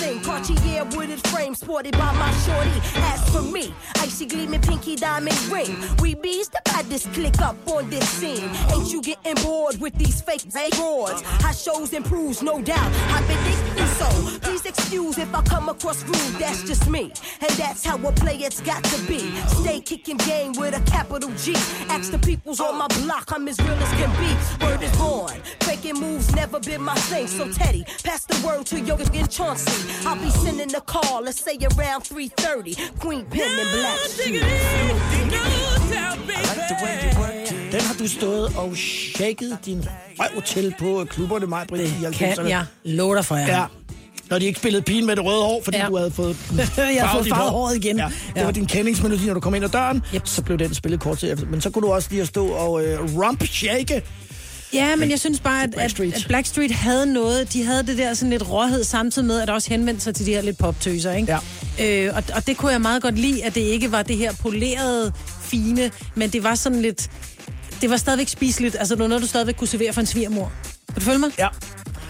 thing, 0.00 0.20
Cartier 0.22 0.84
wooded 0.96 1.20
frame 1.28 1.54
sported 1.54 1.92
by 1.92 2.12
my 2.12 2.30
shorty. 2.44 2.80
As 3.12 3.28
for 3.30 3.42
me, 3.42 3.74
icy 3.96 4.26
gleaming 4.26 4.60
pinky 4.60 4.96
diamond 4.96 5.38
ring. 5.48 5.76
We 6.00 6.14
bees 6.14 6.48
the 6.48 6.60
baddest 6.64 7.12
click 7.12 7.40
up 7.40 7.56
on 7.68 7.88
this 7.90 8.08
scene. 8.08 8.50
Ain't 8.72 8.92
you 8.92 9.02
getting 9.02 9.42
bored 9.42 9.80
with 9.80 9.94
these 9.94 10.20
fake 10.20 10.44
broads? 10.76 11.22
High 11.22 11.52
shows 11.52 11.92
improves, 11.92 12.42
no 12.42 12.60
doubt. 12.62 12.92
I've 13.14 13.26
been 13.26 13.38
thinking 13.38 13.59
so. 14.00 14.38
Please 14.40 14.64
excuse 14.64 15.18
if 15.18 15.34
I 15.34 15.42
come 15.42 15.68
across 15.68 16.02
rude, 16.04 16.34
that's 16.40 16.62
just 16.62 16.88
me. 16.88 17.12
And 17.44 17.52
that's 17.62 17.84
how 17.84 17.96
a 18.10 18.12
player's 18.12 18.60
got 18.60 18.82
to 18.84 18.98
be. 19.06 19.20
Stay 19.60 19.80
kicking 19.80 20.18
game 20.18 20.52
with 20.60 20.74
a 20.80 20.82
capital 20.90 21.30
G. 21.42 21.54
Ask 21.94 22.10
the 22.10 22.18
peoples 22.18 22.60
on 22.60 22.78
my 22.78 22.88
block, 23.00 23.26
I'm 23.34 23.48
as 23.48 23.58
real 23.60 23.80
as 23.86 23.92
can 24.00 24.12
be. 24.22 24.30
Word 24.64 24.82
is 24.82 24.96
born. 24.96 25.36
Faking 25.66 25.98
moves 26.00 26.34
never 26.34 26.58
been 26.60 26.82
my 26.82 26.94
thing. 27.10 27.26
So 27.26 27.44
Teddy, 27.52 27.84
pass 28.04 28.24
the 28.24 28.38
word 28.46 28.66
to 28.66 28.80
your 28.80 28.98
in 29.18 29.26
Chauncey. 29.28 29.72
I'll 30.06 30.16
be 30.16 30.30
sending 30.30 30.74
a 30.74 30.80
call, 30.80 31.22
let's 31.22 31.40
say 31.46 31.56
around 31.70 32.02
3:30. 32.04 32.74
Queen 33.02 33.24
Pen 33.26 33.50
and 33.62 33.70
Black 33.76 33.98
Shoes. 34.16 34.42
Den 37.72 37.80
har 37.80 37.94
du 37.94 38.08
stået 38.08 38.56
og 38.56 38.76
shaket 38.76 39.58
din 39.64 39.84
røv 40.18 40.42
til 40.42 40.74
på 40.78 41.06
klubberne, 41.10 41.46
mig, 41.46 41.66
Britt, 41.68 41.82
i 41.82 42.04
90'erne. 42.04 42.34
kan 42.34 42.48
jeg 42.48 42.66
love 42.84 43.16
dig 43.16 43.24
for, 43.24 43.36
ja. 43.36 43.46
ja. 43.60 43.66
Når 44.30 44.38
de 44.38 44.46
ikke 44.46 44.58
spillede 44.58 44.82
pigen 44.82 45.06
med 45.06 45.16
det 45.16 45.24
røde 45.24 45.42
hår, 45.42 45.60
fordi 45.64 45.76
Ja. 45.78 45.86
du 45.86 45.96
havde 45.96 46.10
fået 46.10 46.36
Jeg 46.76 47.02
har 47.08 47.14
fået 47.16 47.28
farvet 47.28 47.76
igen. 47.76 47.96
Ja. 47.98 48.08
Det 48.36 48.44
var 48.44 48.50
din 48.50 48.66
kendingsmelodi, 48.66 49.26
når 49.26 49.34
du 49.34 49.40
kom 49.40 49.54
ind 49.54 49.64
ad 49.64 49.68
døren. 49.70 50.02
Yep. 50.14 50.22
Så 50.24 50.42
blev 50.42 50.58
den 50.58 50.74
spillet 50.74 51.00
kort 51.00 51.18
til 51.18 51.30
efter. 51.30 51.46
Men 51.46 51.60
så 51.60 51.70
kunne 51.70 51.86
du 51.86 51.92
også 51.92 52.08
lige 52.10 52.22
at 52.22 52.28
stå 52.28 52.46
og 52.46 52.84
øh, 52.86 53.16
rump 53.16 53.46
shake. 53.46 54.02
Ja, 54.72 54.96
men 54.96 55.10
jeg 55.10 55.20
synes 55.20 55.40
bare, 55.40 55.62
at, 55.62 55.74
at, 55.74 56.00
at 56.00 56.24
Blackstreet 56.28 56.70
havde 56.70 57.12
noget. 57.12 57.52
De 57.52 57.64
havde 57.64 57.82
det 57.86 57.98
der 57.98 58.14
sådan 58.14 58.30
lidt 58.30 58.50
råhed, 58.50 58.84
samtidig 58.84 59.28
med, 59.28 59.40
at 59.40 59.50
også 59.50 59.68
henvendte 59.70 60.02
sig 60.04 60.14
til 60.14 60.26
de 60.26 60.32
her 60.34 60.42
lidt 60.42 60.58
poptøser, 60.58 61.12
ikke? 61.12 61.38
Ja. 61.78 62.06
Øh, 62.08 62.16
og, 62.16 62.22
og 62.34 62.46
det 62.46 62.56
kunne 62.56 62.72
jeg 62.72 62.80
meget 62.80 63.02
godt 63.02 63.18
lide, 63.18 63.44
at 63.44 63.54
det 63.54 63.60
ikke 63.60 63.92
var 63.92 64.02
det 64.02 64.16
her 64.16 64.32
polerede, 64.34 65.12
fine, 65.42 65.90
men 66.14 66.30
det 66.30 66.42
var 66.44 66.54
sådan 66.54 66.82
lidt... 66.82 67.10
Det 67.80 67.90
var 67.90 67.96
stadigvæk 67.96 68.28
spiseligt. 68.28 68.76
Altså, 68.78 68.94
det 68.94 69.02
var 69.02 69.08
noget, 69.08 69.22
du 69.22 69.28
stadigvæk 69.28 69.54
kunne 69.54 69.68
servere 69.68 69.92
for 69.92 70.00
en 70.00 70.06
svigermor. 70.06 70.52
Kan 70.88 70.94
du 70.94 71.00
følge 71.00 71.18
mig? 71.18 71.30
Ja. 71.38 71.48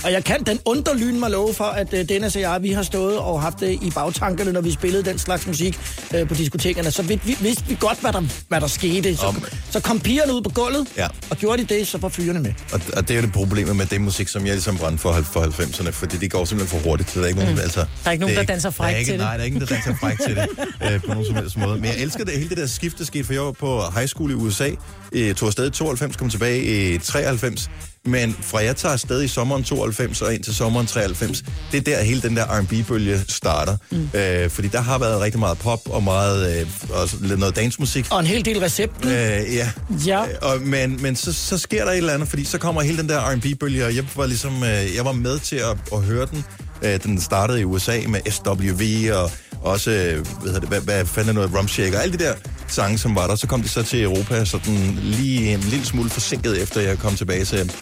Og 0.05 0.13
jeg 0.13 0.25
kan 0.25 0.43
den 0.47 0.59
underlyn 0.65 1.19
mig 1.21 1.31
love 1.31 1.55
for, 1.55 1.65
at 1.65 1.95
øh, 1.95 2.09
Dennis 2.09 2.37
og 2.37 2.43
jeg, 2.43 2.59
vi 2.63 2.73
har 2.73 2.83
stået 2.83 3.19
og 3.19 3.43
haft 3.43 3.61
det 3.61 3.71
i 3.83 3.91
bagtankerne, 3.95 4.53
når 4.53 4.61
vi 4.61 4.73
spillede 4.73 5.05
den 5.05 5.19
slags 5.19 5.47
musik 5.47 5.79
øh, 6.15 6.29
på 6.29 6.35
diskotekerne. 6.35 6.91
Så 6.91 7.03
vi, 7.03 7.21
vi, 7.25 7.37
vidste 7.41 7.65
vi 7.69 7.77
godt, 7.81 8.01
hvad 8.01 8.13
der, 8.13 8.23
hvad 8.49 8.61
der 8.61 8.67
skete. 8.67 9.17
Så, 9.17 9.35
så 9.71 9.81
kom 9.81 10.01
pigerne 10.01 10.35
ud 10.35 10.43
på 10.43 10.51
gulvet, 10.51 10.87
Ja. 10.97 11.07
og 11.31 11.37
gjorde 11.37 11.63
de 11.65 11.75
det, 11.75 11.87
så 11.87 11.99
var 11.99 12.09
fyrene 12.09 12.41
med. 12.41 12.53
Og, 12.73 12.81
og 12.97 13.09
det 13.09 13.15
er 13.17 13.21
jo 13.21 13.27
det 13.27 13.33
problemet 13.33 13.77
med 13.77 13.87
det 13.87 14.01
musik, 14.01 14.29
som 14.29 14.47
jeg 14.47 14.53
ligesom 14.53 14.77
brændte 14.77 14.99
for, 15.03 15.13
for 15.23 15.41
90'erne, 15.41 15.91
fordi 15.91 16.17
det 16.17 16.31
går 16.31 16.45
simpelthen 16.45 16.81
for 16.81 16.89
hurtigt, 16.89 17.11
så 17.11 17.19
der 17.19 17.25
er 17.25 17.29
ikke 17.29 17.41
nogen, 17.41 17.55
Mm. 17.55 17.61
altså... 17.61 17.81
Der 17.81 17.87
er 18.05 18.11
ikke 18.11 18.21
nogen, 18.25 18.37
der 18.37 18.43
danser 18.45 18.73
er 18.81 18.89
ikke, 18.89 19.05
til 19.09 19.13
det. 19.13 19.21
Nej, 19.21 19.35
der 19.37 19.43
er 19.43 19.47
ingen, 19.47 19.61
der 19.61 19.67
danser 19.67 19.95
frækt 20.01 20.21
til 20.27 20.37
det 20.37 20.47
øh, 20.93 21.01
på 21.01 21.07
nogen 21.07 21.27
som 21.27 21.35
helst 21.35 21.57
måde. 21.57 21.75
Men 21.77 21.85
jeg 21.85 21.97
elsker 21.99 22.25
det 22.25 22.35
hele 22.35 22.49
det 22.49 22.57
der 22.57 22.67
skift, 22.67 22.99
der 22.99 23.05
skete, 23.05 23.25
for 23.25 23.33
jeg 23.33 23.43
var 23.43 23.53
på 23.53 23.83
high 23.95 24.07
school 24.09 24.31
i 24.31 24.35
USA, 24.35 24.71
øh, 25.13 25.35
tog 25.35 25.47
afsted 25.47 25.67
i 25.67 25.71
92, 25.71 26.17
kom 26.17 26.31
tilbage 26.31 26.95
i 26.95 26.99
93, 26.99 27.71
men 28.07 28.37
fra 28.43 28.59
jeg 28.65 28.77
tager 28.77 28.93
afsted 28.93 29.23
i 29.23 29.29
sommeren 29.29 29.65
92 29.65 30.23
og 30.23 30.35
ind 30.35 30.43
til 30.43 30.55
sommeren 30.55 30.87
93, 30.87 31.43
det 31.73 31.79
er 31.79 31.83
der 31.97 32.03
hele 32.03 32.23
den 32.23 32.37
der 32.37 32.45
R&B-bølge 32.61 33.21
starter. 33.29 33.77
Mm. 33.91 34.09
Øh, 34.15 34.51
fordi 34.51 34.69
der 34.69 34.81
har 34.81 34.99
været 34.99 35.21
rigtig 35.21 35.41
meget 35.41 35.59
pop 35.59 35.81
og 35.91 36.03
meget 36.03 36.61
øh, 36.61 36.67
også 36.91 37.17
lidt 37.21 37.39
noget 37.41 37.57
dancemusik. 37.57 38.07
Og 38.11 38.21
en 38.21 38.27
hel 38.27 38.45
del 38.45 38.59
recept. 38.61 39.05
Øh, 39.05 39.11
ja. 39.11 39.71
Ja. 40.07 40.23
Øh, 40.23 40.29
Og, 40.43 40.61
men 40.63 41.03
men 41.03 41.17
så, 41.17 41.33
så 41.33 41.59
sker 41.59 41.85
der 41.85 41.93
et 41.93 41.97
eller 41.97 42.13
andet, 42.13 42.29
fordi 42.29 42.45
så 42.45 42.59
kommer 42.59 42.83
hele 42.83 42.99
den 42.99 43.09
der 43.09 43.31
R&B-bølge, 43.35 43.87
og 43.87 43.97
jeg 43.97 44.05
var 44.17 44.27
ligesom, 44.27 44.63
øh, 44.63 44.95
jeg 44.97 45.05
var 45.05 45.13
med 45.13 45.39
til 45.39 45.57
at, 45.57 45.77
at 45.93 46.03
høre 46.03 46.27
den. 46.27 46.45
Øh, 46.83 47.03
den 47.03 47.21
startede 47.21 47.61
i 47.61 47.65
USA 47.65 48.01
med 48.09 48.21
SWV, 48.31 49.13
og 49.15 49.31
også, 49.63 49.91
øh, 49.91 49.97
hvad, 49.97 50.53
hedder 50.53 50.61
det, 50.61 50.69
hvad, 50.69 50.81
hvad 50.81 51.07
fanden 51.07 51.29
er 51.29 51.33
noget, 51.33 51.59
Rumshake, 51.59 51.97
og 51.97 52.03
alle 52.03 52.19
de 52.19 52.25
der 52.25 52.35
sange, 52.73 52.99
som 52.99 53.15
var 53.15 53.27
der. 53.27 53.37
Så 53.37 53.47
kom 53.47 53.63
de 53.63 53.69
så 53.69 53.83
til 53.83 54.03
Europa, 54.03 54.45
sådan 54.45 54.99
lige 55.03 55.55
en 55.55 55.61
lille 55.61 55.87
smule 55.87 56.11
forsinket, 56.11 56.63
efter 56.63 56.81
jeg 56.81 56.99
kom 56.99 57.17
tilbage 57.17 57.45
til 57.45 57.73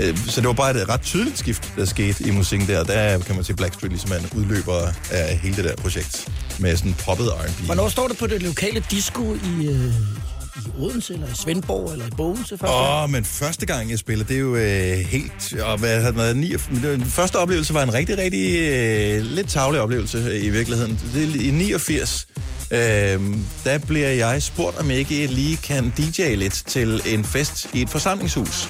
øh, 0.00 0.16
så 0.16 0.40
det 0.40 0.46
var 0.46 0.52
bare 0.52 0.82
et 0.82 0.88
ret 0.88 1.02
tydeligt 1.02 1.38
skift, 1.38 1.72
der 1.76 1.84
skete 1.84 2.24
i 2.24 2.30
musikken 2.30 2.68
der. 2.68 2.84
Der 2.84 3.18
kan 3.18 3.34
man 3.34 3.44
sige, 3.44 3.56
Blackstreet 3.56 3.92
ligesom 3.92 4.12
en 4.12 4.38
udløber 4.38 4.92
af 5.10 5.38
hele 5.38 5.56
det 5.56 5.64
der 5.64 5.76
projekt 5.76 6.28
med 6.58 6.76
sådan 6.76 6.94
poppet 7.04 7.26
R&B. 7.26 7.66
Hvornår 7.66 7.88
står 7.88 8.08
det 8.08 8.16
på 8.18 8.26
det 8.26 8.42
lokale 8.42 8.84
disco 8.90 9.34
i, 9.34 9.66
øh, 9.66 9.94
i 10.56 10.70
Odense, 10.78 11.14
eller 11.14 11.26
i 11.26 11.34
Svendborg, 11.34 11.92
eller 11.92 12.06
i 12.06 12.10
Bogense? 12.16 12.58
Åh, 12.64 13.02
oh, 13.02 13.10
men 13.10 13.24
første 13.24 13.66
gang 13.66 13.90
jeg 13.90 13.98
spillede, 13.98 14.28
det 14.28 14.36
er 14.36 14.40
jo 14.40 14.56
øh, 14.56 14.98
helt... 14.98 15.54
Og 15.62 15.78
hvad 15.78 16.00
havde 16.00 16.16
været? 16.16 16.36
Ni, 16.36 16.54
den 16.82 17.04
første 17.04 17.36
oplevelse 17.36 17.74
var 17.74 17.82
en 17.82 17.94
rigtig, 17.94 18.18
rigtig 18.18 18.58
øh, 18.58 19.22
lidt 19.22 19.48
tavlig 19.48 19.80
oplevelse 19.80 20.18
øh, 20.18 20.44
i 20.44 20.48
virkeligheden. 20.48 21.00
Det, 21.14 21.22
er 21.22 21.40
I 21.40 21.50
89, 21.50 22.26
øh, 22.72 23.20
der 23.64 23.78
bliver 23.78 24.08
jeg 24.08 24.42
spurgt, 24.42 24.78
om 24.78 24.90
jeg 24.90 24.98
ikke 24.98 25.26
lige 25.26 25.56
kan 25.56 25.92
DJ 25.96 26.34
lidt 26.34 26.62
til 26.66 27.02
en 27.06 27.24
fest 27.24 27.66
i 27.72 27.82
et 27.82 27.90
forsamlingshus. 27.90 28.68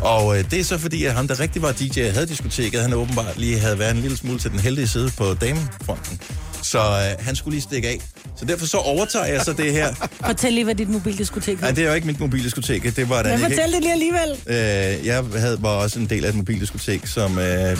Og 0.00 0.38
øh, 0.38 0.50
det 0.50 0.60
er 0.60 0.64
så 0.64 0.78
fordi, 0.78 1.04
at 1.04 1.12
ham, 1.12 1.28
der 1.28 1.40
rigtig 1.40 1.62
var 1.62 1.72
DJ, 1.72 2.00
havde 2.00 2.26
diskoteket, 2.26 2.82
han 2.82 2.92
åbenbart 2.92 3.38
lige 3.38 3.58
havde 3.58 3.78
været 3.78 3.94
en 3.94 4.00
lille 4.00 4.16
smule 4.16 4.38
til 4.38 4.50
den 4.50 4.58
heldige 4.58 4.88
side 4.88 5.10
på 5.16 5.34
damefronten. 5.34 6.20
Så 6.62 6.78
øh, 6.78 7.24
han 7.24 7.36
skulle 7.36 7.54
lige 7.54 7.62
stikke 7.62 7.88
af. 7.88 8.00
Så 8.36 8.44
derfor 8.44 8.66
så 8.66 8.76
overtager 8.76 9.24
jeg 9.26 9.40
så 9.44 9.52
det 9.52 9.72
her. 9.72 9.94
Fortæl 10.26 10.52
lige, 10.52 10.64
hvad 10.64 10.74
dit 10.74 10.88
mobildiskotek 10.88 11.60
Nej, 11.60 11.70
det 11.70 11.84
er 11.84 11.88
jo 11.88 11.94
ikke 11.94 12.06
mit 12.06 12.20
mobildiskotek. 12.20 12.96
Det 12.96 13.08
var 13.08 13.22
da 13.22 13.30
Men 13.30 13.40
fortæl 13.40 13.72
det 13.72 13.80
lige 13.80 13.92
alligevel. 13.92 14.30
Øh, 14.46 15.06
jeg 15.06 15.24
havde, 15.36 15.58
var 15.60 15.68
også 15.68 15.98
en 15.98 16.06
del 16.06 16.24
af 16.24 16.28
et 16.28 16.34
mobildiskotek, 16.34 17.06
som 17.06 17.38
øh, 17.38 17.76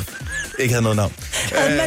ikke 0.59 0.75
havde 0.75 0.83
noget 0.83 0.97
navn. 0.97 1.13
Og 1.53 1.73
Øh. 1.73 1.79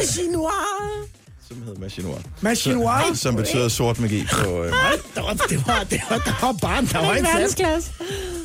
Som 1.52 1.62
hed 1.62 1.76
Machinoir. 1.76 2.18
Machinoir? 2.40 3.02
Som, 3.06 3.16
som 3.16 3.36
betyder 3.36 3.68
sort 3.68 4.00
magi 4.00 4.26
på... 4.32 4.64
Øh. 4.64 4.72
Der 5.14 5.22
var, 5.22 5.32
det 5.32 5.66
var, 5.66 5.86
det 5.90 6.00
var, 6.10 6.16
der 6.16 6.46
var 6.46 6.52
bare, 6.52 6.82
der 6.82 7.06
var 7.06 7.14
en 7.14 7.24
plads. 7.24 7.90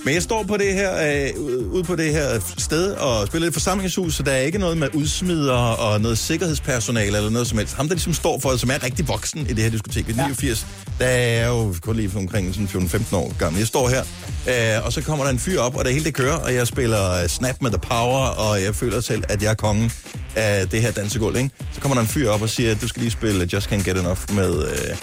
Men 0.07 0.13
jeg 0.13 0.23
står 0.23 0.43
på 0.43 0.57
det 0.57 0.73
her, 0.73 0.91
øh, 1.37 1.41
ude 1.71 1.83
på 1.83 1.95
det 1.95 2.11
her 2.11 2.53
sted 2.57 2.91
og 2.91 3.27
spiller 3.27 3.45
i 3.45 3.47
et 3.47 3.53
forsamlingshus, 3.53 4.15
så 4.15 4.23
der 4.23 4.31
er 4.31 4.37
ikke 4.37 4.57
noget 4.57 4.77
med 4.77 4.87
udsmider 4.93 5.53
og 5.53 6.01
noget 6.01 6.17
sikkerhedspersonale 6.17 7.17
eller 7.17 7.29
noget 7.29 7.47
som 7.47 7.57
helst. 7.57 7.73
Ham, 7.73 7.87
der 7.87 7.95
ligesom 7.95 8.13
står 8.13 8.39
for 8.39 8.49
det, 8.49 8.59
som 8.59 8.69
er 8.69 8.83
rigtig 8.83 9.07
voksen 9.07 9.39
i 9.39 9.53
det 9.53 9.63
her 9.63 9.69
diskotek, 9.69 10.07
ved 10.07 10.15
89, 10.15 10.67
der 10.99 11.05
er 11.05 11.47
jo 11.47 11.75
kun 11.81 11.95
lige 11.95 12.11
omkring 12.15 12.53
sådan 12.53 12.67
14-15 12.67 13.15
år 13.15 13.33
gammel. 13.39 13.59
Jeg 13.59 13.67
står 13.67 13.89
her, 13.89 14.03
øh, 14.79 14.85
og 14.85 14.93
så 14.93 15.01
kommer 15.01 15.25
der 15.25 15.31
en 15.31 15.39
fyr 15.39 15.59
op, 15.59 15.75
og 15.75 15.85
det 15.85 15.93
hele 15.93 16.05
det 16.05 16.13
kører, 16.13 16.35
og 16.35 16.53
jeg 16.53 16.67
spiller 16.67 17.11
øh, 17.11 17.27
Snap 17.27 17.61
med 17.61 17.71
The 17.71 17.79
Power, 17.79 18.27
og 18.27 18.63
jeg 18.63 18.75
føler 18.75 19.01
selv, 19.01 19.23
at 19.29 19.43
jeg 19.43 19.51
er 19.51 19.55
kongen 19.55 19.91
af 20.35 20.69
det 20.69 20.81
her 20.81 20.91
dansegulv, 20.91 21.35
ikke? 21.37 21.49
Så 21.73 21.81
kommer 21.81 21.95
der 21.95 22.01
en 22.01 22.07
fyr 22.07 22.29
op 22.29 22.41
og 22.41 22.49
siger, 22.49 22.71
at 22.71 22.81
du 22.81 22.87
skal 22.87 23.01
lige 23.01 23.11
spille 23.11 23.49
Just 23.53 23.71
Can't 23.71 23.83
Get 23.83 23.97
Enough 23.97 24.35
med... 24.35 24.67
Øh, 24.67 24.97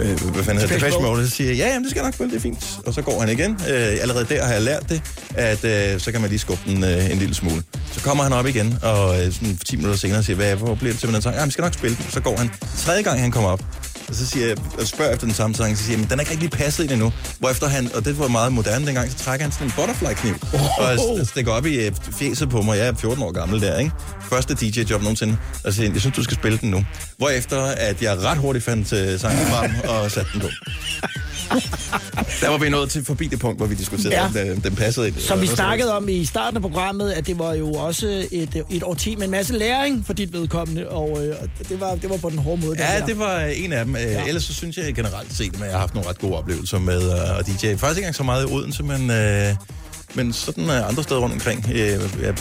øh, 0.00 0.06
hvad 0.06 0.44
fanden 0.44 0.60
hedder 0.60 0.74
det? 0.74 0.82
Depeche 0.82 1.02
Mode. 1.02 1.28
Så 1.28 1.36
siger 1.36 1.48
jeg, 1.50 1.56
ja, 1.56 1.68
jamen, 1.68 1.82
det 1.82 1.90
skal 1.90 2.02
nok 2.02 2.14
spille, 2.14 2.30
det 2.30 2.36
er 2.36 2.42
fint. 2.42 2.78
Og 2.86 2.94
så 2.94 3.02
går 3.02 3.20
han 3.20 3.28
igen. 3.28 3.52
Øh, 3.52 4.02
allerede 4.02 4.26
der 4.28 4.44
har 4.44 4.52
jeg 4.52 4.62
lært 4.62 4.88
det, 4.88 5.02
at 5.34 5.64
øh, 5.64 6.00
så 6.00 6.12
kan 6.12 6.20
man 6.20 6.30
lige 6.30 6.38
skubbe 6.38 6.62
den 6.66 6.84
øh, 6.84 7.10
en 7.10 7.18
lille 7.18 7.34
smule. 7.34 7.62
Så 7.92 8.00
kommer 8.00 8.24
han 8.24 8.32
op 8.32 8.46
igen, 8.46 8.78
og 8.82 9.20
øh, 9.20 9.32
sådan 9.32 9.56
10 9.56 9.76
minutter 9.76 9.98
senere 9.98 10.22
siger, 10.22 10.36
hvad, 10.36 10.54
hvor 10.56 10.74
bliver 10.74 10.92
det 10.92 11.00
til, 11.00 11.08
med 11.08 11.14
den 11.14 11.22
sang? 11.22 11.36
Ja, 11.36 11.44
vi 11.44 11.50
skal 11.50 11.62
nok 11.62 11.74
spille 11.74 11.96
den. 11.96 12.06
Så 12.10 12.20
går 12.20 12.36
han. 12.36 12.50
Tredje 12.78 13.02
gang 13.02 13.20
han 13.20 13.30
kommer 13.30 13.50
op, 13.50 13.64
Og 14.10 14.16
så 14.16 14.26
siger 14.26 14.46
jeg, 14.46 14.56
og 14.80 14.86
spørger 14.86 15.12
efter 15.12 15.26
den 15.26 15.34
samme 15.34 15.56
sang, 15.56 15.78
så 15.78 15.84
siger 15.84 15.98
jeg, 15.98 16.10
den 16.10 16.18
er 16.18 16.22
ikke 16.22 16.32
rigtig 16.32 16.50
passet 16.50 16.84
ind 16.84 16.92
endnu. 16.92 17.12
Hvorefter 17.38 17.68
han, 17.68 17.90
og 17.94 18.04
det 18.04 18.18
var 18.18 18.28
meget 18.28 18.52
moderne 18.52 18.86
dengang, 18.86 19.10
så 19.10 19.18
trækker 19.18 19.44
han 19.44 19.52
sådan 19.52 19.66
en 19.66 19.72
butterfly-kniv. 19.76 20.34
Oh. 20.54 20.60
Og 20.78 20.98
s- 21.24 21.28
stikker 21.28 21.52
op 21.52 21.66
i 21.66 21.74
øh, 21.86 21.92
fjeset 22.18 22.48
på 22.50 22.62
mig. 22.62 22.78
Jeg 22.78 22.86
er 22.86 22.94
14 22.94 23.22
år 23.24 23.32
gammel 23.32 23.60
der, 23.60 23.78
ikke? 23.78 23.90
Første 24.30 24.54
DJ-job 24.54 25.00
nogensinde. 25.02 25.36
Og 25.64 25.72
siger, 25.72 25.92
jeg 25.92 26.00
synes, 26.00 26.16
du 26.16 26.22
skal 26.22 26.36
spille 26.36 26.58
den 26.58 26.70
nu. 26.70 26.84
Hvorefter, 27.18 27.62
at 27.62 28.02
jeg 28.02 28.18
ret 28.18 28.38
hurtigt 28.38 28.64
fandt 28.64 28.92
øh, 28.92 29.20
sangen 29.20 29.46
frem 29.46 29.70
og 29.88 30.10
satte 30.10 30.30
den 30.32 30.40
på. 30.40 30.48
Der 32.40 32.48
var 32.48 32.58
vi 32.58 32.68
nået 32.68 32.90
til 32.90 33.04
forbi 33.04 33.26
det 33.26 33.38
punkt, 33.40 33.58
hvor 33.58 33.66
vi 33.66 33.74
diskuterede, 33.74 34.14
Ja. 34.14 34.28
ja. 34.34 34.50
den, 34.50 34.60
den 34.64 34.76
passede 34.76 35.08
ind. 35.08 35.16
Som 35.18 35.40
vi 35.40 35.46
snakkede 35.46 35.94
om 35.96 36.08
i 36.08 36.24
starten 36.24 36.56
af 36.56 36.62
programmet, 36.62 37.10
at 37.12 37.26
det 37.26 37.38
var 37.38 37.54
jo 37.54 37.72
også 37.72 38.26
et, 38.32 38.62
et 38.70 38.82
årti 38.82 39.16
med 39.16 39.24
en 39.24 39.30
masse 39.30 39.52
læring 39.58 40.06
for 40.06 40.12
dit 40.12 40.32
vedkommende, 40.32 40.88
og 40.88 41.18
øh, 41.26 41.34
det, 41.68 41.80
var, 41.80 41.94
det 41.94 42.10
var 42.10 42.16
på 42.16 42.30
den 42.30 42.38
hårde 42.38 42.66
måde. 42.66 42.76
Ja, 42.78 42.98
der. 42.98 43.06
det 43.06 43.18
var 43.18 43.40
en 43.40 43.72
af 43.72 43.84
dem. 43.84 43.96
Ja. 43.96 44.24
Ellers 44.26 44.44
så 44.44 44.54
synes 44.54 44.76
jeg 44.76 44.94
generelt 44.94 45.36
set, 45.36 45.54
at 45.54 45.60
jeg 45.60 45.70
har 45.70 45.78
haft 45.78 45.94
nogle 45.94 46.08
ret 46.08 46.18
gode 46.18 46.36
oplevelser 46.36 46.78
med 46.78 47.06
uh, 47.06 47.38
at 47.38 47.46
DJ. 47.46 47.52
Faktisk 47.52 47.82
ikke 47.82 47.98
engang 47.98 48.14
så 48.14 48.22
meget 48.22 48.48
i 48.50 48.52
Odense, 48.52 48.82
men, 48.82 49.10
uh, 49.10 49.56
men 50.14 50.32
sådan 50.32 50.64
uh, 50.64 50.88
andre 50.88 51.02
steder 51.02 51.20
rundt 51.20 51.34
omkring. 51.34 51.64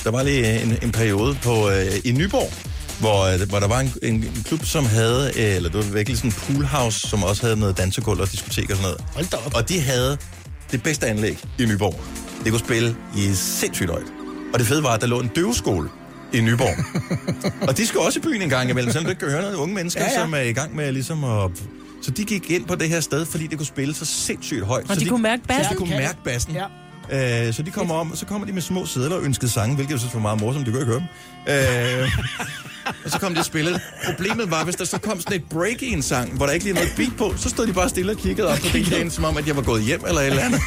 Der 0.04 0.12
var 0.12 0.24
lige 0.24 0.62
en, 0.62 0.78
en 0.84 0.92
periode 0.92 1.38
på 1.44 1.68
uh, 1.68 1.74
i 2.04 2.12
Nyborg, 2.12 2.54
hvor, 3.00 3.34
uh, 3.34 3.50
hvor 3.50 3.60
der 3.60 3.68
var 3.68 3.80
en, 3.80 3.94
en, 4.04 4.14
en 4.16 4.44
klub, 4.46 4.66
som 4.66 4.86
havde, 4.86 5.32
uh, 5.36 5.42
eller 5.42 5.70
det 5.70 5.78
var 5.78 5.94
virkelig 5.94 6.18
sådan 6.18 6.32
en 6.32 6.36
poolhouse, 6.48 7.00
som 7.08 7.24
også 7.24 7.42
havde 7.42 7.60
noget 7.60 7.78
dansegulv 7.78 8.20
og 8.22 8.32
diskotek 8.32 8.70
og 8.70 8.76
sådan 8.76 8.84
noget. 8.84 9.02
Hold 9.14 9.26
da 9.26 9.38
op. 9.46 9.56
Og 9.56 9.70
de 9.70 9.82
havde 9.82 10.18
det 10.72 10.84
bedste 10.84 11.08
anlæg 11.08 11.38
i 11.60 11.66
Nyborg. 11.66 12.02
Det 12.44 12.52
kunne 12.52 12.60
spille 12.60 12.96
i 13.18 13.34
sindssygt 13.34 13.90
højt. 13.90 14.08
Og 14.54 14.60
det 14.60 14.68
fede 14.68 14.84
var, 14.84 14.90
at 14.90 15.02
der 15.02 15.08
lå 15.08 15.20
en 15.20 15.28
døveskole 15.28 15.90
i 16.34 16.42
Nyborg. 16.42 16.76
og 17.70 17.78
de 17.78 17.88
skal 17.88 18.00
også 18.00 18.20
i 18.20 18.22
byen 18.22 18.42
en 18.42 18.50
gang 18.50 18.70
imellem, 18.70 18.92
selvom 18.92 19.06
du 19.06 19.10
ikke 19.10 19.20
kan 19.20 19.30
høre 19.30 19.42
noget 19.42 19.56
unge 19.56 19.76
mennesker, 19.76 20.02
Ja, 20.02 20.12
ja, 20.12 20.20
som 20.20 20.34
er 20.34 20.40
i 20.40 20.54
gang 20.54 20.76
med 20.76 20.92
ligesom 20.92 21.24
at... 21.24 21.52
Så 22.02 22.12
de 22.12 22.24
gik 22.24 22.52
ind 22.52 22.66
på 22.66 22.76
det 22.76 22.90
her 22.90 23.00
sted, 23.00 23.26
fordi 23.26 23.48
det 23.48 23.58
kunne 23.58 23.66
spille 23.66 23.94
så 23.94 24.06
sindssygt 24.06 24.66
højt. 24.66 24.90
Og 24.90 24.96
så 24.96 25.00
de 25.02 25.06
kunne 25.06 25.22
mærke 25.24 25.44
bassen? 25.48 25.64
Så 25.64 25.70
de 25.72 25.76
kunne 25.76 25.90
mærke 25.90 26.18
bassen. 26.24 26.54
Ja. 26.54 27.48
Øh, 27.48 27.54
så 27.54 27.62
de 27.64 27.72
kommer 27.72 27.96
om, 27.96 28.12
og 28.12 28.18
så 28.18 28.26
kommer 28.26 28.48
de 28.48 28.54
med 28.54 28.62
små 28.62 28.86
sædler 28.86 29.16
og 29.16 29.24
ønskede 29.24 29.52
sange, 29.52 29.76
hvilket 29.76 29.92
jeg 29.92 30.00
synes 30.00 30.14
var 30.14 30.22
meget 30.22 30.42
morsomt, 30.42 30.66
du 30.66 30.72
kan 30.72 30.82
ikke 30.82 30.92
høre 30.92 31.00
dem. 31.00 32.04
Øh, 32.04 32.12
og 33.06 33.12
så 33.12 33.20
kom 33.20 33.34
de 33.34 33.40
og 33.40 33.46
spillede. 33.46 33.80
Problemet 34.06 34.52
var, 34.52 34.64
hvis 34.64 34.76
der 34.76 34.86
så 34.86 34.98
kom 34.98 35.22
sådan 35.22 35.36
et 35.38 35.44
break 35.50 35.82
i 35.82 35.94
en 35.94 36.02
sang, 36.02 36.34
hvor 36.38 36.46
der 36.46 36.54
ikke 36.54 36.66
lige 36.66 36.76
er 36.76 36.80
noget 36.80 36.94
beat 36.98 37.12
på, 37.18 37.34
så 37.38 37.50
stod 37.50 37.68
de 37.68 37.74
bare 37.74 37.90
stille 37.90 38.12
og 38.12 38.18
kiggede 38.18 38.48
op 38.48 38.58
på 38.58 38.68
DJ'en, 38.68 39.10
som 39.10 39.24
om, 39.24 39.38
at 39.38 39.48
jeg 39.48 39.56
var 39.56 39.62
gået 39.62 39.84
hjem 39.84 40.02
eller 40.08 40.22
et 40.22 40.28
eller 40.28 40.44
andet. 40.44 40.62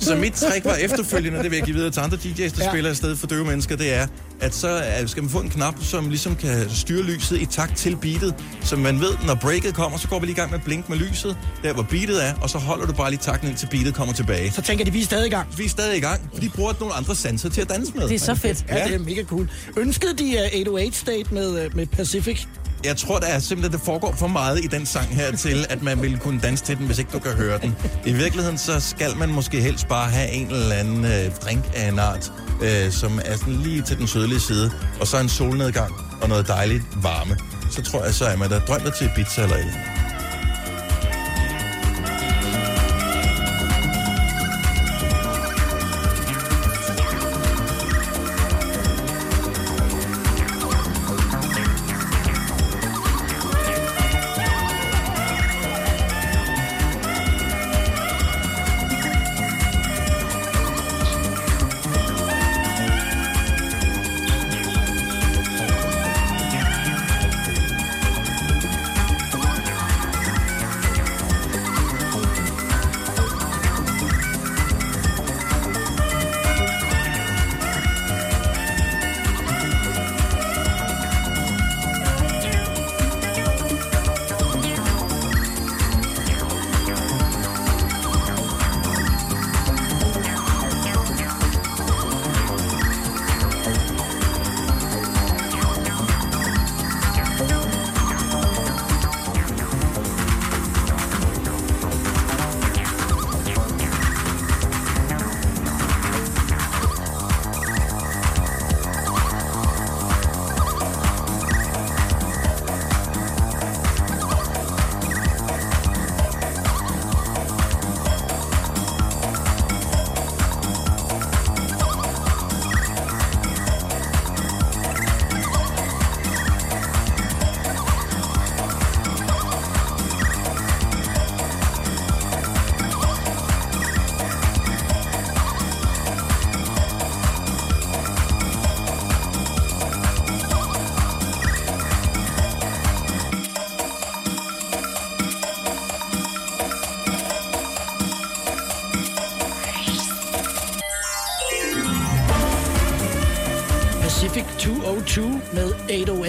Så 0.00 0.14
mit 0.16 0.32
trick 0.32 0.64
var 0.64 0.74
efterfølgende, 0.74 1.42
det 1.42 1.50
vil 1.50 1.56
jeg 1.56 1.64
give 1.64 1.76
videre 1.76 1.90
til 1.90 2.00
andre 2.00 2.16
DJ's, 2.16 2.36
der 2.36 2.50
Ja. 2.58 2.64
ja. 2.64 2.70
spiller 2.70 2.90
i 2.90 2.94
stedet 2.94 3.18
for 3.18 3.26
døve 3.26 3.44
mennesker, 3.44 3.76
det 3.76 3.94
er, 3.94 4.06
at 4.40 4.54
så 4.54 4.68
øh, 5.02 5.08
skal 5.08 5.22
man 5.22 5.30
få 5.30 5.38
en 5.40 5.50
knap, 5.50 5.74
som 5.82 6.08
ligesom 6.08 6.36
kan 6.36 6.70
styre 6.70 7.02
lyset 7.02 7.40
i 7.40 7.46
takt 7.46 7.76
til 7.76 7.96
beatet, 7.96 8.34
så 8.64 8.76
man 8.76 9.00
ved, 9.00 9.10
når 9.26 9.34
breaket 9.34 9.74
kommer, 9.74 9.98
så 9.98 10.08
går 10.08 10.18
vi 10.18 10.26
lige 10.26 10.32
i 10.32 10.36
gang 10.36 10.50
med 10.50 10.58
at 10.58 10.64
blinke 10.64 10.92
med 10.92 10.98
lyset, 10.98 11.36
der 11.62 11.72
hvor 11.72 11.82
beatet 11.82 12.24
er, 12.26 12.34
og 12.42 12.50
så 12.50 12.58
holder 12.58 12.86
du 12.86 12.92
bare 12.92 13.10
lige 13.10 13.20
takten 13.22 13.48
indtil 13.48 13.68
beatet 13.70 13.94
kommer 13.94 14.14
tilbage. 14.14 14.52
Så 14.52 14.62
tænker 14.62 14.84
de, 14.84 14.92
vi 14.92 15.00
er 15.00 15.04
stadig 15.04 15.26
i 15.26 15.30
gang. 15.30 15.48
Vi 15.58 15.64
er 15.64 15.68
stadig 15.68 15.96
i 15.96 16.00
gang, 16.00 16.20
for 16.34 16.40
de 16.40 16.48
bruger 16.48 16.72
nogle 16.80 16.94
andre 16.94 17.14
sanser 17.16 17.48
til 17.50 17.60
at 17.60 17.68
danse 17.68 17.92
med. 17.94 18.08
Det 18.08 18.14
er 18.14 18.18
så 18.18 18.34
fedt. 18.34 18.64
Ja, 18.68 18.84
det 18.84 18.94
er 18.94 18.98
mega 18.98 19.22
cool. 19.24 19.48
Ønskede 19.76 20.16
de 20.18 20.24
uh, 20.24 20.58
808 20.58 20.98
State 20.98 21.34
med, 21.34 21.47
med, 21.52 21.64
øh, 21.64 21.76
med 21.76 21.86
Pacific? 21.86 22.46
Jeg 22.84 22.96
tror, 22.96 23.18
der 23.18 23.26
er 23.26 23.38
simpelthen, 23.38 23.72
det 23.72 23.86
foregår 23.86 24.12
for 24.12 24.26
meget 24.26 24.64
i 24.64 24.66
den 24.66 24.86
sang 24.86 25.16
her 25.16 25.36
til, 25.36 25.66
at 25.70 25.82
man 25.82 26.02
vil 26.02 26.18
kunne 26.18 26.40
danse 26.40 26.64
til 26.64 26.76
den, 26.76 26.86
hvis 26.86 26.98
ikke 26.98 27.10
du 27.12 27.18
kan 27.18 27.32
høre 27.32 27.58
den. 27.58 27.76
I 28.06 28.12
virkeligheden, 28.12 28.58
så 28.58 28.80
skal 28.80 29.16
man 29.16 29.28
måske 29.28 29.60
helst 29.60 29.88
bare 29.88 30.10
have 30.10 30.30
en 30.30 30.46
eller 30.46 30.74
anden 30.74 31.04
øh, 31.04 31.36
drink 31.44 31.64
af 31.74 31.88
en 31.88 31.98
art, 31.98 32.32
øh, 32.62 32.92
som 32.92 33.20
er 33.24 33.36
sådan 33.36 33.54
lige 33.54 33.82
til 33.82 33.98
den 33.98 34.06
sydlige 34.06 34.40
side, 34.40 34.70
og 35.00 35.06
så 35.06 35.18
en 35.18 35.28
solnedgang 35.28 35.94
og 36.22 36.28
noget 36.28 36.48
dejligt 36.48 36.82
varme. 37.02 37.36
Så 37.70 37.82
tror 37.82 38.04
jeg, 38.04 38.14
så 38.14 38.24
er 38.24 38.36
man 38.36 38.50
der 38.50 38.60
drømmer 38.60 38.90
til 38.90 39.10
pizza 39.16 39.42
eller 39.42 39.56
et 39.56 40.07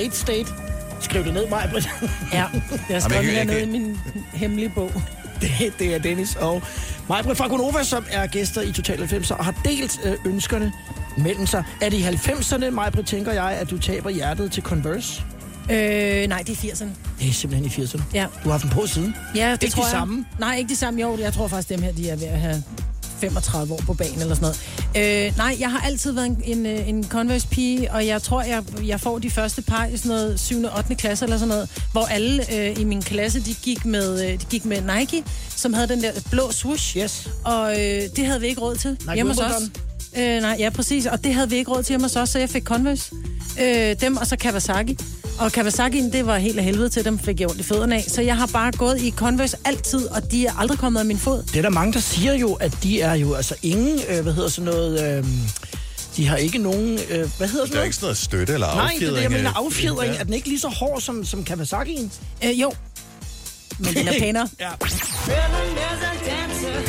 808 0.10 0.18
State. 0.18 0.54
Skriv 1.02 1.24
det 1.24 1.34
ned, 1.34 1.50
mig, 1.50 1.70
Britt. 1.72 1.90
Ja, 2.34 2.46
jeg 2.90 3.02
jeg 3.12 3.24
det 3.24 3.48
ned 3.48 3.62
i 3.62 3.66
min 3.66 3.98
hemmelige 4.34 4.70
bog. 4.70 4.92
Det, 5.42 5.74
det 5.80 5.96
er 5.96 6.00
Dennis 6.00 6.36
og 6.36 6.62
Majbrit 7.10 7.38
fra 7.38 7.48
Gonova, 7.48 7.84
som 7.84 8.06
er 8.12 8.28
gæster 8.28 8.62
i 8.62 8.72
Total 8.72 8.98
90 8.98 9.32
og 9.32 9.46
har 9.46 9.62
delt 9.66 10.00
øh, 10.04 10.16
ønskerne 10.26 10.74
mellem 11.18 11.46
sig. 11.48 11.64
Er 11.82 11.90
det 11.90 11.98
i 11.98 12.04
90'erne, 12.04 12.70
Majbrit, 12.70 13.06
tænker 13.06 13.32
jeg, 13.32 13.52
at 13.52 13.70
du 13.70 13.78
taber 13.78 14.10
hjertet 14.10 14.52
til 14.52 14.64
Converse? 14.64 15.22
Øh, 15.72 16.28
nej, 16.28 16.44
det 16.48 16.50
er 16.50 16.74
80'erne. 16.74 16.88
Det 17.20 17.30
er 17.30 17.34
simpelthen 17.34 17.84
i 17.84 17.86
80'erne. 17.86 18.02
Ja. 18.14 18.26
Du 18.44 18.50
har 18.50 18.52
haft 18.52 18.64
dem 18.64 18.72
på 18.72 18.88
siden. 18.88 19.16
Ja, 19.36 19.52
det 19.52 19.64
Ikke 19.64 19.74
tror 19.76 19.84
de 19.84 19.88
jeg. 19.88 19.92
samme? 19.92 20.26
Nej, 20.40 20.56
ikke 20.56 20.70
de 20.70 20.76
samme. 20.76 21.02
Jo, 21.02 21.18
jeg 21.18 21.34
tror 21.34 21.48
faktisk, 21.48 21.70
dem 21.70 21.82
her, 21.82 21.92
de 21.92 22.10
er 22.10 22.16
ved 22.16 22.28
at 22.28 22.40
have 22.40 22.64
35 23.20 23.74
år 23.74 23.80
på 23.86 23.94
banen 23.94 24.22
eller 24.22 24.36
sådan 24.36 24.42
noget. 24.42 24.69
Øh, 24.98 25.38
nej, 25.38 25.58
jeg 25.60 25.72
har 25.72 25.80
altid 25.80 26.12
været 26.12 26.26
en, 26.26 26.42
en, 26.44 26.66
øh, 26.66 26.90
en 26.90 27.04
Converse-pige, 27.10 27.92
og 27.92 28.08
jeg 28.08 28.22
tror, 28.22 28.42
jeg, 28.42 28.64
jeg 28.84 29.00
får 29.00 29.20
de 29.20 29.30
første 29.30 29.62
par 29.62 29.86
i 29.86 29.98
sådan 29.98 30.10
noget 30.10 30.40
7. 30.40 30.64
og 30.64 30.78
8. 30.78 30.96
klasse 30.96 31.26
eller 31.26 31.38
sådan 31.38 31.50
noget, 31.50 31.70
hvor 31.92 32.06
alle 32.06 32.56
øh, 32.56 32.80
i 32.80 32.84
min 32.84 33.02
klasse, 33.02 33.40
de 33.40 33.54
gik, 33.64 33.86
med, 33.86 34.26
øh, 34.26 34.40
de 34.40 34.46
gik 34.50 34.66
med 34.66 34.82
Nike, 34.82 35.24
som 35.50 35.74
havde 35.74 35.88
den 35.88 36.04
der 36.04 36.12
blå 36.32 36.52
swoosh. 36.52 36.98
Yes. 36.98 37.30
Og 37.44 37.72
øh, 37.72 38.02
det 38.16 38.26
havde 38.26 38.42
vi 38.42 38.48
ikke 38.48 38.62
råd 38.62 38.76
til 38.76 38.92
Nike 38.92 39.14
hjemme 39.14 39.32
hos 39.32 39.40
os. 39.40 39.72
Øh, 40.18 40.42
nej, 40.42 40.56
ja, 40.60 40.70
præcis. 40.70 41.06
Og 41.06 41.24
det 41.24 41.34
havde 41.34 41.50
vi 41.50 41.56
ikke 41.56 41.72
råd 41.72 41.84
til 41.84 41.92
hjemme 41.94 42.06
hos 42.06 42.16
os, 42.16 42.30
så 42.30 42.40
jeg 42.40 42.50
fik 42.50 42.64
Converse. 42.64 43.12
Øh, 43.62 43.96
dem 44.02 44.18
og 44.18 44.28
så 44.28 44.36
Kawasaki. 44.36 44.98
Og 45.40 45.48
Kawasaki'en, 45.58 46.12
det 46.14 46.26
var 46.26 46.38
helt 46.38 46.58
af 46.60 46.64
helvede 46.66 46.90
til, 46.90 47.06
dem 47.06 47.20
fik 47.20 47.40
jeg 47.40 47.50
ondt 47.50 47.60
i 47.62 47.64
fødderne 47.64 47.96
af. 47.96 48.04
Så 48.08 48.22
jeg 48.22 48.38
har 48.38 48.48
bare 48.48 48.72
gået 48.72 49.02
i 49.02 49.12
Converse 49.12 49.58
altid, 49.66 50.08
og 50.08 50.32
de 50.32 50.46
er 50.46 50.54
aldrig 50.60 50.80
kommet 50.80 51.00
af 51.00 51.06
min 51.06 51.18
fod. 51.20 51.44
Det 51.44 51.56
er 51.56 51.62
der 51.62 51.70
mange, 51.70 51.94
der 51.94 52.00
siger 52.00 52.34
jo, 52.34 52.54
at 52.54 52.78
de 52.84 53.02
er 53.02 53.14
jo 53.14 53.34
altså 53.34 53.56
ingen, 53.64 54.00
øh, 54.10 54.20
hvad 54.24 54.34
hedder 54.34 54.50
sådan 54.50 54.72
noget, 54.74 55.18
øh, 55.18 55.26
de 56.18 56.28
har 56.28 56.38
ikke 56.38 56.58
nogen, 56.58 57.00
øh, 57.10 57.30
hvad 57.38 57.48
hedder 57.48 57.48
sådan 57.48 57.58
Der 57.58 57.64
er 57.64 57.68
noget? 57.74 57.86
ikke 57.86 57.96
sådan 57.96 58.06
noget 58.06 58.18
støtte 58.18 58.54
eller 58.54 58.76
Nej, 58.76 58.94
det 59.00 59.08
er 59.08 59.12
det, 59.12 59.16
jeg 59.16 59.24
affjedring, 59.26 59.32
mener 59.44 59.54
affjedring. 59.66 60.14
ja. 60.14 60.20
Er 60.20 60.24
den 60.24 60.34
ikke 60.34 60.48
lige 60.48 60.60
så 60.60 60.68
hård 60.68 61.02
som, 61.02 61.26
som 61.26 61.46
Kawasaki'en? 61.50 62.10
Øh, 62.46 62.62
jo. 62.62 62.72
Men 63.80 63.94
den 63.94 64.08
er 64.08 64.14
pænere. 64.20 64.50
ja. 64.60 64.70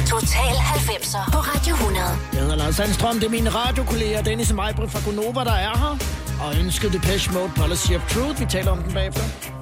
Total 0.07 0.55
90'er 0.55 1.31
på 1.33 1.39
Radio 1.39 1.75
100. 1.75 2.05
Jeg 2.33 2.41
hedder 2.41 2.57
Lars 2.57 2.75
Sandstrøm, 2.77 3.15
det 3.21 3.27
er 3.27 3.31
mine 3.31 3.51
radiokolleger 3.51 4.23
Dennis 4.23 4.51
og 4.51 4.57
Majbrit 4.57 4.91
fra 4.91 5.01
Gonova, 5.05 5.45
der 5.45 5.53
er 5.53 5.79
her. 5.79 5.99
Og 6.41 6.59
ønsket 6.61 6.93
Depeche 6.93 7.33
Mode 7.33 7.51
Policy 7.57 7.93
of 7.93 8.13
Truth. 8.13 8.41
Vi 8.41 8.47
taler 8.47 8.71
om 8.71 8.79
den 8.83 8.95
bagefter. 8.95 9.60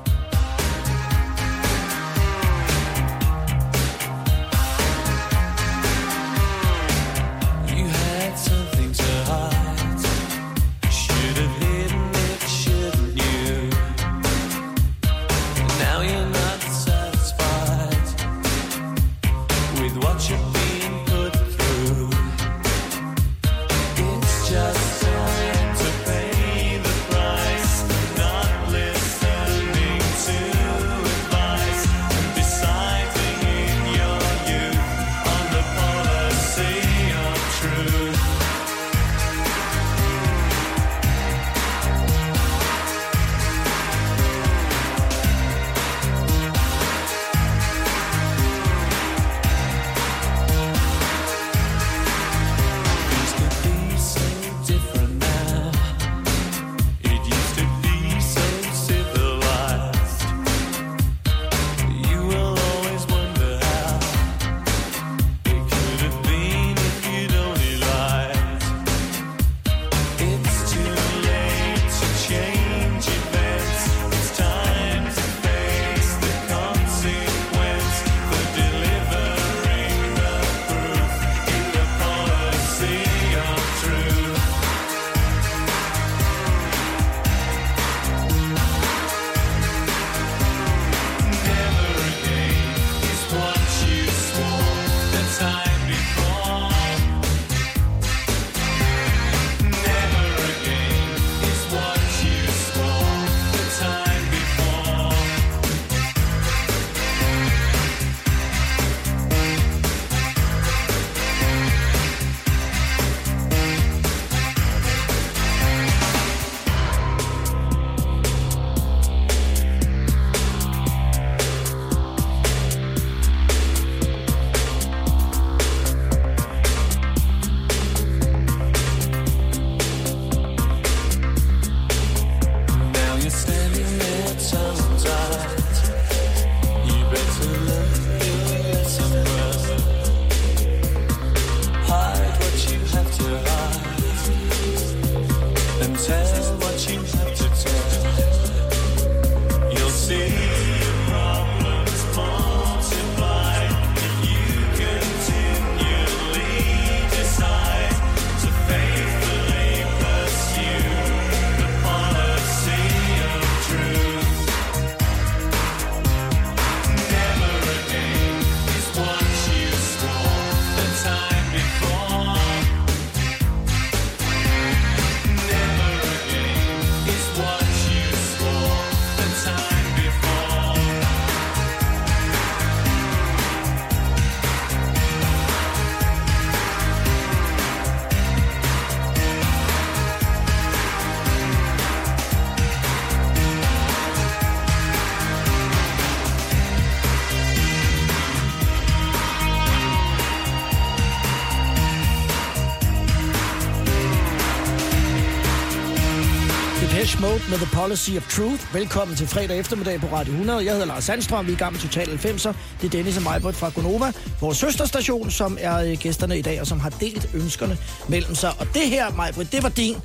Policy 207.89 208.16
of 208.16 208.28
Truth. 208.28 208.74
Velkommen 208.74 209.16
til 209.16 209.26
fredag 209.26 209.59
eftermiddag 209.59 210.01
på 210.01 210.07
Radio 210.07 210.32
100. 210.32 210.64
Jeg 210.64 210.72
hedder 210.72 210.86
Lars 210.86 211.05
Sandstrøm, 211.05 211.47
vi 211.47 211.53
er 211.53 211.57
i 211.57 211.59
gang 211.59 211.72
med 211.72 211.80
Total 211.80 212.07
90'er. 212.07 212.53
Det 212.80 212.86
er 212.86 212.91
Dennis 212.91 213.16
og 213.16 213.22
Majbert 213.22 213.55
fra 213.55 213.68
Gonova, 213.68 214.12
vores 214.41 214.59
søsterstation, 214.59 215.30
som 215.30 215.59
er 215.61 215.76
øh, 215.76 215.99
gæsterne 216.01 216.39
i 216.39 216.43
dag, 216.43 216.61
og 216.61 216.66
som 216.66 216.80
har 216.80 216.91
delt 216.91 217.30
ønskerne 217.34 217.78
mellem 218.09 218.34
sig. 218.34 218.51
Og 218.59 218.66
det 218.74 218.82
her, 218.82 219.12
Majbert, 219.12 219.53
det 219.53 219.62
var 219.62 219.68
din 219.68 219.97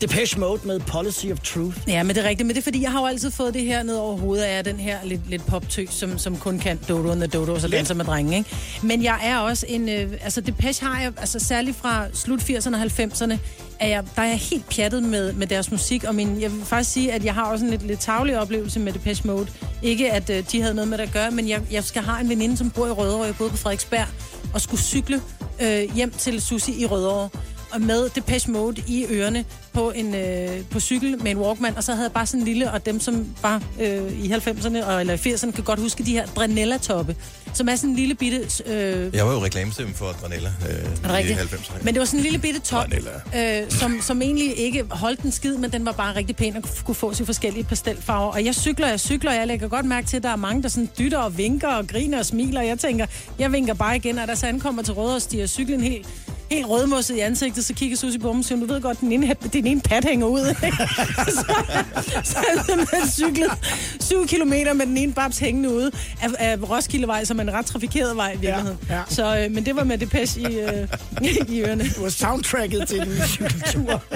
Depeche 0.00 0.40
Mode 0.40 0.60
med 0.64 0.80
Policy 0.80 1.26
of 1.26 1.38
Truth. 1.40 1.76
Ja, 1.86 2.02
men 2.02 2.16
det 2.16 2.24
er 2.24 2.28
rigtigt. 2.28 2.46
Men 2.46 2.54
det 2.54 2.60
er 2.60 2.64
fordi, 2.64 2.82
jeg 2.82 2.92
har 2.92 3.00
jo 3.00 3.06
altid 3.06 3.30
fået 3.30 3.54
det 3.54 3.62
her 3.62 3.82
ned 3.82 3.94
over 3.94 4.16
hovedet 4.16 4.44
af 4.44 4.64
den 4.64 4.80
her 4.80 4.98
lidt, 5.04 5.30
lidt 5.30 5.46
poptøs, 5.46 5.90
som, 5.90 6.18
som 6.18 6.36
kun 6.36 6.58
kan 6.58 6.78
Dodo 6.88 7.10
and 7.10 7.20
the 7.20 7.26
Dodo, 7.26 7.58
så 7.58 7.68
danser 7.68 7.94
med 7.94 8.04
drenge, 8.04 8.36
ikke? 8.38 8.56
Men 8.82 9.02
jeg 9.02 9.20
er 9.22 9.38
også 9.38 9.66
en... 9.68 9.88
Øh, 9.88 10.12
altså, 10.22 10.40
Depeche 10.40 10.86
har 10.86 11.00
jeg, 11.00 11.12
altså 11.16 11.38
særligt 11.38 11.76
fra 11.76 12.06
slut 12.12 12.40
80'erne 12.40 12.74
og 12.74 12.82
90'erne, 12.82 13.38
er 13.80 13.88
jeg, 13.88 14.04
der 14.16 14.22
er 14.22 14.26
jeg 14.26 14.38
helt 14.38 14.68
pjattet 14.68 15.02
med, 15.02 15.32
med 15.32 15.46
deres 15.46 15.70
musik, 15.70 16.04
og 16.04 16.14
min, 16.14 16.40
jeg 16.40 16.52
vil 16.52 16.64
faktisk 16.64 16.92
sige, 16.92 17.12
at 17.12 17.24
jeg 17.24 17.34
har 17.34 17.44
også 17.44 17.64
en 17.64 17.70
lidt, 17.70 17.86
lidt 17.86 18.00
tavlig 18.00 18.38
oplevelse 18.38 18.80
med 18.80 18.92
Depeche 18.92 19.26
Mode. 19.26 19.46
Ikke 19.82 20.12
at 20.12 20.30
øh, 20.30 20.44
de 20.52 20.60
havde 20.60 20.74
noget 20.74 20.88
med 20.88 20.98
det 20.98 21.04
at 21.04 21.12
gøre, 21.12 21.30
men 21.30 21.48
jeg, 21.48 21.60
jeg 21.70 21.84
skal 21.84 22.02
have 22.02 22.20
en 22.20 22.28
veninde, 22.28 22.56
som 22.56 22.70
bor 22.70 22.86
i 22.86 22.90
Rødovre, 22.90 23.24
jeg 23.24 23.36
boede 23.36 23.50
på 23.50 23.56
Frederiksberg, 23.56 24.06
og 24.54 24.60
skulle 24.60 24.82
cykle 24.82 25.22
øh, 25.62 25.94
hjem 25.94 26.10
til 26.10 26.40
Susi 26.40 26.82
i 26.82 26.86
Rødovre 26.86 27.28
og 27.70 27.80
med 27.80 28.08
Depeche 28.08 28.52
Mode 28.52 28.82
i 28.86 29.06
ørerne 29.10 29.44
på 29.78 29.90
en 29.90 30.14
øh, 30.14 30.48
på 30.70 30.80
cykel 30.80 31.22
med 31.22 31.30
en 31.30 31.36
Walkman, 31.38 31.76
og 31.76 31.84
så 31.84 31.92
havde 31.92 32.04
jeg 32.04 32.12
bare 32.12 32.26
sådan 32.26 32.40
en 32.40 32.44
lille, 32.46 32.72
og 32.72 32.86
dem 32.86 33.00
som 33.00 33.26
var 33.42 33.62
øh, 33.80 34.24
i 34.24 34.32
90'erne 34.32 34.84
og 34.84 35.00
eller 35.00 35.14
i 35.14 35.16
80'erne 35.34 35.50
kan 35.50 35.64
godt 35.64 35.80
huske 35.80 36.04
de 36.04 36.12
her 36.12 36.26
Dranella-toppe, 36.26 37.16
som 37.54 37.68
er 37.68 37.76
sådan 37.76 37.90
en 37.90 37.96
lille 37.96 38.14
bitte... 38.14 38.38
Øh, 38.66 39.14
Jeg 39.14 39.26
var 39.26 39.32
jo 39.32 39.44
reklamestemme 39.44 39.94
for 39.94 40.06
Dranella 40.22 40.52
øh, 40.68 40.74
er 40.74 40.80
det 40.82 40.90
i 41.04 41.12
rigtigt? 41.12 41.38
90'erne. 41.38 41.84
Men 41.84 41.94
det 41.94 42.00
var 42.00 42.06
sådan 42.06 42.20
en 42.20 42.22
lille 42.24 42.38
bitte 42.38 42.60
top, 42.60 42.86
øh, 43.36 43.70
som, 43.70 44.00
som 44.02 44.22
egentlig 44.22 44.58
ikke 44.58 44.84
holdt 44.90 45.20
en 45.20 45.32
skid, 45.32 45.56
men 45.56 45.72
den 45.72 45.86
var 45.86 45.92
bare 45.92 46.16
rigtig 46.16 46.36
pæn 46.36 46.56
og 46.56 46.62
kunne 46.84 46.94
få 46.94 47.14
sig 47.14 47.26
forskellige 47.26 47.64
pastelfarver. 47.64 48.32
Og 48.32 48.44
jeg 48.44 48.54
cykler, 48.54 48.88
jeg 48.88 49.00
cykler, 49.00 49.30
og 49.30 49.36
jeg 49.36 49.46
lægger 49.46 49.68
godt 49.68 49.86
mærke 49.86 50.06
til, 50.06 50.16
at 50.16 50.22
der 50.22 50.30
er 50.30 50.36
mange, 50.36 50.62
der 50.62 50.68
sådan 50.68 50.88
dytter 50.98 51.18
og 51.18 51.38
vinker 51.38 51.68
og 51.68 51.86
griner 51.86 52.18
og 52.18 52.26
smiler. 52.26 52.60
Og 52.60 52.66
jeg 52.66 52.78
tænker, 52.78 53.06
jeg 53.38 53.52
vinker 53.52 53.74
bare 53.74 53.96
igen, 53.96 54.18
og 54.18 54.28
da 54.28 54.34
så 54.34 54.46
ankommer 54.46 54.82
til 54.82 54.94
Røde 54.94 55.14
og 55.14 55.22
stiger 55.22 55.46
cyklen 55.46 55.80
helt 55.80 56.06
helt 56.50 56.66
rødmosset 56.68 57.16
i 57.16 57.20
ansigtet, 57.20 57.64
så 57.64 57.74
kigger 57.74 57.96
Susie 57.96 58.20
på 58.20 58.32
mig 58.32 58.38
og 58.38 58.44
siger, 58.44 58.60
du 58.60 58.66
ved 58.66 58.80
godt, 58.80 59.00
den 59.00 59.12
ene, 59.12 59.34
den 59.52 59.66
ene 59.70 59.80
pat 59.80 60.04
hænger 60.04 60.26
ud. 60.26 60.54
ikke?" 60.64 60.76
så, 61.38 61.54
så 62.24 62.36
har 62.36 62.44
jeg 62.54 62.64
simpelthen 62.66 63.10
cyklet 63.10 63.50
syv 64.00 64.26
kilometer 64.26 64.72
med 64.72 64.86
den 64.86 64.96
ene 64.96 65.12
babs 65.12 65.38
hængende 65.38 65.70
ude 65.70 65.90
af, 66.22 66.28
af 66.38 66.70
Roskildevej, 66.70 67.24
som 67.24 67.38
er 67.38 67.42
en 67.42 67.52
ret 67.52 67.66
trafikeret 67.66 68.16
vej 68.16 68.32
i 68.32 68.36
virkeligheden. 68.38 68.78
Ja, 68.88 68.96
ja. 68.96 69.02
Så, 69.08 69.38
øh, 69.38 69.50
men 69.50 69.66
det 69.66 69.76
var 69.76 69.84
med 69.84 69.98
Depeche 69.98 70.50
i, 70.50 70.60
øh, 70.60 70.88
i 71.54 71.60
ørerne. 71.60 71.84
Det 71.84 72.02
var 72.02 72.08
soundtracket 72.08 72.88
til 72.88 73.00
din 73.00 73.26
cykeltur. 73.26 74.02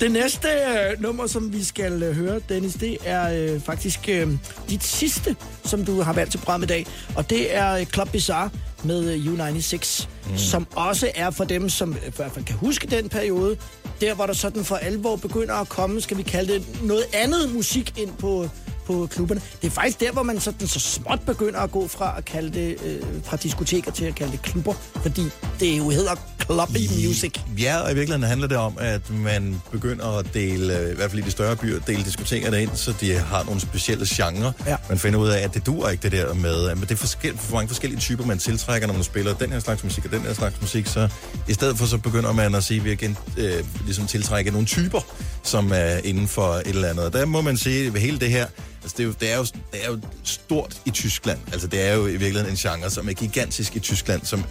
Det 0.00 0.10
næste 0.12 0.48
øh, 0.48 1.02
nummer, 1.02 1.26
som 1.26 1.52
vi 1.52 1.64
skal 1.64 2.02
øh, 2.02 2.16
høre, 2.16 2.40
Dennis, 2.48 2.74
det 2.74 2.96
er 3.04 3.52
øh, 3.54 3.60
faktisk 3.60 4.08
øh, 4.08 4.28
dit 4.70 4.84
sidste, 4.84 5.36
som 5.64 5.84
du 5.84 6.02
har 6.02 6.12
valgt 6.12 6.30
til 6.30 6.38
programmet 6.38 6.66
i 6.66 6.72
dag. 6.72 6.86
Og 7.16 7.30
det 7.30 7.56
er 7.56 7.72
øh, 7.72 7.86
Club 7.86 8.08
Bizarre 8.08 8.50
med 8.84 9.12
øh, 9.14 9.26
U96, 9.26 10.06
mm. 10.30 10.38
som 10.38 10.66
også 10.74 11.10
er 11.14 11.30
for 11.30 11.44
dem, 11.44 11.68
som 11.68 11.92
øh, 11.92 12.08
i 12.08 12.12
hvert 12.16 12.32
fald 12.32 12.44
kan 12.44 12.56
huske 12.56 12.86
den 12.86 13.08
periode. 13.08 13.56
Der, 14.00 14.14
hvor 14.14 14.26
der 14.26 14.32
sådan 14.32 14.64
for 14.64 14.76
alvor 14.76 15.16
begynder 15.16 15.54
at 15.54 15.68
komme, 15.68 16.00
skal 16.00 16.16
vi 16.16 16.22
kalde 16.22 16.52
det, 16.52 16.82
noget 16.82 17.04
andet 17.12 17.54
musik 17.54 17.98
ind 17.98 18.10
på, 18.18 18.48
på 18.86 19.06
klubberne. 19.10 19.40
Det 19.62 19.66
er 19.66 19.70
faktisk 19.70 20.00
der, 20.00 20.12
hvor 20.12 20.22
man 20.22 20.40
sådan 20.40 20.66
så 20.66 20.80
småt 20.80 21.20
begynder 21.26 21.60
at 21.60 21.70
gå 21.70 21.88
fra 21.88 22.14
at 22.18 22.24
kalde 22.24 22.50
det 22.60 22.76
øh, 22.84 23.02
fra 23.24 23.36
diskoteker 23.36 23.90
til 23.90 24.04
at 24.04 24.14
kalde 24.14 24.32
det 24.32 24.42
klubber, 24.42 24.74
fordi 24.74 25.22
det 25.60 25.78
jo 25.78 25.90
hedder 25.90 26.14
clubby 26.46 27.06
music. 27.06 27.32
Ja, 27.58 27.76
og 27.76 27.92
i 27.92 27.94
virkeligheden 27.94 28.28
handler 28.28 28.48
det 28.48 28.56
om, 28.56 28.76
at 28.80 29.10
man 29.10 29.60
begynder 29.72 30.18
at 30.18 30.34
dele, 30.34 30.78
øh, 30.78 30.92
i 30.92 30.94
hvert 30.94 31.10
fald 31.10 31.22
i 31.22 31.24
de 31.24 31.30
større 31.30 31.56
byer, 31.56 31.80
dele 31.80 32.04
diskotekerne 32.04 32.62
ind, 32.62 32.70
så 32.74 32.94
de 33.00 33.12
har 33.12 33.44
nogle 33.44 33.60
specielle 33.60 34.06
genrer. 34.08 34.52
Ja. 34.66 34.76
Man 34.88 34.98
finder 34.98 35.18
ud 35.18 35.28
af, 35.28 35.40
at 35.40 35.54
det 35.54 35.66
dur 35.66 35.88
ikke 35.88 36.02
det 36.02 36.12
der 36.12 36.34
med, 36.34 36.68
at 36.68 36.76
det 36.80 36.90
er 36.90 36.96
forskel, 36.96 37.38
for 37.38 37.54
mange 37.54 37.68
forskellige 37.68 38.00
typer, 38.00 38.26
man 38.26 38.38
tiltrækker, 38.38 38.86
når 38.86 38.94
man 38.94 39.04
spiller 39.04 39.34
den 39.34 39.52
her 39.52 39.60
slags 39.60 39.84
musik 39.84 40.04
og 40.04 40.10
den 40.10 40.20
her 40.20 40.34
slags 40.34 40.60
musik, 40.60 40.86
så 40.86 41.08
i 41.48 41.52
stedet 41.52 41.78
for 41.78 41.86
så 41.86 41.98
begynder 41.98 42.32
man 42.32 42.54
at 42.54 42.64
sige, 42.64 42.78
at 42.78 42.84
vi 42.84 42.92
igen 42.92 43.16
øh, 43.38 43.64
ligesom 43.84 44.06
tiltrække 44.06 44.50
nogle 44.50 44.66
typer, 44.66 45.00
som 45.42 45.72
er 45.74 45.96
inden 46.04 46.28
for 46.28 46.48
et 46.48 46.66
eller 46.66 46.88
andet. 46.88 47.04
Og 47.04 47.12
der 47.12 47.24
må 47.24 47.40
man 47.40 47.56
sige, 47.56 47.86
at 47.86 48.00
hele 48.00 48.18
det 48.18 48.30
her, 48.30 48.46
Altså, 48.86 48.96
det, 48.98 49.02
er 49.02 49.06
jo, 49.06 49.14
det, 49.20 49.32
er 49.32 49.36
jo, 49.36 49.44
det 49.72 49.84
er 49.84 49.90
jo 49.90 50.00
stort 50.24 50.80
i 50.84 50.90
Tyskland. 50.90 51.38
Altså, 51.52 51.66
det 51.66 51.88
er 51.88 51.94
jo 51.94 52.06
i 52.06 52.10
virkeligheden 52.10 52.50
en 52.50 52.56
genre, 52.56 52.90
som 52.90 53.08
er 53.08 53.12
gigantisk 53.12 53.76
i 53.76 53.80
Tyskland, 53.80 54.24
som 54.24 54.44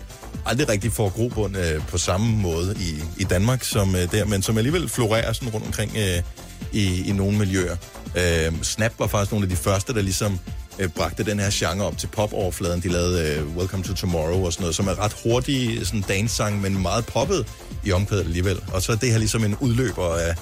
aldrig 0.46 0.70
rigtig 0.70 0.92
får 0.92 1.10
grobund 1.10 1.58
øh, 1.58 1.88
på 1.88 1.98
samme 1.98 2.38
måde 2.38 2.76
i, 2.80 3.22
i 3.22 3.24
Danmark, 3.24 3.64
som 3.64 3.96
øh, 3.96 4.12
der, 4.12 4.26
men 4.26 4.42
som 4.42 4.58
alligevel 4.58 4.90
florerer 4.90 5.34
sådan 5.34 5.50
rundt 5.50 5.66
omkring 5.66 5.92
øh, 5.98 6.24
i, 6.72 7.10
i 7.10 7.12
nogle 7.12 7.38
miljøer. 7.38 7.76
Øh, 8.16 8.62
Snap 8.62 8.92
var 9.00 9.08
faktisk 9.08 9.32
nogle 9.32 9.46
af 9.46 9.50
de 9.50 9.56
første, 9.56 9.94
der 9.94 10.02
ligesom 10.02 10.40
øh, 10.80 10.90
bragte 10.90 11.24
den 11.24 11.40
her 11.40 11.50
genre 11.54 11.88
op 11.88 11.98
til 11.98 12.08
popoverfladen. 12.08 12.82
De 12.82 12.88
lavede 12.88 13.36
øh, 13.36 13.58
Welcome 13.58 13.84
to 13.84 13.94
Tomorrow 13.94 14.46
og 14.46 14.54
sådan 14.54 14.64
noget, 14.64 14.76
som 14.76 14.88
er 14.88 15.00
ret 15.00 15.16
hurtig 15.24 15.88
sådan 15.88 16.02
dansang, 16.02 16.62
men 16.62 16.82
meget 16.82 17.06
poppet 17.06 17.48
i 17.86 17.92
omkvædet 17.92 18.24
alligevel. 18.24 18.60
Og 18.74 18.82
så 18.82 18.92
er 18.92 18.96
det 18.96 19.12
her 19.12 19.18
ligesom 19.18 19.44
en 19.44 19.56
udløber 19.60 20.16
af, 20.16 20.36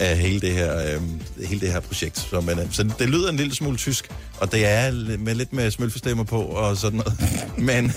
af 0.00 0.16
hele 0.18 0.40
det 0.40 0.52
her, 0.52 0.78
øh, 0.78 1.00
hele 1.46 1.60
det 1.60 1.72
her 1.72 1.80
projekt. 1.80 2.18
Så, 2.18 2.40
men, 2.40 2.58
øh, 2.58 2.72
så 2.72 2.82
det 2.98 3.08
lyder 3.08 3.30
en 3.30 3.36
lille 3.36 3.54
smule 3.54 3.76
tysk, 3.76 4.10
og 4.40 4.52
det 4.52 4.66
er 4.66 4.92
med 5.18 5.34
lidt 5.34 5.52
med 5.52 5.70
smølfestemmer 5.70 6.24
på 6.24 6.42
og 6.42 6.76
sådan 6.76 6.98
noget. 6.98 7.14
Men, 7.68 7.92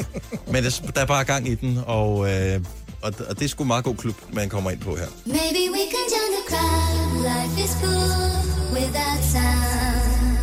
men 0.51 0.63
der, 0.63 0.81
der 0.95 1.01
er 1.01 1.05
bare 1.05 1.23
gang 1.23 1.47
i 1.47 1.55
den, 1.55 1.79
og, 1.85 2.31
øh, 2.31 2.59
og, 3.01 3.13
og 3.29 3.39
det 3.39 3.45
er 3.45 3.49
sgu 3.49 3.63
en 3.63 3.67
meget 3.67 3.83
god 3.83 3.95
klub, 3.95 4.15
man 4.33 4.49
kommer 4.49 4.71
ind 4.71 4.79
på 4.79 4.95
her. 4.95 5.07
Maybe 5.25 5.63
we 5.75 5.83
can 5.93 6.05
join 6.13 6.31
the 6.37 6.43
crowd. 6.51 6.93
Life 7.31 7.55
is 7.65 7.73
cool 7.83 8.33
without 8.77 9.21
sound. 9.35 10.37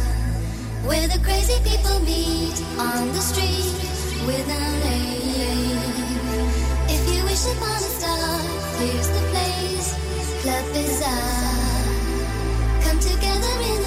Where 0.89 1.07
the 1.15 1.21
crazy 1.27 1.59
people 1.71 1.97
meet 2.11 2.57
on 2.89 3.03
the 3.17 3.23
street 3.31 3.75
without 4.31 4.83
aim. 4.97 5.79
If 6.95 7.03
you 7.13 7.21
wish 7.29 7.45
upon 7.55 7.81
a 7.89 7.93
star, 7.99 8.29
here's 8.81 9.09
the 9.17 9.23
place. 9.33 9.89
Club 10.43 10.65
Bizarre. 10.75 11.50
Together 13.01 13.63
in 13.63 13.80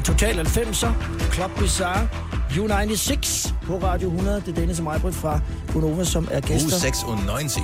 i 0.00 0.02
Total 0.02 0.46
90'er, 0.46 0.88
Club 1.32 1.50
Bizarre, 1.58 2.08
U96 2.50 3.52
på 3.66 3.78
Radio 3.82 4.08
100. 4.08 4.42
Det 4.46 4.48
er 4.48 4.52
Dennis 4.52 4.78
og 4.78 4.84
Majbrit 4.84 5.14
fra 5.14 5.40
Gunova, 5.72 6.04
som 6.04 6.28
er 6.30 6.40
gæster. 6.40 6.68
Uge 6.68 6.80
96. 6.80 7.58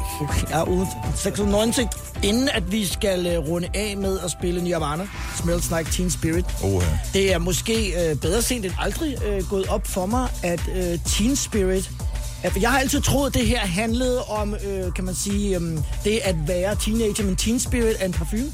Ja, 0.50 0.68
uge 0.68 0.86
96. 1.16 1.78
Inden 2.22 2.48
at 2.48 2.72
vi 2.72 2.86
skal 2.86 3.38
uh, 3.38 3.48
runde 3.48 3.68
af 3.74 3.96
med 3.96 4.20
at 4.20 4.30
spille 4.30 4.62
Nirvana, 4.62 5.08
Smells 5.36 5.70
Like 5.70 5.90
Teen 5.92 6.10
Spirit. 6.10 6.44
Oh, 6.64 6.72
ja. 6.72 6.98
Det 7.12 7.32
er 7.32 7.38
måske 7.38 7.94
uh, 7.96 8.20
bedre 8.20 8.42
sent 8.42 8.64
end 8.64 8.74
aldrig 8.80 9.16
uh, 9.28 9.48
gået 9.48 9.66
op 9.66 9.86
for 9.86 10.06
mig, 10.06 10.28
at 10.42 10.60
uh, 10.68 11.00
Teen 11.06 11.36
Spirit... 11.36 11.90
Jeg 12.60 12.70
har 12.70 12.78
altid 12.78 13.00
troet, 13.00 13.26
at 13.26 13.34
det 13.34 13.46
her 13.46 13.60
handlede 13.60 14.24
om, 14.24 14.52
uh, 14.52 14.92
kan 14.92 15.04
man 15.04 15.14
sige, 15.14 15.56
um, 15.56 15.84
det 16.04 16.20
at 16.24 16.36
være 16.46 16.76
teenager, 16.76 17.24
men 17.24 17.36
Teen 17.36 17.60
Spirit 17.60 17.96
er 18.00 18.06
en 18.06 18.12
parfume. 18.12 18.52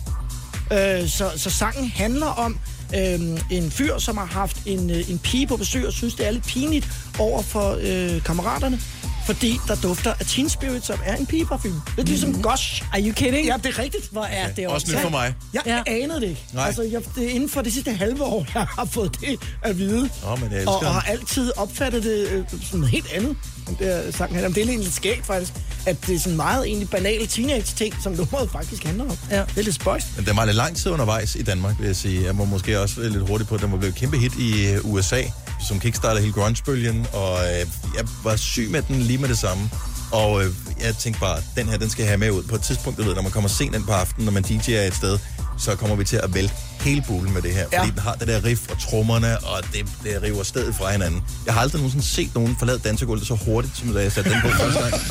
Uh, 0.71 1.09
så, 1.09 1.31
så 1.37 1.51
sangen 1.51 1.93
handler 1.95 2.27
om 2.27 2.59
øhm, 2.97 3.39
en 3.51 3.71
fyr, 3.71 3.99
som 3.99 4.17
har 4.17 4.25
haft 4.25 4.57
en, 4.67 4.91
øh, 4.91 5.11
en 5.11 5.19
pige 5.19 5.47
på 5.47 5.57
besøg 5.57 5.87
og 5.87 5.93
synes, 5.93 6.15
det 6.15 6.27
er 6.27 6.31
lidt 6.31 6.47
pinligt 6.47 6.89
over 7.19 7.43
for 7.43 7.79
øh, 7.81 8.23
kammeraterne, 8.23 8.81
fordi 9.27 9.59
der 9.69 9.75
dufter 9.75 10.13
af 10.21 10.27
Teen 10.27 10.49
Spirit, 10.49 10.87
som 10.87 10.99
er 11.05 11.17
en 11.17 11.27
pigeparfume. 11.27 11.83
Lidt 11.97 12.09
ligesom 12.09 12.43
Gosh. 12.43 12.83
Are 12.93 13.03
you 13.03 13.13
kidding? 13.13 13.47
Ja, 13.47 13.55
det 13.57 13.67
er 13.67 13.79
rigtigt. 13.79 14.09
Hvor 14.11 14.25
er 14.25 14.49
det 14.53 14.67
Også 14.69 14.93
nyt 14.93 15.01
for 15.01 15.09
mig. 15.09 15.35
Jeg 15.55 15.63
ja. 15.67 15.83
anede 15.87 16.21
det 16.21 16.29
ikke. 16.29 16.45
Nej. 16.53 16.67
Altså, 16.67 16.83
jeg, 16.83 17.03
det 17.17 17.25
er 17.25 17.31
inden 17.31 17.49
for 17.49 17.63
det 17.63 17.73
sidste 17.73 17.93
halve 17.93 18.25
år, 18.25 18.47
jeg 18.55 18.63
har 18.63 18.85
fået 18.85 19.21
det 19.21 19.41
at 19.63 19.79
vide. 19.79 20.11
Åh, 20.27 20.41
men 20.41 20.51
jeg 20.53 20.59
elsker 20.59 20.71
og, 20.71 20.79
og 20.79 20.85
den. 20.85 20.93
har 20.93 21.01
altid 21.01 21.53
opfattet 21.57 22.03
det 22.03 22.29
øh, 22.29 22.45
som 22.71 22.83
helt 22.83 23.13
andet. 23.13 23.37
end 23.69 23.77
Det 23.77 24.07
er 24.09 24.13
sangen 24.13 24.35
handler 24.35 24.49
om. 24.49 24.55
Det 24.55 24.63
er 24.63 24.67
lidt 24.67 24.95
skægt, 24.95 25.27
faktisk. 25.27 25.53
At 25.87 26.07
det 26.07 26.15
er 26.15 26.19
sådan 26.19 26.37
meget 26.37 26.67
egentlig 26.67 26.91
banale 26.91 27.27
teenage-ting, 27.27 27.95
som 28.03 28.13
nummeret 28.19 28.51
faktisk 28.51 28.85
handler 28.85 29.05
om. 29.05 29.17
Ja. 29.31 29.41
Det 29.41 29.59
er 29.59 29.63
lidt 29.63 29.75
spøjst. 29.75 30.07
Men 30.17 30.27
den 30.27 30.37
var 30.37 30.45
lidt 30.45 30.57
lang 30.57 30.77
tid 30.77 30.91
undervejs 30.91 31.35
i 31.35 31.43
Danmark, 31.43 31.79
vil 31.79 31.87
jeg 31.87 31.97
sige. 31.97 32.25
Jeg 32.25 32.35
må 32.35 32.45
måske 32.45 32.81
også 32.81 33.01
lidt 33.01 33.29
hurtigt 33.29 33.49
på, 33.49 33.57
den 33.57 33.73
var 33.73 33.79
blevet 33.79 33.93
et 33.93 33.99
kæmpe 33.99 34.19
hit 34.19 34.33
i 34.39 34.67
øh, 34.69 34.81
USA, 34.85 35.23
som 35.69 35.81
kickstartede 35.81 36.21
hele 36.21 36.33
grunge-bølgen, 36.33 37.07
og 37.13 37.35
øh, 37.45 37.67
jeg 37.97 38.05
var 38.25 38.37
syg 38.37 38.71
med 38.71 38.83
den 38.83 38.97
lige 38.97 39.19
med 39.19 39.29
det 39.29 39.39
samme. 39.39 39.71
Og 40.13 40.45
øh, 40.45 40.51
jeg 40.81 40.97
tænkte 40.97 41.21
bare, 41.21 41.39
den 41.57 41.69
her, 41.69 41.79
den 41.79 41.91
skal 41.91 42.03
jeg 42.03 42.11
have 42.11 42.19
med 42.19 42.31
ud. 42.31 42.43
På 42.43 42.55
et 42.55 42.63
tidspunkt, 42.63 42.99
du 42.99 43.05
ved, 43.05 43.15
når 43.15 43.23
man 43.23 43.33
kommer 43.33 43.49
sent 43.49 43.75
ind 43.75 43.85
på 43.85 43.93
aftenen, 43.93 44.25
når 44.25 44.33
man 44.33 44.45
DJ'er 44.45 44.71
et 44.73 44.95
sted, 44.95 45.19
så 45.59 45.77
kommer 45.77 45.97
vi 45.97 46.05
til 46.05 46.17
at 46.17 46.35
vælte 46.35 46.55
hele 46.83 47.05
bulen 47.09 47.33
med 47.35 47.43
det 47.43 47.53
her. 47.55 47.65
Ja. 47.73 47.79
Fordi 47.81 47.91
den 47.91 47.99
har 47.99 48.15
det 48.15 48.29
der 48.29 48.45
riff 48.45 48.61
og 48.71 48.81
trommerne, 48.81 49.39
og 49.39 49.63
det, 49.73 49.87
det 50.05 50.23
river 50.23 50.43
stedet 50.43 50.75
fra 50.75 50.93
hinanden. 50.93 51.23
Jeg 51.47 51.55
har 51.55 51.61
aldrig 51.61 51.79
nogensinde 51.81 52.05
set 52.05 52.35
nogen 52.35 52.57
forlade 52.59 52.79
dansegulvet 52.79 53.27
så 53.27 53.35
hurtigt, 53.35 53.77
som 53.77 53.89
da 53.93 54.01
jeg 54.01 54.13
satte 54.13 54.31
den 54.31 54.41
på 54.43 54.49
første 54.49 54.81
gang. 54.81 54.95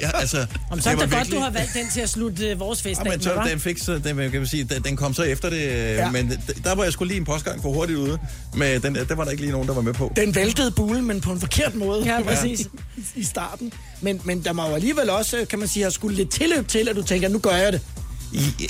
Ja, 0.00 0.10
altså, 0.20 0.46
Om 0.70 0.80
så 0.80 0.90
er 0.90 0.94
det 0.94 1.02
det 1.02 1.10
godt, 1.10 1.18
virkelig- 1.18 1.38
du 1.38 1.42
har 1.44 1.50
valgt 1.50 1.74
den 1.74 1.90
til 1.92 2.00
at 2.00 2.10
slutte 2.10 2.48
øh, 2.48 2.60
vores 2.60 2.82
fest 2.82 2.98
Ja, 2.98 3.04
men 3.04 3.12
med, 3.12 3.20
så, 3.20 3.30
hva'? 3.34 3.48
den, 3.50 3.60
fik 3.60 3.78
så, 3.78 3.92
den, 3.92 4.02
kan 4.16 4.32
man 4.32 4.46
sige, 4.46 4.64
den, 4.64 4.82
den 4.82 4.96
kom 4.96 5.14
så 5.14 5.22
efter 5.22 5.50
det, 5.50 5.60
Ja. 5.66 5.94
ja. 5.94 6.10
men 6.10 6.32
der 6.64 6.74
var 6.74 6.84
jeg 6.84 6.92
skulle 6.92 7.08
lige 7.08 7.18
en 7.18 7.24
postgang 7.24 7.62
for 7.62 7.72
hurtigt 7.72 7.98
ude. 7.98 8.18
Men 8.54 8.82
den, 8.82 8.94
der 8.94 9.14
var 9.14 9.24
der 9.24 9.30
ikke 9.30 9.42
lige 9.42 9.52
nogen, 9.52 9.68
der 9.68 9.74
var 9.74 9.82
med 9.82 9.94
på. 9.94 10.12
Den 10.16 10.34
væltede 10.34 10.70
bulen, 10.70 11.06
men 11.06 11.20
på 11.20 11.32
en 11.32 11.40
forkert 11.40 11.74
måde. 11.74 12.04
Ja, 12.04 12.22
præcis. 12.34 12.66
I 13.14 13.24
starten. 13.24 13.72
Men, 14.00 14.20
men 14.24 14.44
der 14.44 14.52
må 14.52 14.68
jo 14.68 14.74
alligevel 14.74 15.10
også, 15.10 15.46
kan 15.50 15.58
man 15.58 15.68
sige, 15.68 15.82
have 15.82 15.90
skulle 15.92 16.16
lidt 16.16 16.30
tilløb 16.30 16.68
til, 16.68 16.88
at 16.90 16.96
du 16.96 17.02
tænker, 17.02 17.28
nu 17.28 17.38
gør 17.38 17.56
jeg 17.56 17.72
det. 17.72 17.80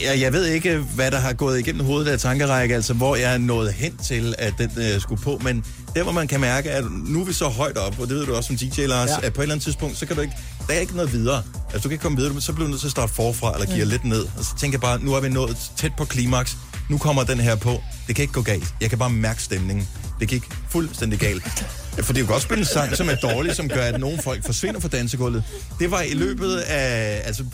Jeg, 0.02 0.20
jeg 0.20 0.32
ved 0.32 0.46
ikke, 0.46 0.76
hvad 0.94 1.10
der 1.10 1.18
har 1.18 1.32
gået 1.32 1.58
igennem 1.58 1.84
hovedet 1.84 2.10
af 2.10 2.18
tankerække, 2.18 2.74
altså 2.74 2.94
hvor 2.94 3.16
jeg 3.16 3.34
er 3.34 3.38
nået 3.38 3.72
hen 3.72 3.96
til, 3.96 4.34
at 4.38 4.54
den 4.58 4.70
øh, 4.76 5.00
skulle 5.00 5.22
på. 5.22 5.40
Men 5.44 5.64
der, 5.94 6.02
hvor 6.02 6.12
man 6.12 6.28
kan 6.28 6.40
mærke, 6.40 6.70
at 6.70 6.84
nu 7.06 7.20
er 7.20 7.24
vi 7.24 7.32
så 7.32 7.48
højt 7.48 7.76
op, 7.76 8.00
og 8.00 8.08
det 8.08 8.16
ved 8.16 8.26
du 8.26 8.34
også 8.34 8.46
som 8.46 8.56
DJ, 8.56 8.80
Lars, 8.86 9.08
Ja. 9.10 9.26
at 9.26 9.32
på 9.32 9.40
et 9.40 9.44
eller 9.44 9.54
andet 9.54 9.64
tidspunkt, 9.64 9.96
så 9.98 10.06
kan 10.06 10.16
du 10.16 10.22
ikke, 10.22 10.34
der 10.68 10.74
er 10.74 10.78
ikke 10.78 10.96
noget 10.96 11.12
videre. 11.12 11.42
Altså, 11.64 11.78
du 11.78 11.82
kan 11.82 11.92
ikke 11.92 12.02
komme 12.02 12.18
videre, 12.18 12.40
så 12.40 12.52
bliver 12.52 12.66
du 12.66 12.70
nødt 12.70 12.80
til 12.80 12.86
at 12.88 12.90
starte 12.90 13.14
forfra, 13.14 13.52
eller 13.54 13.66
give 13.66 13.78
Ja. 13.78 13.84
lidt 13.84 14.04
ned. 14.04 14.22
Og 14.38 14.44
så 14.44 14.50
tænker 14.60 14.76
jeg 14.76 14.80
bare, 14.80 14.98
nu 15.04 15.14
er 15.14 15.20
vi 15.20 15.28
nået 15.28 15.56
tæt 15.76 15.92
på 15.96 16.04
klimaks. 16.04 16.56
Nu 16.88 16.98
kommer 16.98 17.24
den 17.24 17.40
her 17.40 17.56
på. 17.56 17.82
Det 18.06 18.16
kan 18.16 18.22
ikke 18.22 18.34
gå 18.34 18.42
galt. 18.42 18.74
Jeg 18.80 18.90
kan 18.90 18.98
bare 18.98 19.10
mærke 19.10 19.42
stemningen. 19.42 19.88
Det 20.20 20.28
gik 20.28 20.42
fuldstændig 20.68 21.18
galt. 21.18 21.66
For 22.02 22.12
det 22.12 22.20
er 22.20 22.24
jo 22.26 22.32
godt 22.32 22.42
spille 22.42 22.60
en 22.60 22.66
sang, 22.66 22.96
som 22.96 23.08
er 23.08 23.14
dårlig, 23.14 23.56
som 23.56 23.68
gør, 23.68 23.82
at 23.82 24.00
nogle 24.00 24.18
folk 24.22 24.44
forsvinder 24.46 24.80
fra 24.80 24.88
dansegulvet. 24.88 25.44
Det 25.78 25.90
var 25.90 26.00
i 26.00 26.14
løbet 26.14 26.56
af, 26.56 27.22
altså, 27.24 27.44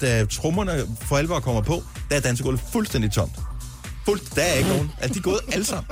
da 0.00 0.24
trommerne 0.24 0.86
for 1.00 1.16
alvor 1.16 1.40
kommer 1.40 1.62
på, 1.62 1.82
der 2.10 2.16
er 2.16 2.20
dansegulvet 2.20 2.60
fuldstændig 2.72 3.12
tomt. 3.12 3.32
Fuld, 4.08 4.20
der 4.34 4.42
er 4.42 4.54
ikke 4.54 4.68
nogen. 4.68 4.90
Altså, 5.00 5.14
de 5.14 5.18
er 5.18 5.22
gået 5.22 5.40
alle 5.52 5.64
sammen. 5.64 5.90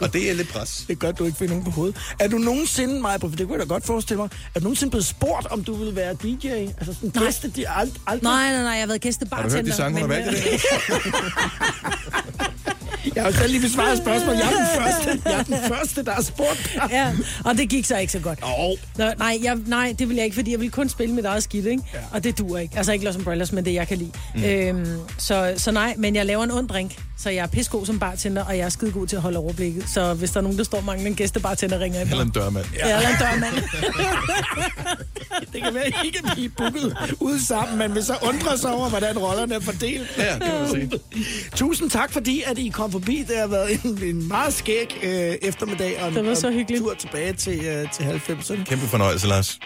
Og 0.00 0.12
det 0.12 0.30
er 0.30 0.34
lidt 0.34 0.48
pres. 0.48 0.84
Det 0.88 0.92
er 0.92 0.98
godt, 0.98 1.18
du 1.18 1.24
ikke 1.24 1.38
finder 1.38 1.54
nogen 1.54 1.64
på 1.64 1.70
hovedet. 1.70 1.96
Er 2.18 2.28
du 2.28 2.38
nogensinde, 2.38 3.00
Maja, 3.00 3.16
for 3.16 3.28
det 3.28 3.46
kunne 3.46 3.58
jeg 3.58 3.68
da 3.68 3.74
godt 3.74 3.86
forestille 3.86 4.20
mig, 4.20 4.28
er 4.54 4.60
du 4.60 4.64
nogensinde 4.64 4.90
blevet 4.90 5.06
spurgt, 5.06 5.46
om 5.46 5.64
du 5.64 5.74
vil 5.74 5.96
være 5.96 6.14
DJ? 6.14 6.46
Altså 6.48 6.94
sådan 6.94 7.12
Nej. 7.14 7.24
gæste, 7.24 7.48
de 7.48 7.68
ald, 7.68 7.90
aldrig... 8.06 8.22
Nej, 8.22 8.52
nej, 8.52 8.62
nej, 8.62 8.72
jeg 8.72 8.80
har 8.80 8.86
været 8.86 9.00
gæstebartender. 9.00 9.42
Har 9.42 9.48
du 9.48 9.54
hørt 9.54 9.64
de 9.64 9.72
sange, 9.72 10.00
hun 10.00 10.10
har 10.10 10.16
valgt 10.16 10.28
øh? 10.28 10.60
Jeg 13.14 13.22
har 13.22 13.30
selv 13.30 13.50
lige 13.50 13.60
besvaret 13.60 13.98
spørgsmål. 13.98 14.34
Jeg 14.34 14.44
er 14.44 14.56
den 14.56 14.66
første, 14.82 15.22
jeg 15.30 15.38
er 15.38 15.42
den 15.42 15.56
første 15.68 16.04
der 16.04 16.12
har 16.12 16.22
spurgt 16.22 16.70
dig. 16.74 16.88
ja, 16.96 17.12
og 17.44 17.54
det 17.56 17.68
gik 17.68 17.84
så 17.84 17.98
ikke 17.98 18.12
så 18.12 18.18
godt. 18.18 18.38
Oh. 18.42 18.76
Nå, 18.98 19.04
nej, 19.18 19.38
jeg, 19.42 19.58
nej, 19.66 19.94
det 19.98 20.08
vil 20.08 20.16
jeg 20.16 20.24
ikke, 20.24 20.34
fordi 20.34 20.50
jeg 20.50 20.60
vil 20.60 20.70
kun 20.70 20.88
spille 20.88 21.14
mit 21.14 21.24
eget 21.24 21.42
skidt, 21.42 21.66
ikke? 21.66 21.82
Ja. 21.94 21.98
Og 22.12 22.24
det 22.24 22.38
duer 22.38 22.58
ikke. 22.58 22.76
Altså 22.76 22.92
ikke 22.92 23.04
Los 23.04 23.16
Umbrellas, 23.16 23.52
men 23.52 23.64
det 23.64 23.74
jeg 23.74 23.88
kan 23.88 23.98
lide. 23.98 24.12
Mm. 24.34 24.44
Øhm, 24.44 24.98
så, 25.18 25.54
så 25.56 25.70
nej, 25.70 25.94
men 25.98 26.16
jeg 26.16 26.26
laver 26.26 26.44
en 26.44 26.50
ond 26.50 26.68
drink, 26.68 26.89
så 27.18 27.30
jeg 27.30 27.42
er 27.42 27.46
pissegod 27.46 27.86
som 27.86 27.98
bartender, 27.98 28.44
og 28.44 28.58
jeg 28.58 28.64
er 28.64 28.68
skidegod 28.68 29.06
til 29.06 29.16
at 29.16 29.22
holde 29.22 29.38
overblikket. 29.38 29.84
Så 29.88 30.14
hvis 30.14 30.30
der 30.30 30.38
er 30.38 30.42
nogen, 30.42 30.58
der 30.58 30.64
står 30.64 30.80
mange 30.80 31.06
en 31.06 31.14
gæstebartender, 31.14 31.78
ringer 31.78 31.98
jeg 31.98 32.08
Eller 32.10 32.24
en 32.24 32.30
dørmand. 32.30 32.66
Ja, 32.76 32.96
eller 32.96 33.08
en 33.08 33.16
dørmand. 33.20 33.54
Det 35.52 35.62
kan 35.62 35.74
være, 35.74 35.84
at 35.84 35.92
I 36.04 36.06
ikke 36.06 36.18
blive 36.34 36.48
booket 36.48 36.96
ud 37.20 37.38
sammen, 37.38 37.78
men 37.78 37.94
vil 37.94 38.04
så 38.04 38.16
undre 38.22 38.58
sig 38.58 38.72
over, 38.72 38.88
hvordan 38.88 39.18
rollerne 39.18 39.54
er 39.54 39.60
fordelt. 39.60 40.08
Ja, 40.18 40.34
det 40.34 40.42
kan 40.42 40.60
man 40.60 40.68
sige. 40.70 40.90
Tusind 41.56 41.90
tak, 41.90 42.12
fordi 42.12 42.42
at 42.46 42.58
I 42.58 42.68
kom 42.68 42.92
forbi. 42.92 43.24
Det 43.28 43.36
har 43.38 43.46
været 43.46 43.84
en, 43.84 44.02
en 44.02 44.28
meget 44.28 44.54
skæg 44.54 44.98
øh, 45.02 45.10
eftermiddag 45.42 46.02
og 46.02 46.08
en, 46.08 46.14
Det 46.14 46.26
var 46.26 46.34
så 46.34 46.50
hyggeligt. 46.50 46.82
tur 46.82 46.94
tilbage 46.94 47.32
til, 47.32 47.64
øh, 47.64 47.92
til 47.92 48.02
90'erne. 48.02 48.64
Kæmpe 48.64 48.86
fornøjelse, 48.86 49.26
Lars. 49.26 49.58